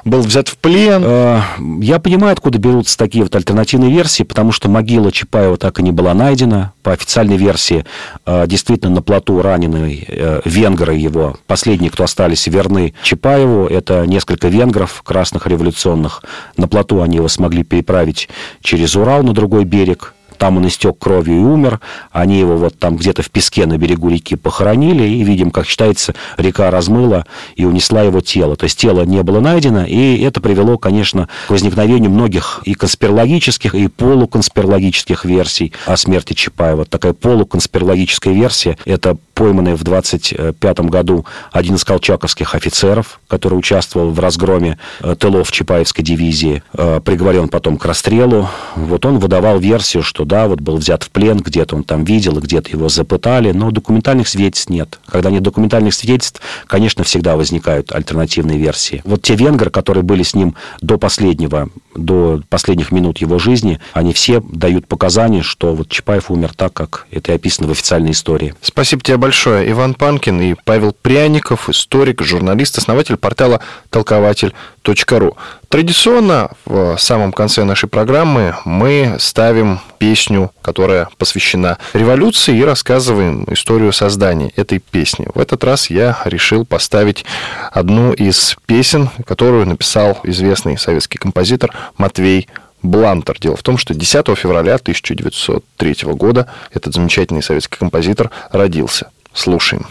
был 0.03 0.21
взят 0.21 0.47
в 0.47 0.57
плен. 0.57 1.03
Э, 1.05 1.41
я 1.81 1.99
понимаю, 1.99 2.33
откуда 2.33 2.57
берутся 2.57 2.97
такие 2.97 3.23
вот 3.23 3.35
альтернативные 3.35 3.91
версии, 3.91 4.23
потому 4.23 4.51
что 4.51 4.67
могила 4.67 5.11
Чапаева 5.11 5.57
так 5.57 5.79
и 5.79 5.83
не 5.83 5.91
была 5.91 6.13
найдена. 6.13 6.73
По 6.81 6.91
официальной 6.91 7.37
версии, 7.37 7.85
э, 8.25 8.45
действительно, 8.47 8.95
на 8.95 9.01
плоту 9.01 9.41
раненый 9.41 10.05
э, 10.07 10.41
венгры 10.45 10.95
его 10.95 11.34
Последние, 11.47 11.91
кто 11.91 12.03
остались 12.03 12.47
верны 12.47 12.93
Чапаеву, 13.03 13.65
это 13.65 14.05
несколько 14.05 14.47
венгров 14.47 15.01
красных 15.03 15.47
революционных. 15.47 16.23
На 16.57 16.67
плоту 16.67 17.01
они 17.01 17.17
его 17.17 17.27
смогли 17.27 17.63
переправить 17.63 18.29
через 18.61 18.95
Урал 18.95 19.23
на 19.23 19.33
другой 19.33 19.65
берег. 19.65 20.13
Там 20.37 20.57
он 20.57 20.67
истек 20.67 20.97
кровью 20.97 21.35
и 21.35 21.43
умер. 21.43 21.79
Они 22.11 22.39
его 22.39 22.57
вот 22.57 22.77
там 22.77 22.97
где-то 22.97 23.21
в 23.21 23.29
песке 23.31 23.65
на 23.65 23.77
берегу 23.77 24.09
реки 24.09 24.35
похоронили. 24.35 25.03
И 25.03 25.23
видим, 25.23 25.51
как 25.51 25.65
считается, 25.65 26.13
река 26.37 26.69
размыла 26.71 27.25
и 27.55 27.65
унесла 27.65 28.03
его 28.03 28.21
тело. 28.21 28.55
То 28.55 28.65
есть 28.65 28.77
тело 28.77 29.03
не 29.03 29.23
было 29.23 29.39
найдено. 29.39 29.85
И 29.85 30.21
это 30.21 30.41
привело, 30.41 30.77
конечно, 30.77 31.29
к 31.47 31.51
возникновению 31.51 32.11
многих 32.11 32.61
и 32.65 32.73
конспирологических, 32.73 33.75
и 33.75 33.87
полуконспирологических 33.87 35.25
версий 35.25 35.73
о 35.85 35.97
смерти 35.97 36.33
Чапаева. 36.33 36.85
Такая 36.85 37.13
полуконспирологическая 37.13 38.33
версия– 38.33 38.77
это 38.85 39.17
пойманный 39.35 39.75
в 39.75 39.83
25 39.83 40.79
году 40.79 41.25
один 41.51 41.75
из 41.75 41.83
колчаковских 41.83 42.55
офицеров, 42.55 43.19
который 43.27 43.55
участвовал 43.55 44.09
в 44.09 44.19
разгроме 44.19 44.79
э, 45.01 45.15
тылов 45.15 45.51
Чапаевской 45.51 46.03
дивизии. 46.03 46.63
Э, 46.73 47.01
приговорен 47.03 47.49
потом 47.49 47.77
к 47.77 47.85
расстрелу. 47.85 48.49
Вот 48.75 49.05
он 49.05 49.19
выдавал 49.19 49.59
версию, 49.59 50.01
что 50.01 50.25
да, 50.25 50.47
вот 50.47 50.61
был 50.61 50.77
взят 50.77 51.03
в 51.03 51.11
плен, 51.11 51.37
где-то 51.37 51.75
он 51.75 51.83
там 51.83 52.05
видел, 52.05 52.39
где-то 52.39 52.71
его 52.71 52.89
запытали, 52.89 53.51
но 53.51 53.69
документальных 53.71 54.27
свидетельств 54.27 54.69
нет. 54.69 54.99
Когда 55.05 55.29
нет 55.29 55.43
документальных 55.43 55.93
свидетельств, 55.93 56.41
конечно, 56.65 57.03
всегда 57.03 57.35
возникают 57.35 57.91
альтернативные 57.91 58.57
версии. 58.57 59.01
Вот 59.03 59.21
те 59.21 59.35
венгры, 59.35 59.69
которые 59.69 60.03
были 60.03 60.23
с 60.23 60.33
ним 60.33 60.55
до 60.81 60.97
последнего, 60.97 61.69
до 61.95 62.41
последних 62.49 62.91
минут 62.91 63.19
его 63.19 63.39
жизни, 63.39 63.79
они 63.93 64.13
все 64.13 64.41
дают 64.41 64.87
показания, 64.87 65.41
что 65.41 65.73
вот 65.73 65.89
Чапаев 65.89 66.29
умер 66.29 66.53
так, 66.55 66.73
как 66.73 67.07
это 67.11 67.31
и 67.31 67.35
описано 67.35 67.67
в 67.67 67.71
официальной 67.71 68.11
истории. 68.11 68.53
Спасибо 68.61 69.01
тебе 69.01 69.17
большое. 69.17 69.69
Иван 69.71 69.93
Панкин 69.93 70.41
и 70.41 70.55
Павел 70.63 70.93
Пряников, 70.93 71.69
историк, 71.69 72.21
журналист, 72.21 72.77
основатель 72.77 73.17
портала 73.17 73.61
толкователь.ру. 73.89 75.37
Традиционно 75.69 76.51
в 76.65 76.97
самом 76.97 77.31
конце 77.31 77.63
нашей 77.63 77.89
программы 77.89 78.55
мы 78.65 79.17
ставим 79.19 79.79
песню, 79.97 80.51
которая 80.61 81.09
посвящена 81.17 81.77
революции, 81.93 82.57
и 82.57 82.63
рассказываем 82.63 83.45
историю 83.51 83.91
создания 83.91 84.51
этой 84.55 84.79
песни. 84.79 85.27
В 85.33 85.39
этот 85.39 85.63
раз 85.63 85.89
я 85.89 86.17
решил 86.25 86.65
поставить 86.65 87.25
одну 87.71 88.13
из 88.13 88.55
песен, 88.65 89.09
которую 89.25 89.65
написал 89.65 90.19
известный 90.23 90.77
советский 90.77 91.17
композитор 91.17 91.71
Матвей 91.97 92.47
Блантер. 92.81 93.37
Дело 93.39 93.57
в 93.57 93.63
том, 93.63 93.77
что 93.77 93.93
10 93.93 94.37
февраля 94.37 94.75
1903 94.75 95.95
года 96.13 96.47
этот 96.71 96.93
замечательный 96.93 97.43
советский 97.43 97.77
композитор 97.77 98.31
родился. 98.51 99.09
Слушаем. 99.33 99.87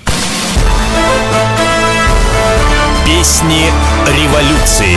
Песни 3.05 3.66
революции. 4.07 4.97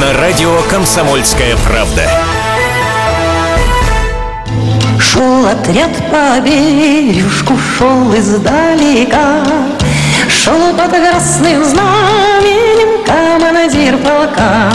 На 0.00 0.12
радио 0.14 0.60
«Комсомольская 0.70 1.56
правда». 1.68 2.02
Шел 4.98 5.46
отряд 5.46 5.92
по 6.10 6.40
бережку, 6.40 7.56
шел 7.56 8.12
издалека, 8.16 9.44
Шел 10.28 10.74
под 10.76 10.90
красным 10.90 11.62
знаменем 11.64 13.04
командир 13.04 13.96
полка. 13.98 14.72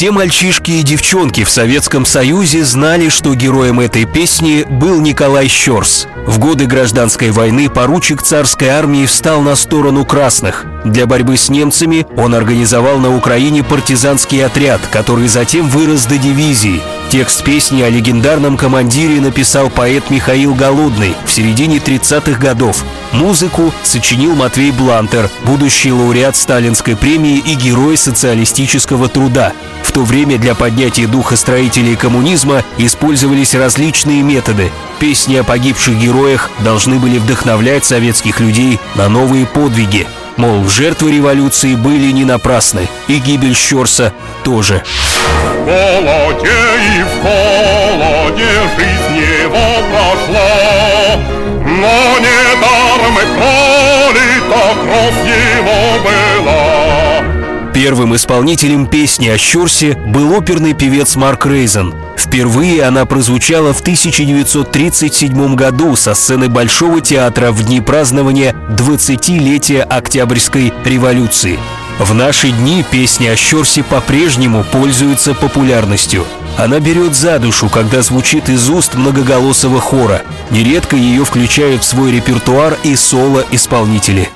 Все 0.00 0.12
мальчишки 0.12 0.70
и 0.70 0.82
девчонки 0.82 1.44
в 1.44 1.50
Советском 1.50 2.06
Союзе 2.06 2.64
знали, 2.64 3.10
что 3.10 3.34
героем 3.34 3.80
этой 3.80 4.06
песни 4.06 4.64
был 4.66 4.98
Николай 4.98 5.46
Щерс. 5.46 6.06
В 6.26 6.38
годы 6.38 6.64
гражданской 6.64 7.30
войны 7.32 7.68
поручик 7.68 8.22
царской 8.22 8.68
армии 8.68 9.04
встал 9.04 9.42
на 9.42 9.54
сторону 9.54 10.06
красных. 10.06 10.64
Для 10.86 11.04
борьбы 11.04 11.36
с 11.36 11.50
немцами 11.50 12.06
он 12.16 12.34
организовал 12.34 12.96
на 12.96 13.14
Украине 13.14 13.62
партизанский 13.62 14.42
отряд, 14.42 14.80
который 14.90 15.28
затем 15.28 15.68
вырос 15.68 16.06
до 16.06 16.16
дивизии. 16.16 16.80
Текст 17.10 17.42
песни 17.42 17.82
о 17.82 17.90
легендарном 17.90 18.56
командире 18.56 19.20
написал 19.20 19.68
поэт 19.68 20.10
Михаил 20.10 20.54
Голодный 20.54 21.16
в 21.26 21.32
середине 21.32 21.78
30-х 21.78 22.38
годов. 22.38 22.84
Музыку 23.10 23.74
сочинил 23.82 24.36
Матвей 24.36 24.70
Блантер, 24.70 25.28
будущий 25.44 25.90
лауреат 25.90 26.36
Сталинской 26.36 26.94
премии 26.94 27.38
и 27.38 27.54
герой 27.54 27.96
социалистического 27.96 29.08
труда. 29.08 29.52
В 29.82 29.90
то 29.90 30.04
время 30.04 30.38
для 30.38 30.54
поднятия 30.54 31.08
духа 31.08 31.34
строителей 31.34 31.96
коммунизма 31.96 32.62
использовались 32.78 33.56
различные 33.56 34.22
методы. 34.22 34.70
Песни 35.00 35.34
о 35.34 35.42
погибших 35.42 35.98
героях 35.98 36.48
должны 36.60 37.00
были 37.00 37.18
вдохновлять 37.18 37.84
советских 37.84 38.38
людей 38.38 38.78
на 38.94 39.08
новые 39.08 39.46
подвиги. 39.46 40.06
Мол, 40.36 40.68
жертвы 40.68 41.12
революции 41.12 41.74
были 41.74 42.12
не 42.12 42.24
напрасны, 42.24 42.88
и 43.08 43.18
гибель 43.18 43.54
Щорса 43.54 44.12
тоже. 44.44 44.82
В 44.84 45.64
голоде 45.64 46.48
и 46.96 47.02
в 47.02 47.22
холоде 47.22 48.48
жизнь 48.76 49.16
его 49.16 49.68
прошла, 49.90 51.16
но 51.64 52.18
недаром 52.18 53.18
и 53.18 53.26
пролита 53.36 54.62
кровь 54.82 55.22
его 55.26 55.80
была. 56.04 56.89
Первым 57.82 58.14
исполнителем 58.14 58.86
песни 58.86 59.28
о 59.28 59.38
Щорсе 59.38 59.94
был 59.94 60.34
оперный 60.36 60.74
певец 60.74 61.16
Марк 61.16 61.46
Рейзен. 61.46 61.94
Впервые 62.14 62.82
она 62.82 63.06
прозвучала 63.06 63.72
в 63.72 63.80
1937 63.80 65.54
году 65.54 65.96
со 65.96 66.12
сцены 66.12 66.50
Большого 66.50 67.00
театра 67.00 67.52
в 67.52 67.62
дни 67.62 67.80
празднования 67.80 68.54
20-летия 68.68 69.80
Октябрьской 69.80 70.74
революции. 70.84 71.58
В 71.98 72.12
наши 72.12 72.50
дни 72.50 72.84
песни 72.90 73.28
о 73.28 73.34
Щорсе 73.34 73.82
по-прежнему 73.82 74.62
пользуются 74.62 75.32
популярностью. 75.32 76.26
Она 76.58 76.80
берет 76.80 77.16
за 77.16 77.38
душу, 77.38 77.70
когда 77.70 78.02
звучит 78.02 78.50
из 78.50 78.68
уст 78.68 78.94
многоголосого 78.94 79.80
хора. 79.80 80.20
Нередко 80.50 80.96
ее 80.96 81.24
включают 81.24 81.82
в 81.82 81.86
свой 81.86 82.12
репертуар 82.12 82.76
и 82.82 82.94
соло-исполнители. 82.94 84.28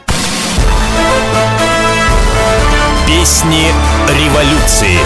Песни 3.20 3.72
революции. 4.08 4.98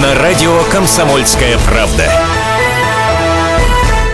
На 0.00 0.14
радио 0.14 0.62
«Комсомольская 0.70 1.58
правда». 1.58 2.08